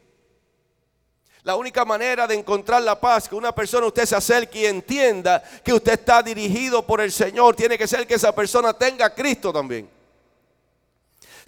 La 1.43 1.55
única 1.55 1.85
manera 1.85 2.27
de 2.27 2.35
encontrar 2.35 2.83
la 2.83 2.99
paz, 2.99 3.27
que 3.27 3.35
una 3.35 3.53
persona 3.53 3.87
usted 3.87 4.05
se 4.05 4.15
acerque 4.15 4.59
y 4.59 4.65
entienda 4.65 5.41
que 5.63 5.73
usted 5.73 5.93
está 5.93 6.21
dirigido 6.21 6.85
por 6.85 7.01
el 7.01 7.11
Señor, 7.11 7.55
tiene 7.55 7.77
que 7.77 7.87
ser 7.87 8.05
que 8.05 8.13
esa 8.13 8.33
persona 8.33 8.73
tenga 8.73 9.07
a 9.07 9.13
Cristo 9.15 9.51
también. 9.51 10.00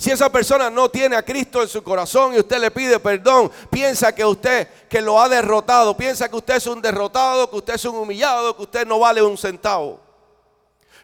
Si 0.04 0.12
esa 0.12 0.30
persona 0.30 0.70
no 0.70 0.92
tiene 0.92 1.16
a 1.16 1.24
Cristo 1.24 1.62
en 1.62 1.70
su 1.70 1.82
corazón 1.82 2.34
y 2.34 2.40
usted 2.40 2.60
le 2.60 2.72
pide 2.72 3.00
perdón, 3.00 3.50
piensa 3.70 4.14
que 4.14 4.26
usted 4.26 4.68
que 4.90 5.00
lo 5.00 5.18
ha 5.18 5.30
derrotado, 5.30 5.96
piensa 5.96 6.28
que 6.28 6.36
usted 6.36 6.56
es 6.56 6.68
un 6.68 6.82
derrotado, 6.82 7.50
que 7.50 7.56
usted 7.56 7.76
es 7.76 7.86
un 7.86 7.96
humillado, 7.96 8.54
que 8.54 8.64
usted 8.64 8.86
no 8.86 9.00
vale 9.00 9.22
un 9.22 9.38
centavo. 9.38 10.02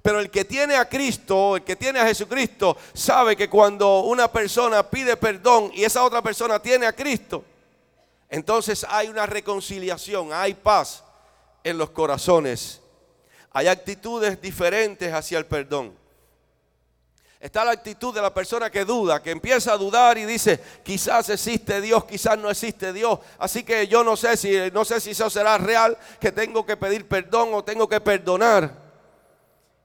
Pero 0.01 0.19
el 0.19 0.29
que 0.29 0.43
tiene 0.43 0.75
a 0.75 0.89
Cristo, 0.89 1.55
el 1.55 1.63
que 1.63 1.77
tiene 1.77 2.01
a 2.01 2.07
Jesucristo, 2.07 2.75
sabe 2.93 3.37
que 3.37 3.49
cuando 3.49 4.01
una 4.01 4.29
persona 4.29 4.83
pide 4.83 5.15
perdón 5.15 5.71
y 5.73 5.85
esa 5.85 6.03
otra 6.03 6.21
persona 6.21 6.61
tiene 6.61 6.85
a 6.85 6.91
Cristo, 6.91 7.45
entonces 8.29 8.85
hay 8.89 9.07
una 9.07 9.25
reconciliación, 9.25 10.33
hay 10.33 10.55
paz 10.55 11.05
en 11.63 11.77
los 11.77 11.91
corazones. 11.91 12.81
Hay 13.53 13.67
actitudes 13.67 14.41
diferentes 14.41 15.13
hacia 15.13 15.37
el 15.37 15.45
perdón. 15.45 15.97
Está 17.39 17.63
la 17.63 17.71
actitud 17.71 18.13
de 18.13 18.21
la 18.21 18.33
persona 18.33 18.69
que 18.69 18.83
duda, 18.83 19.23
que 19.23 19.31
empieza 19.31 19.71
a 19.71 19.77
dudar 19.77 20.17
y 20.17 20.25
dice, 20.25 20.59
quizás 20.83 21.29
existe 21.29 21.79
Dios, 21.79 22.03
quizás 22.03 22.37
no 22.37 22.49
existe 22.49 22.91
Dios. 22.91 23.19
Así 23.37 23.63
que 23.63 23.87
yo 23.87 24.03
no 24.03 24.17
sé 24.17 24.35
si 24.35 24.69
no 24.73 24.83
sé 24.83 24.99
si 24.99 25.11
eso 25.11 25.29
será 25.29 25.57
real, 25.57 25.97
que 26.19 26.33
tengo 26.33 26.65
que 26.65 26.75
pedir 26.75 27.07
perdón 27.07 27.53
o 27.53 27.63
tengo 27.63 27.87
que 27.87 28.01
perdonar. 28.01 28.73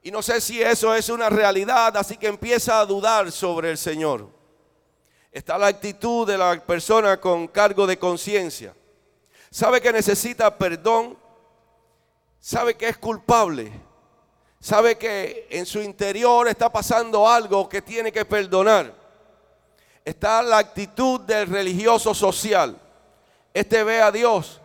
Y 0.03 0.11
no 0.11 0.21
sé 0.21 0.41
si 0.41 0.61
eso 0.61 0.95
es 0.97 1.09
una 1.09 1.31
realidad, 1.31 1.97
así 1.97 2.17
que 2.17 2.27
empieza 2.27 2.81
a 2.81 2.87
dudar 2.87 3.31
sobre 3.31 3.71
el 3.71 3.79
Señor. 3.79 4.29
Está 5.31 5.57
la 5.57 5.69
actitud 5.69 6.27
de 6.27 6.37
la 6.37 6.61
persona 6.61 7.21
con 7.21 7.47
cargo 7.47 7.87
de 7.87 7.99
conciencia. 8.01 8.75
Sabe 9.49 9.81
que 9.81 9.93
necesita 9.93 10.59
perdón, 10.59 11.17
sabe 12.41 12.75
que 12.75 12.89
es 12.89 12.99
culpable 12.99 13.73
sabe 14.65 14.97
que 14.97 15.47
en 15.51 15.67
su 15.67 15.83
interior 15.83 16.49
está 16.49 16.73
pasando 16.73 17.29
algo 17.29 17.69
que 17.69 17.83
tiene 17.83 18.11
que 18.11 18.25
perdonar. 18.25 18.95
Está 20.03 20.43
la 20.43 20.57
actitud 20.57 21.21
del 21.21 21.49
religioso 21.49 22.15
social. 22.15 22.75
Este 23.53 23.85
ve 23.85 24.01
a 24.01 24.11
Dios 24.11 24.62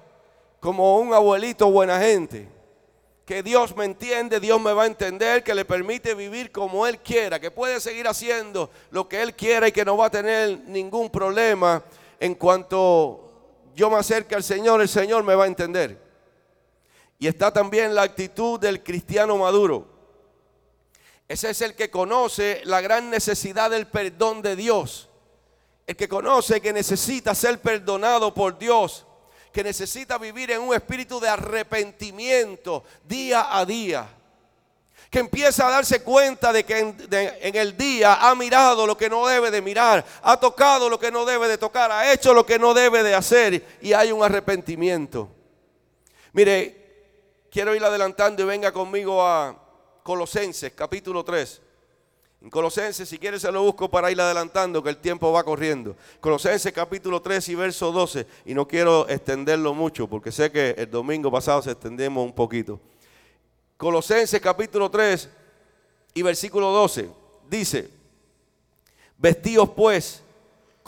como 0.62 1.00
un 1.00 1.14
abuelito 1.14 1.70
buena 1.70 2.00
gente. 2.00 2.48
Que 3.26 3.44
Dios 3.44 3.76
me 3.76 3.84
entiende, 3.84 4.40
Dios 4.40 4.62
me 4.62 4.72
va 4.72 4.84
a 4.84 4.86
entender, 4.88 5.44
que 5.44 5.54
le 5.54 5.66
permite 5.66 6.16
vivir 6.16 6.50
como 6.54 6.88
Él 6.88 7.00
quiera, 7.00 7.38
que 7.38 7.52
puede 7.52 7.82
seguir 7.82 8.08
haciendo 8.08 8.70
lo 8.92 9.10
que 9.10 9.22
Él 9.22 9.36
quiera 9.36 9.68
y 9.68 9.74
que 9.74 9.84
no 9.84 9.98
va 9.98 10.06
a 10.06 10.12
tener 10.12 10.62
ningún 10.62 11.10
problema 11.10 11.84
en 12.22 12.36
cuanto 12.36 13.34
yo 13.76 13.90
me 13.90 13.98
acerque 13.98 14.34
al 14.34 14.44
Señor, 14.44 14.80
el 14.80 14.88
Señor 14.88 15.26
me 15.26 15.36
va 15.36 15.44
a 15.44 15.48
entender. 15.48 16.09
Y 17.20 17.28
está 17.28 17.52
también 17.52 17.94
la 17.94 18.04
actitud 18.04 18.58
del 18.58 18.82
cristiano 18.82 19.38
maduro. 19.38 19.86
Ese 21.28 21.50
es 21.50 21.62
el 21.62 21.76
que 21.76 21.92
conoce 21.92 22.62
la 22.64 22.80
gran 22.80 23.10
necesidad 23.10 23.70
del 23.70 23.88
perdón 23.88 24.42
de 24.42 24.56
Dios. 24.56 25.10
El 25.86 25.98
que 25.98 26.08
conoce 26.08 26.62
que 26.62 26.72
necesita 26.72 27.36
ser 27.36 27.60
perdonado 27.60 28.34
por 28.34 28.58
Dios. 28.58 29.06
Que 29.52 29.64
necesita 29.64 30.18
vivir 30.18 30.50
en 30.52 30.62
un 30.62 30.74
espíritu 30.74 31.20
de 31.20 31.28
arrepentimiento 31.28 32.86
día 33.04 33.56
a 33.56 33.66
día. 33.66 34.08
Que 35.12 35.20
empieza 35.20 35.68
a 35.68 35.72
darse 35.72 36.02
cuenta 36.02 36.54
de 36.54 36.64
que 36.64 36.80
en, 36.80 37.56
el 37.56 37.76
día 37.76 38.28
ha 38.28 38.34
mirado 38.34 38.88
lo 38.88 38.96
que 38.96 39.10
no 39.10 39.28
debe 39.28 39.52
de 39.52 39.62
mirar, 39.62 40.06
ha 40.22 40.40
tocado 40.40 40.88
lo 40.88 41.00
que 41.00 41.12
no 41.12 41.26
debe 41.26 41.48
de 41.48 41.58
tocar, 41.58 41.92
ha 41.92 42.14
hecho 42.14 42.32
lo 42.32 42.46
que 42.46 42.60
no 42.60 42.76
debe 42.76 43.02
de 43.02 43.16
hacer 43.16 43.80
y 43.82 43.94
hay 43.94 44.12
un 44.12 44.24
arrepentimiento. 44.24 45.30
Mire, 46.32 46.79
quiero 47.52 47.76
ir 47.76 47.84
adelantando 47.84 48.44
y 48.44 48.46
venga 48.46 48.72
conmigo 48.72 49.26
a 49.26 49.58
Colosenses 50.04 50.74
capítulo 50.74 51.24
3. 51.24 51.62
En 52.42 52.50
Colosenses, 52.50 53.10
si 53.10 53.18
quieres 53.18 53.42
se 53.42 53.52
lo 53.52 53.64
busco 53.64 53.90
para 53.90 54.10
ir 54.12 54.22
adelantando, 54.22 54.82
que 54.82 54.90
el 54.90 54.98
tiempo 54.98 55.32
va 55.32 55.44
corriendo. 55.44 55.96
Colosenses 56.22 56.72
capítulo 56.72 57.22
3 57.22 57.50
y 57.50 57.56
verso 57.56 57.92
12. 57.92 58.26
Y 58.46 58.54
no 58.54 58.66
quiero 58.66 59.10
extenderlo 59.10 59.74
mucho, 59.74 60.08
porque 60.08 60.32
sé 60.32 60.50
que 60.50 60.70
el 60.78 60.90
domingo 60.90 61.30
pasado 61.30 61.62
se 61.62 61.72
extendemos 61.72 62.24
un 62.24 62.34
poquito. 62.34 62.80
Colosenses 63.76 64.40
capítulo 64.40 64.90
3 64.90 65.30
y 66.14 66.22
versículo 66.22 66.72
12. 66.72 67.10
Dice, 67.50 67.90
vestidos 69.18 69.70
pues 69.72 70.24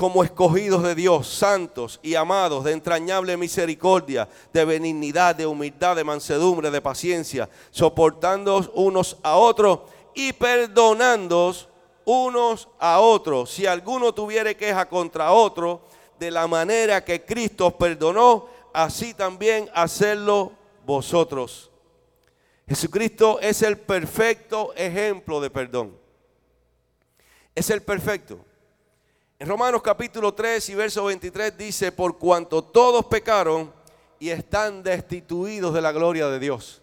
como 0.02 0.24
escogidos 0.24 0.82
de 0.82 0.96
Dios, 0.96 1.28
santos 1.28 2.00
y 2.02 2.16
amados, 2.16 2.64
de 2.64 2.72
entrañable 2.72 3.38
misericordia, 3.38 4.28
de 4.52 4.66
benignidad, 4.66 5.36
de 5.36 5.46
humildad, 5.46 5.96
de 5.96 6.04
mansedumbre, 6.04 6.72
de 6.72 6.82
paciencia, 6.82 7.48
soportando 7.70 8.72
unos 8.74 9.18
a 9.22 9.36
otros 9.36 9.82
y 10.16 10.34
perdonando 10.34 11.54
unos 12.04 12.68
a 12.80 13.00
otros. 13.00 13.52
Si 13.52 13.68
alguno 13.68 14.12
tuviere 14.12 14.58
queja 14.58 14.90
contra 14.90 15.34
otro, 15.34 15.84
de 16.18 16.32
la 16.32 16.48
manera 16.48 17.06
que 17.06 17.24
Cristo 17.24 17.70
perdonó, 17.78 18.48
así 18.74 19.14
también 19.14 19.70
hacerlo 19.72 20.54
vosotros. 20.84 21.70
Jesucristo 22.68 23.40
es 23.40 23.62
el 23.62 23.78
perfecto 23.78 24.74
ejemplo 24.76 25.40
de 25.40 25.52
perdón. 25.52 25.96
Es 27.54 27.70
el 27.70 27.84
perfecto. 27.84 28.46
En 29.42 29.48
Romanos 29.48 29.82
capítulo 29.82 30.36
3 30.36 30.70
y 30.70 30.76
verso 30.76 31.06
23 31.06 31.58
dice, 31.58 31.92
por 31.92 32.20
cuanto 32.20 32.64
todos 32.64 33.08
pecaron 33.08 33.74
y 34.20 34.30
están 34.30 34.84
destituidos 34.84 35.74
de 35.74 35.82
la 35.82 35.92
gloria 35.92 36.28
de 36.28 36.38
Dios. 36.38 36.80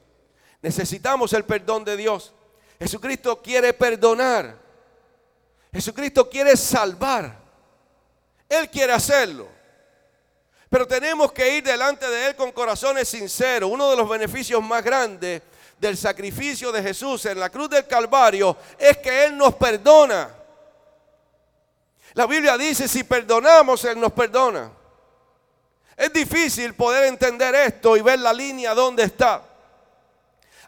Necesitamos 0.61 1.33
el 1.35 1.45
perdón 1.45 1.85
de 1.85 1.97
Dios. 1.97 2.35
Jesucristo 2.81 3.41
quiere 3.41 3.73
perdonar. 3.73 4.57
Jesucristo 5.73 6.29
quiere 6.29 6.57
salvar. 6.57 7.39
Él 8.49 8.69
quiere 8.69 8.93
hacerlo. 8.93 9.47
Pero 10.69 10.85
tenemos 10.85 11.31
que 11.31 11.59
ir 11.59 11.63
delante 11.63 12.09
de 12.09 12.27
Él 12.27 12.35
con 12.35 12.51
corazones 12.51 13.07
sinceros. 13.07 13.71
Uno 13.71 13.89
de 13.89 13.97
los 13.97 14.09
beneficios 14.09 14.61
más 14.65 14.83
grandes 14.83 15.43
del 15.79 15.97
sacrificio 15.97 16.73
de 16.73 16.83
Jesús 16.83 17.25
en 17.27 17.39
la 17.39 17.51
cruz 17.51 17.71
del 17.71 17.87
Calvario 17.87 18.57
es 18.77 18.97
que 18.97 19.27
Él 19.27 19.37
nos 19.37 19.55
perdona. 19.55 20.38
La 22.15 22.27
Biblia 22.27 22.57
dice, 22.57 22.89
si 22.89 23.05
perdonamos, 23.05 23.85
Él 23.85 24.01
nos 24.01 24.13
perdona. 24.13 24.73
Es 25.97 26.13
difícil 26.13 26.75
poder 26.75 27.07
entender 27.07 27.55
esto 27.55 27.97
y 27.97 28.03
ver 28.03 28.21
la 28.21 28.33
línea 28.33 28.73
donde 28.73 29.03
está. 29.03 29.43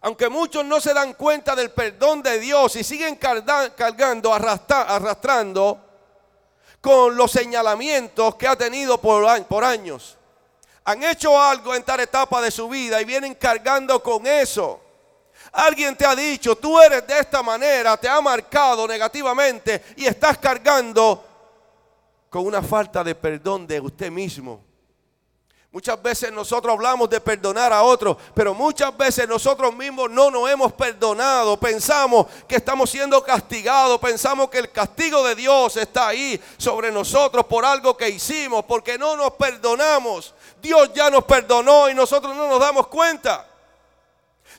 Aunque 0.02 0.28
muchos 0.28 0.64
no 0.64 0.80
se 0.80 0.92
dan 0.92 1.12
cuenta 1.14 1.54
del 1.54 1.70
perdón 1.70 2.22
de 2.22 2.40
Dios 2.40 2.74
y 2.76 2.82
siguen 2.82 3.16
cargando, 3.16 4.32
arrastrando 4.34 5.78
con 6.80 7.14
los 7.14 7.30
señalamientos 7.30 8.34
que 8.36 8.48
ha 8.48 8.56
tenido 8.56 8.98
por, 8.98 9.64
años. 9.64 10.16
Han 10.84 11.02
hecho 11.04 11.40
algo 11.40 11.74
en 11.74 11.82
tal 11.84 12.00
etapa 12.00 12.40
de 12.40 12.50
su 12.50 12.68
vida 12.68 13.00
y 13.00 13.04
vienen 13.04 13.34
cargando 13.34 14.02
con 14.02 14.26
eso. 14.26 14.80
Alguien 15.52 15.94
te 15.96 16.06
ha 16.06 16.16
dicho, 16.16 16.56
tú 16.56 16.80
eres 16.80 17.06
de 17.06 17.18
esta 17.18 17.42
manera, 17.42 17.96
te 17.96 18.08
ha 18.08 18.20
marcado 18.20 18.88
negativamente 18.88 19.84
y 19.96 20.06
estás 20.06 20.38
cargando 20.38 21.29
con 22.30 22.46
una 22.46 22.62
falta 22.62 23.02
de 23.02 23.14
perdón 23.14 23.66
de 23.66 23.80
usted 23.80 24.10
mismo. 24.10 24.64
Muchas 25.72 26.02
veces 26.02 26.32
nosotros 26.32 26.72
hablamos 26.72 27.08
de 27.08 27.20
perdonar 27.20 27.72
a 27.72 27.82
otros, 27.82 28.16
pero 28.34 28.54
muchas 28.54 28.96
veces 28.96 29.28
nosotros 29.28 29.74
mismos 29.74 30.10
no 30.10 30.28
nos 30.28 30.50
hemos 30.50 30.72
perdonado. 30.72 31.56
Pensamos 31.58 32.26
que 32.48 32.56
estamos 32.56 32.90
siendo 32.90 33.22
castigados, 33.22 34.00
pensamos 34.00 34.50
que 34.50 34.58
el 34.58 34.72
castigo 34.72 35.22
de 35.24 35.36
Dios 35.36 35.76
está 35.76 36.08
ahí 36.08 36.40
sobre 36.56 36.90
nosotros 36.90 37.46
por 37.46 37.64
algo 37.64 37.96
que 37.96 38.08
hicimos, 38.08 38.64
porque 38.64 38.98
no 38.98 39.16
nos 39.16 39.32
perdonamos. 39.32 40.34
Dios 40.60 40.90
ya 40.92 41.08
nos 41.08 41.22
perdonó 41.24 41.88
y 41.88 41.94
nosotros 41.94 42.34
no 42.34 42.48
nos 42.48 42.58
damos 42.58 42.88
cuenta. 42.88 43.46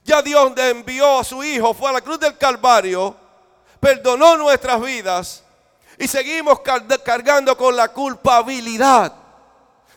Ya 0.06 0.22
Dios 0.22 0.54
envió 0.58 1.20
a 1.20 1.24
su 1.26 1.44
Hijo, 1.44 1.74
fue 1.74 1.90
a 1.90 1.94
la 1.94 2.02
cruz 2.02 2.20
del 2.22 2.38
Calvario, 2.38 3.16
perdonó 3.82 4.38
nuestras 4.38 4.82
vidas 4.82 5.44
y 6.02 6.08
seguimos 6.08 6.62
cargando 7.04 7.56
con 7.56 7.76
la 7.76 7.90
culpabilidad. 7.90 9.14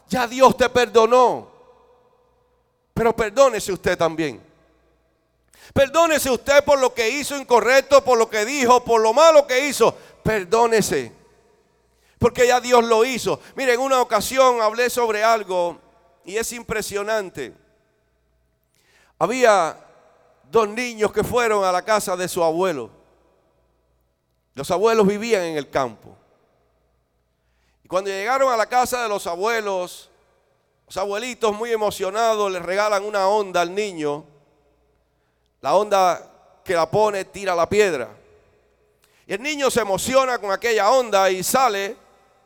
Ya 0.07 0.29
Dios 0.29 0.55
te 0.55 0.69
perdonó. 0.69 1.51
Pero 2.93 3.17
perdónese 3.17 3.73
usted 3.73 3.97
también. 3.97 4.39
Perdónese 5.73 6.31
usted 6.31 6.63
por 6.63 6.79
lo 6.79 6.93
que 6.93 7.09
hizo 7.09 7.39
incorrecto, 7.39 8.05
por 8.05 8.19
lo 8.19 8.29
que 8.29 8.45
dijo, 8.45 8.85
por 8.85 9.01
lo 9.01 9.15
malo 9.15 9.47
que 9.47 9.67
hizo. 9.67 9.97
Perdónese. 10.23 11.11
Porque 12.19 12.49
ya 12.49 12.61
Dios 12.61 12.85
lo 12.85 13.03
hizo. 13.07 13.41
Mire, 13.57 13.73
en 13.73 13.81
una 13.81 14.03
ocasión 14.03 14.61
hablé 14.61 14.91
sobre 14.91 15.25
algo 15.25 15.79
y 16.27 16.37
es 16.37 16.53
impresionante. 16.53 17.55
Había 19.19 19.79
dos 20.51 20.69
niños 20.69 21.11
que 21.15 21.25
fueron 21.25 21.65
a 21.65 21.73
la 21.73 21.81
casa 21.81 22.15
de 22.15 22.29
su 22.29 22.45
abuelo. 22.45 23.04
Los 24.55 24.71
abuelos 24.71 25.07
vivían 25.07 25.43
en 25.43 25.57
el 25.57 25.69
campo. 25.69 26.17
Y 27.83 27.89
cuando 27.89 28.11
llegaron 28.11 28.53
a 28.53 28.57
la 28.57 28.67
casa 28.67 29.03
de 29.03 29.09
los 29.09 29.27
abuelos, 29.27 30.11
los 30.87 30.97
abuelitos 30.97 31.55
muy 31.55 31.73
emocionados 31.73 32.51
le 32.51 32.61
regalan 32.61 33.05
una 33.05 33.29
onda 33.29 33.61
al 33.61 33.75
niño. 33.75 34.25
La 35.61 35.75
onda 35.75 36.31
que 36.65 36.75
la 36.75 36.91
pone 36.91 37.25
tira 37.25 37.55
la 37.55 37.69
piedra. 37.69 38.09
Y 39.27 39.35
el 39.35 39.43
niño 39.43 39.71
se 39.71 39.81
emociona 39.81 40.39
con 40.39 40.53
aquella 40.53 40.91
onda 40.91 41.31
y 41.31 41.43
sale 41.43 41.97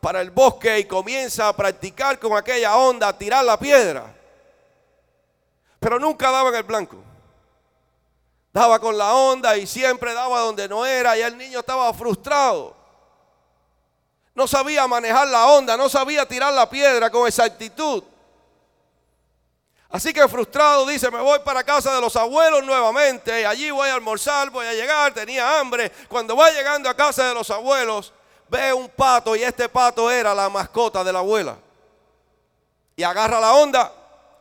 para 0.00 0.20
el 0.20 0.30
bosque 0.30 0.78
y 0.78 0.84
comienza 0.84 1.48
a 1.48 1.56
practicar 1.56 2.18
con 2.18 2.36
aquella 2.36 2.76
onda, 2.76 3.08
a 3.08 3.18
tirar 3.18 3.44
la 3.44 3.58
piedra. 3.58 4.14
Pero 5.80 5.98
nunca 5.98 6.30
daba 6.30 6.50
en 6.50 6.54
el 6.56 6.62
blanco. 6.62 6.96
Daba 8.58 8.80
con 8.80 8.98
la 8.98 9.14
onda 9.14 9.56
y 9.56 9.68
siempre 9.68 10.14
daba 10.14 10.40
donde 10.40 10.68
no 10.68 10.84
era 10.84 11.16
y 11.16 11.22
el 11.22 11.38
niño 11.38 11.60
estaba 11.60 11.94
frustrado 11.94 12.78
no 14.38 14.46
sabía 14.46 14.86
manejar 14.86 15.26
la 15.26 15.48
onda, 15.48 15.76
no 15.76 15.88
sabía 15.88 16.24
tirar 16.24 16.54
la 16.54 16.70
piedra 16.70 17.10
con 17.10 17.26
exactitud. 17.26 18.04
Así 19.88 20.12
que 20.12 20.28
frustrado 20.28 20.86
dice, 20.86 21.10
me 21.10 21.20
voy 21.20 21.40
para 21.40 21.64
casa 21.64 21.92
de 21.92 22.00
los 22.00 22.14
abuelos 22.14 22.62
nuevamente, 22.62 23.44
allí 23.44 23.72
voy 23.72 23.88
a 23.88 23.94
almorzar, 23.94 24.48
voy 24.50 24.64
a 24.64 24.74
llegar, 24.74 25.12
tenía 25.12 25.58
hambre. 25.58 25.90
Cuando 26.08 26.36
va 26.36 26.52
llegando 26.52 26.88
a 26.88 26.94
casa 26.94 27.26
de 27.26 27.34
los 27.34 27.50
abuelos, 27.50 28.12
ve 28.48 28.72
un 28.72 28.88
pato 28.88 29.34
y 29.34 29.42
este 29.42 29.68
pato 29.68 30.08
era 30.08 30.32
la 30.32 30.48
mascota 30.48 31.02
de 31.02 31.12
la 31.12 31.18
abuela. 31.18 31.56
Y 32.94 33.02
agarra 33.02 33.40
la 33.40 33.54
onda 33.54 33.92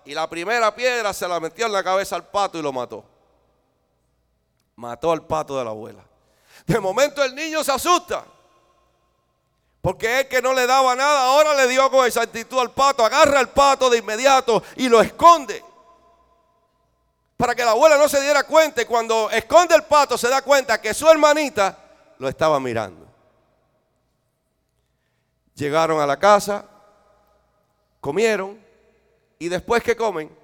y 0.06 0.14
la 0.14 0.30
primera 0.30 0.76
piedra 0.76 1.12
se 1.12 1.28
la 1.28 1.40
metió 1.40 1.66
en 1.66 1.72
la 1.72 1.84
cabeza 1.84 2.16
al 2.16 2.28
pato 2.28 2.60
y 2.60 2.62
lo 2.62 2.72
mató. 2.72 3.04
Mató 4.78 5.12
al 5.12 5.26
pato 5.26 5.58
de 5.58 5.66
la 5.66 5.72
abuela. 5.72 6.04
De 6.66 6.80
momento 6.80 7.24
el 7.24 7.36
niño 7.36 7.64
se 7.64 7.72
asusta. 7.72 8.26
Porque 9.82 10.22
él 10.22 10.28
que 10.28 10.42
no 10.42 10.54
le 10.54 10.68
daba 10.68 10.96
nada, 10.96 11.26
ahora 11.26 11.54
le 11.56 11.68
dio 11.68 11.90
con 11.90 12.06
exactitud 12.06 12.60
al 12.60 12.72
pato. 12.72 13.06
Agarra 13.06 13.40
el 13.40 13.50
pato 13.50 13.90
de 13.90 13.98
inmediato 13.98 14.64
y 14.76 14.88
lo 14.88 15.02
esconde. 15.02 15.64
Para 17.36 17.56
que 17.56 17.66
la 17.66 17.72
abuela 17.72 17.98
no 17.98 18.08
se 18.08 18.22
diera 18.22 18.44
cuenta. 18.44 18.82
Y 18.82 18.86
cuando 18.86 19.30
esconde 19.32 19.76
el 19.76 19.84
pato 19.84 20.18
se 20.18 20.30
da 20.30 20.42
cuenta 20.42 20.80
que 20.80 20.94
su 20.94 21.10
hermanita 21.10 21.78
lo 22.20 22.28
estaba 22.28 22.60
mirando. 22.60 23.08
Llegaron 25.56 26.00
a 26.00 26.06
la 26.06 26.18
casa, 26.18 26.66
comieron 28.00 28.64
y 29.40 29.50
después 29.50 29.82
que 29.84 29.96
comen, 29.96 30.36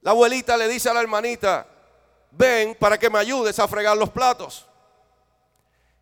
la 0.00 0.12
abuelita 0.12 0.56
le 0.56 0.68
dice 0.68 0.88
a 0.88 0.94
la 0.94 1.00
hermanita, 1.00 1.66
ven 2.32 2.74
para 2.74 2.98
que 2.98 3.10
me 3.10 3.18
ayudes 3.18 3.58
a 3.58 3.68
fregar 3.68 3.96
los 3.96 4.10
platos. 4.10 4.66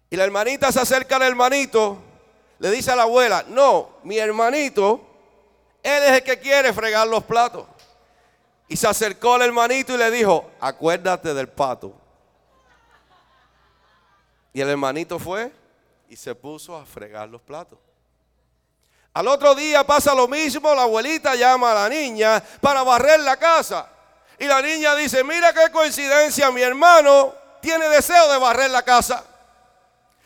Y 0.09 0.17
la 0.17 0.25
hermanita 0.25 0.73
se 0.73 0.81
acerca 0.81 1.17
al 1.17 1.23
hermanito, 1.23 1.99
le 2.59 2.71
dice 2.71 2.91
a 2.91 2.97
la 2.97 3.03
abuela, 3.03 3.45
no, 3.49 3.91
mi 4.03 4.19
hermanito, 4.19 5.01
él 5.83 6.03
es 6.03 6.11
el 6.11 6.23
que 6.23 6.39
quiere 6.39 6.73
fregar 6.73 7.07
los 7.07 7.25
platos. 7.25 7.67
Y 8.69 8.77
se 8.77 8.87
acercó 8.87 9.35
al 9.35 9.43
hermanito 9.43 9.95
y 9.95 9.99
le 9.99 10.11
dijo, 10.11 10.51
acuérdate 10.61 11.35
del 11.35 11.49
pato. 11.49 11.95
Y 14.53 14.61
el 14.61 14.69
hermanito 14.69 15.19
fue 15.19 15.53
y 16.09 16.17
se 16.17 16.35
puso 16.35 16.77
a 16.77 16.85
fregar 16.85 17.29
los 17.29 17.41
platos. 17.41 17.79
Al 19.13 19.27
otro 19.27 19.55
día 19.55 19.85
pasa 19.85 20.15
lo 20.15 20.29
mismo, 20.29 20.73
la 20.75 20.83
abuelita 20.83 21.35
llama 21.35 21.73
a 21.73 21.75
la 21.75 21.89
niña 21.89 22.43
para 22.61 22.83
barrer 22.83 23.21
la 23.21 23.37
casa. 23.37 23.89
Y 24.41 24.47
la 24.47 24.63
niña 24.63 24.97
dice, 24.97 25.23
mira 25.23 25.53
qué 25.53 25.71
coincidencia, 25.71 26.51
mi 26.51 26.63
hermano 26.63 27.35
tiene 27.61 27.91
deseo 27.91 28.33
de 28.33 28.39
barrer 28.39 28.71
la 28.71 28.83
casa. 28.83 29.23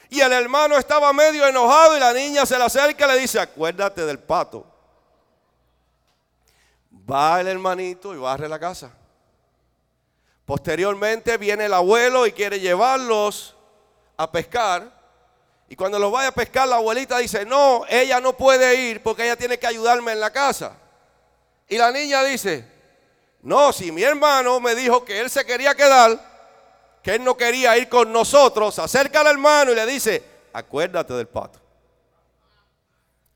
Y 0.09 0.21
el 0.21 0.33
hermano 0.33 0.79
estaba 0.79 1.13
medio 1.13 1.45
enojado 1.45 1.97
y 1.97 2.01
la 2.01 2.13
niña 2.13 2.47
se 2.47 2.57
le 2.57 2.63
acerca 2.63 3.07
y 3.07 3.09
le 3.09 3.19
dice, 3.19 3.41
acuérdate 3.41 4.07
del 4.07 4.21
pato. 4.21 4.65
Va 7.11 7.41
el 7.41 7.49
hermanito 7.49 8.15
y 8.15 8.19
barre 8.19 8.49
la 8.49 8.61
casa. 8.61 8.93
Posteriormente 10.47 11.37
viene 11.37 11.65
el 11.65 11.75
abuelo 11.75 12.25
y 12.25 12.31
quiere 12.31 12.61
llevarlos 12.61 13.57
a 14.17 14.31
pescar. 14.31 14.93
Y 15.69 15.75
cuando 15.75 15.99
los 15.99 16.13
vaya 16.13 16.29
a 16.29 16.33
pescar, 16.33 16.69
la 16.69 16.77
abuelita 16.77 17.19
dice, 17.19 17.45
no, 17.45 17.83
ella 17.89 18.21
no 18.21 18.37
puede 18.37 18.77
ir 18.77 19.03
porque 19.03 19.25
ella 19.25 19.35
tiene 19.35 19.59
que 19.59 19.67
ayudarme 19.67 20.13
en 20.13 20.21
la 20.21 20.33
casa. 20.33 20.77
Y 21.69 21.79
la 21.79 21.91
niña 21.91 22.23
dice, 22.23 22.74
no, 23.45 23.75
si 23.75 23.93
mi 23.93 24.03
hermano 24.03 24.59
me 24.59 24.75
dijo 24.75 25.05
que 25.05 25.21
él 25.21 25.29
se 25.29 25.45
quería 25.45 25.75
quedar, 25.75 26.19
que 27.03 27.15
él 27.17 27.23
no 27.23 27.37
quería 27.37 27.77
ir 27.77 27.91
con 27.91 28.11
nosotros, 28.11 28.79
acerca 28.79 29.21
al 29.21 29.27
hermano 29.27 29.71
y 29.71 29.75
le 29.75 29.85
dice, 29.85 30.25
acuérdate 30.55 31.13
del 31.13 31.29
pato. 31.29 31.61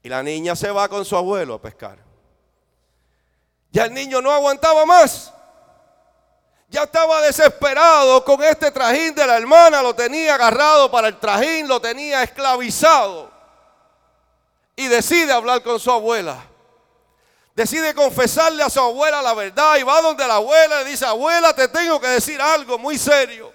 Y 0.02 0.08
la 0.08 0.22
niña 0.22 0.56
se 0.56 0.70
va 0.70 0.88
con 0.88 1.04
su 1.04 1.14
abuelo 1.14 1.54
a 1.54 1.60
pescar. 1.60 1.98
Ya 3.70 3.84
el 3.84 3.92
niño 3.92 4.22
no 4.22 4.32
aguantaba 4.32 4.86
más. 4.86 5.30
Ya 6.70 6.84
estaba 6.84 7.20
desesperado 7.20 8.24
con 8.24 8.42
este 8.42 8.70
trajín 8.70 9.14
de 9.14 9.26
la 9.26 9.36
hermana, 9.36 9.82
lo 9.82 9.94
tenía 9.94 10.36
agarrado 10.36 10.90
para 10.90 11.08
el 11.08 11.18
trajín, 11.18 11.68
lo 11.68 11.80
tenía 11.80 12.22
esclavizado. 12.22 13.30
Y 14.74 14.86
decide 14.86 15.32
hablar 15.32 15.62
con 15.62 15.78
su 15.78 15.90
abuela. 15.90 16.42
Decide 17.58 17.92
confesarle 17.92 18.62
a 18.62 18.70
su 18.70 18.78
abuela 18.78 19.20
la 19.20 19.34
verdad 19.34 19.76
y 19.78 19.82
va 19.82 20.00
donde 20.00 20.24
la 20.28 20.36
abuela 20.36 20.84
le 20.84 20.90
dice, 20.90 21.04
abuela, 21.04 21.52
te 21.52 21.66
tengo 21.66 22.00
que 22.00 22.06
decir 22.06 22.40
algo 22.40 22.78
muy 22.78 22.96
serio. 22.96 23.52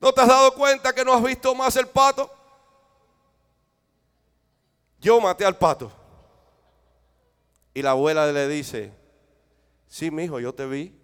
¿No 0.00 0.14
te 0.14 0.22
has 0.22 0.28
dado 0.28 0.54
cuenta 0.54 0.94
que 0.94 1.04
no 1.04 1.12
has 1.12 1.22
visto 1.22 1.54
más 1.54 1.76
el 1.76 1.88
pato? 1.88 2.32
Yo 4.98 5.20
maté 5.20 5.44
al 5.44 5.58
pato. 5.58 5.92
Y 7.74 7.82
la 7.82 7.90
abuela 7.90 8.32
le 8.32 8.48
dice, 8.48 8.94
sí, 9.86 10.10
mi 10.10 10.24
hijo, 10.24 10.40
yo 10.40 10.54
te 10.54 10.64
vi. 10.64 10.98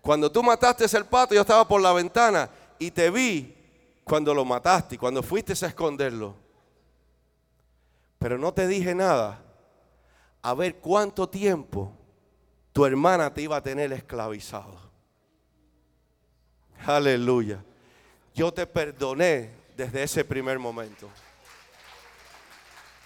Cuando 0.00 0.32
tú 0.32 0.42
mataste 0.42 0.86
el 0.96 1.04
pato, 1.04 1.34
yo 1.34 1.42
estaba 1.42 1.68
por 1.68 1.82
la 1.82 1.92
ventana 1.92 2.48
y 2.78 2.90
te 2.90 3.10
vi 3.10 3.54
cuando 4.02 4.32
lo 4.32 4.46
mataste 4.46 4.94
y 4.94 4.98
cuando 4.98 5.22
fuiste 5.22 5.52
a 5.52 5.68
esconderlo. 5.68 6.45
Pero 8.18 8.38
no 8.38 8.52
te 8.52 8.66
dije 8.66 8.94
nada. 8.94 9.42
A 10.42 10.54
ver 10.54 10.76
cuánto 10.76 11.28
tiempo 11.28 11.92
tu 12.72 12.84
hermana 12.84 13.32
te 13.32 13.42
iba 13.42 13.56
a 13.56 13.62
tener 13.62 13.92
esclavizado. 13.92 14.78
Aleluya. 16.84 17.62
Yo 18.34 18.52
te 18.52 18.66
perdoné 18.66 19.50
desde 19.76 20.02
ese 20.02 20.24
primer 20.24 20.58
momento. 20.58 21.08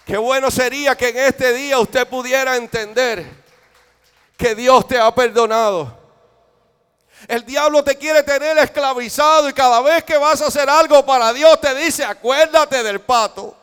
Qué 0.05 0.17
bueno 0.17 0.51
sería 0.51 0.95
que 0.95 1.09
en 1.09 1.17
este 1.17 1.53
día 1.53 1.79
usted 1.79 2.07
pudiera 2.07 2.57
entender 2.57 3.25
que 4.35 4.55
Dios 4.55 4.87
te 4.87 4.99
ha 4.99 5.13
perdonado. 5.13 5.99
El 7.27 7.45
diablo 7.45 7.83
te 7.83 7.95
quiere 7.95 8.23
tener 8.23 8.57
esclavizado 8.57 9.47
y 9.47 9.53
cada 9.53 9.79
vez 9.81 10.03
que 10.03 10.17
vas 10.17 10.41
a 10.41 10.47
hacer 10.47 10.69
algo 10.69 11.05
para 11.05 11.31
Dios 11.31 11.61
te 11.61 11.73
dice, 11.75 12.03
acuérdate 12.03 12.83
del 12.83 12.99
pato. 12.99 13.55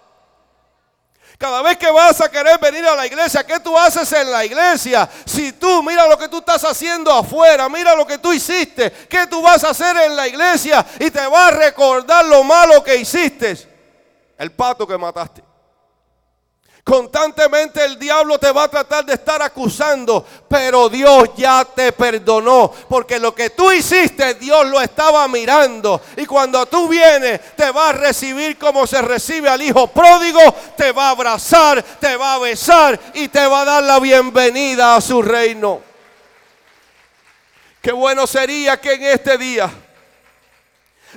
Cada 1.38 1.62
vez 1.62 1.78
que 1.78 1.88
vas 1.88 2.20
a 2.20 2.28
querer 2.28 2.58
venir 2.58 2.84
a 2.84 2.96
la 2.96 3.06
iglesia, 3.06 3.46
¿qué 3.46 3.60
tú 3.60 3.78
haces 3.78 4.10
en 4.12 4.28
la 4.28 4.44
iglesia? 4.44 5.08
Si 5.24 5.52
tú 5.52 5.84
mira 5.84 6.04
lo 6.08 6.18
que 6.18 6.26
tú 6.26 6.38
estás 6.38 6.64
haciendo 6.64 7.12
afuera, 7.12 7.68
mira 7.68 7.94
lo 7.94 8.04
que 8.04 8.18
tú 8.18 8.32
hiciste, 8.32 8.90
¿qué 9.08 9.24
tú 9.28 9.40
vas 9.40 9.62
a 9.62 9.70
hacer 9.70 9.96
en 9.98 10.16
la 10.16 10.26
iglesia? 10.26 10.84
Y 10.98 11.12
te 11.12 11.24
va 11.28 11.46
a 11.46 11.50
recordar 11.52 12.24
lo 12.24 12.42
malo 12.42 12.82
que 12.82 12.96
hiciste. 12.96 13.56
El 14.36 14.50
pato 14.50 14.84
que 14.84 14.98
mataste. 14.98 15.47
Constantemente 16.88 17.84
el 17.84 17.98
diablo 17.98 18.38
te 18.38 18.50
va 18.50 18.62
a 18.62 18.70
tratar 18.70 19.04
de 19.04 19.12
estar 19.12 19.42
acusando, 19.42 20.24
pero 20.48 20.88
Dios 20.88 21.28
ya 21.36 21.62
te 21.62 21.92
perdonó, 21.92 22.72
porque 22.88 23.18
lo 23.18 23.34
que 23.34 23.50
tú 23.50 23.70
hiciste 23.70 24.32
Dios 24.36 24.66
lo 24.68 24.80
estaba 24.80 25.28
mirando. 25.28 26.00
Y 26.16 26.24
cuando 26.24 26.64
tú 26.64 26.88
vienes, 26.88 27.54
te 27.54 27.70
va 27.72 27.90
a 27.90 27.92
recibir 27.92 28.56
como 28.56 28.86
se 28.86 29.02
recibe 29.02 29.50
al 29.50 29.60
hijo 29.60 29.88
pródigo, 29.88 30.40
te 30.78 30.92
va 30.92 31.08
a 31.08 31.10
abrazar, 31.10 31.82
te 31.82 32.16
va 32.16 32.32
a 32.32 32.38
besar 32.38 32.98
y 33.12 33.28
te 33.28 33.46
va 33.46 33.60
a 33.60 33.64
dar 33.66 33.82
la 33.82 34.00
bienvenida 34.00 34.96
a 34.96 35.02
su 35.02 35.20
reino. 35.20 35.82
Qué 37.82 37.92
bueno 37.92 38.26
sería 38.26 38.80
que 38.80 38.94
en 38.94 39.02
este 39.02 39.36
día 39.36 39.70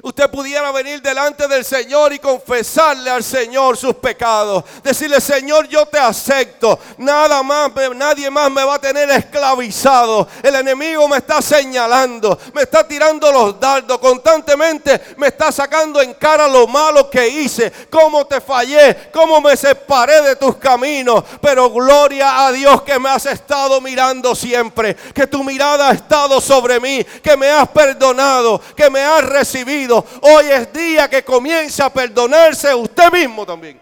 usted 0.01 0.29
pudiera 0.29 0.71
venir 0.71 1.01
delante 1.01 1.47
del 1.47 1.65
Señor 1.65 2.13
y 2.13 2.19
confesarle 2.19 3.09
al 3.09 3.23
Señor 3.23 3.75
sus 3.77 3.95
pecados. 3.95 4.63
Decirle, 4.83 5.19
Señor, 5.19 5.67
yo 5.67 5.85
te 5.85 5.99
acepto. 5.99 6.79
Nada 6.97 7.43
más, 7.43 7.71
nadie 7.95 8.29
más 8.29 8.49
me 8.49 8.63
va 8.63 8.75
a 8.75 8.81
tener 8.81 9.09
esclavizado. 9.09 10.27
El 10.41 10.55
enemigo 10.55 11.07
me 11.07 11.17
está 11.17 11.41
señalando, 11.41 12.37
me 12.53 12.63
está 12.63 12.87
tirando 12.87 13.31
los 13.31 13.59
dardos 13.59 13.97
constantemente, 13.99 15.01
me 15.17 15.27
está 15.27 15.51
sacando 15.51 16.01
en 16.01 16.13
cara 16.13 16.47
lo 16.47 16.67
malo 16.67 17.09
que 17.09 17.27
hice, 17.27 17.71
cómo 17.89 18.25
te 18.25 18.39
fallé, 18.39 19.09
cómo 19.11 19.41
me 19.41 19.57
separé 19.57 20.21
de 20.21 20.35
tus 20.35 20.55
caminos. 20.55 21.23
Pero 21.41 21.69
gloria 21.69 22.45
a 22.45 22.51
Dios 22.51 22.81
que 22.83 22.97
me 22.97 23.09
has 23.09 23.25
estado 23.25 23.81
mirando 23.81 24.35
siempre, 24.35 24.95
que 25.13 25.27
tu 25.27 25.43
mirada 25.43 25.89
ha 25.89 25.93
estado 25.93 26.39
sobre 26.39 26.79
mí, 26.79 27.03
que 27.21 27.35
me 27.35 27.49
has 27.49 27.67
perdonado, 27.69 28.61
que 28.75 28.89
me 28.89 29.01
has 29.01 29.23
recibido 29.25 29.80
Hoy 29.89 30.45
es 30.49 30.71
día 30.73 31.09
que 31.09 31.23
comience 31.23 31.81
a 31.81 31.91
perdonarse 31.91 32.73
usted 32.73 33.11
mismo 33.11 33.45
también. 33.45 33.79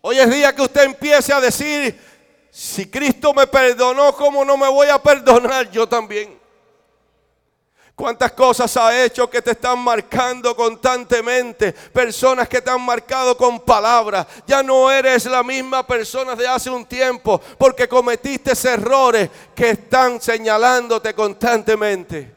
Hoy 0.00 0.18
es 0.18 0.30
día 0.30 0.54
que 0.54 0.62
usted 0.62 0.84
empiece 0.84 1.32
a 1.32 1.40
decir, 1.40 1.98
si 2.50 2.86
Cristo 2.88 3.34
me 3.34 3.46
perdonó, 3.46 4.14
¿cómo 4.14 4.44
no 4.44 4.56
me 4.56 4.68
voy 4.68 4.88
a 4.88 5.02
perdonar 5.02 5.70
yo 5.70 5.88
también? 5.88 6.38
¿Cuántas 7.96 8.32
cosas 8.32 8.76
ha 8.76 9.04
hecho 9.04 9.28
que 9.28 9.40
te 9.40 9.52
están 9.52 9.78
marcando 9.78 10.54
constantemente? 10.54 11.72
Personas 11.72 12.46
que 12.46 12.60
te 12.60 12.70
han 12.70 12.82
marcado 12.82 13.34
con 13.38 13.58
palabras. 13.60 14.26
Ya 14.46 14.62
no 14.62 14.90
eres 14.90 15.24
la 15.24 15.42
misma 15.42 15.86
persona 15.86 16.36
de 16.36 16.46
hace 16.46 16.68
un 16.68 16.84
tiempo 16.84 17.40
porque 17.56 17.88
cometiste 17.88 18.52
errores 18.68 19.30
que 19.54 19.70
están 19.70 20.20
señalándote 20.20 21.14
constantemente. 21.14 22.35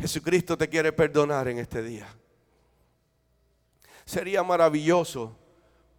Jesucristo 0.00 0.56
te 0.56 0.68
quiere 0.68 0.92
perdonar 0.92 1.46
en 1.48 1.58
este 1.58 1.82
día. 1.82 2.08
Sería 4.06 4.42
maravilloso 4.42 5.36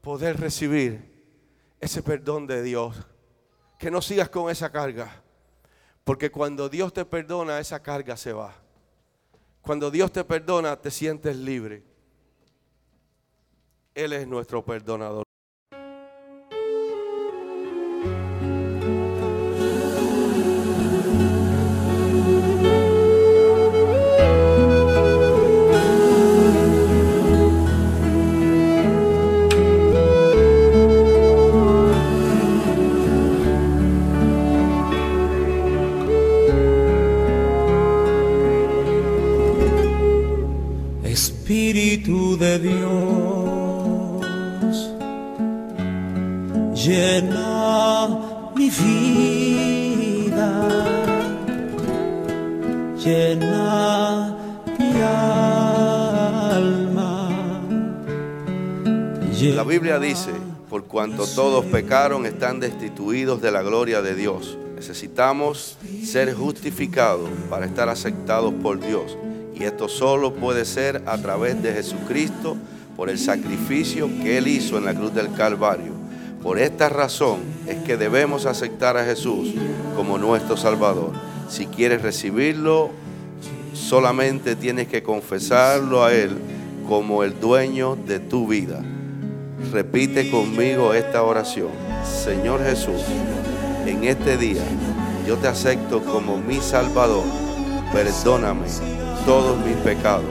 poder 0.01 0.39
recibir 0.39 1.23
ese 1.79 2.01
perdón 2.01 2.47
de 2.47 2.63
Dios. 2.63 2.95
Que 3.77 3.91
no 3.91 4.01
sigas 4.01 4.29
con 4.29 4.49
esa 4.49 4.71
carga. 4.71 5.21
Porque 6.03 6.31
cuando 6.31 6.67
Dios 6.67 6.91
te 6.91 7.05
perdona, 7.05 7.59
esa 7.59 7.81
carga 7.81 8.17
se 8.17 8.33
va. 8.33 8.55
Cuando 9.61 9.91
Dios 9.91 10.11
te 10.11 10.23
perdona, 10.23 10.75
te 10.75 10.89
sientes 10.89 11.35
libre. 11.35 11.83
Él 13.93 14.13
es 14.13 14.27
nuestro 14.27 14.65
perdonador. 14.65 15.30
De 42.37 42.59
Dios. 42.59 44.21
Llena 46.73 48.07
mi 48.55 48.69
vida, 48.69 49.89
llena 52.97 54.37
mi 54.79 55.01
alma. 55.01 55.69
La 59.41 59.63
Biblia 59.63 59.99
dice, 59.99 60.31
por 60.69 60.85
cuanto 60.85 61.27
todos 61.27 61.65
pecaron, 61.65 62.25
están 62.25 62.61
destituidos 62.61 63.41
de 63.41 63.51
la 63.51 63.61
gloria 63.61 64.01
de 64.01 64.15
Dios. 64.15 64.57
Necesitamos 64.75 65.77
ser 66.05 66.33
justificados 66.33 67.29
para 67.49 67.65
estar 67.65 67.89
aceptados 67.89 68.53
por 68.53 68.79
Dios. 68.79 69.17
Y 69.61 69.65
esto 69.65 69.87
solo 69.87 70.33
puede 70.33 70.65
ser 70.65 71.03
a 71.05 71.19
través 71.19 71.61
de 71.61 71.71
Jesucristo 71.71 72.57
por 72.97 73.11
el 73.11 73.19
sacrificio 73.19 74.09
que 74.23 74.39
Él 74.39 74.47
hizo 74.47 74.79
en 74.79 74.85
la 74.85 74.95
cruz 74.95 75.13
del 75.13 75.31
Calvario. 75.33 75.91
Por 76.41 76.57
esta 76.57 76.89
razón 76.89 77.41
es 77.67 77.77
que 77.83 77.95
debemos 77.95 78.47
aceptar 78.47 78.97
a 78.97 79.05
Jesús 79.05 79.53
como 79.95 80.17
nuestro 80.17 80.57
Salvador. 80.57 81.11
Si 81.47 81.67
quieres 81.67 82.01
recibirlo, 82.01 82.89
solamente 83.73 84.55
tienes 84.55 84.87
que 84.87 85.03
confesarlo 85.03 86.03
a 86.03 86.11
Él 86.11 86.39
como 86.89 87.23
el 87.23 87.39
dueño 87.39 87.95
de 87.95 88.17
tu 88.17 88.47
vida. 88.47 88.81
Repite 89.71 90.31
conmigo 90.31 90.95
esta 90.95 91.21
oración. 91.21 91.69
Señor 92.03 92.63
Jesús, 92.63 93.03
en 93.85 94.05
este 94.05 94.37
día 94.37 94.63
yo 95.27 95.37
te 95.37 95.47
acepto 95.47 96.03
como 96.03 96.37
mi 96.37 96.59
Salvador. 96.61 97.25
Perdóname 97.93 98.65
todos 99.25 99.57
mis 99.65 99.75
pecados. 99.77 100.25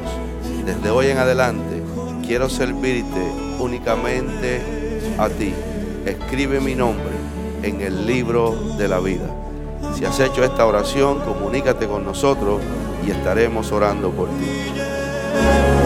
Desde 0.64 0.91
hoy 0.91 1.09
en 1.09 1.18
adelante 1.18 1.82
quiero 2.26 2.49
servirte 2.49 3.20
únicamente 3.59 4.61
a 5.18 5.28
ti. 5.28 5.53
Escribe 6.07 6.61
mi 6.61 6.74
nombre 6.74 7.11
en 7.62 7.80
el 7.80 8.07
libro 8.07 8.55
de 8.76 8.88
la 8.88 9.01
vida. 9.01 9.28
Si 9.95 10.05
has 10.05 10.18
hecho 10.20 10.45
esta 10.45 10.66
oración, 10.66 11.20
comunícate 11.20 11.86
con 11.86 12.05
nosotros 12.05 12.61
y 13.07 13.11
estaremos 13.11 13.72
orando 13.72 14.11
por 14.11 14.28
ti. 14.28 15.80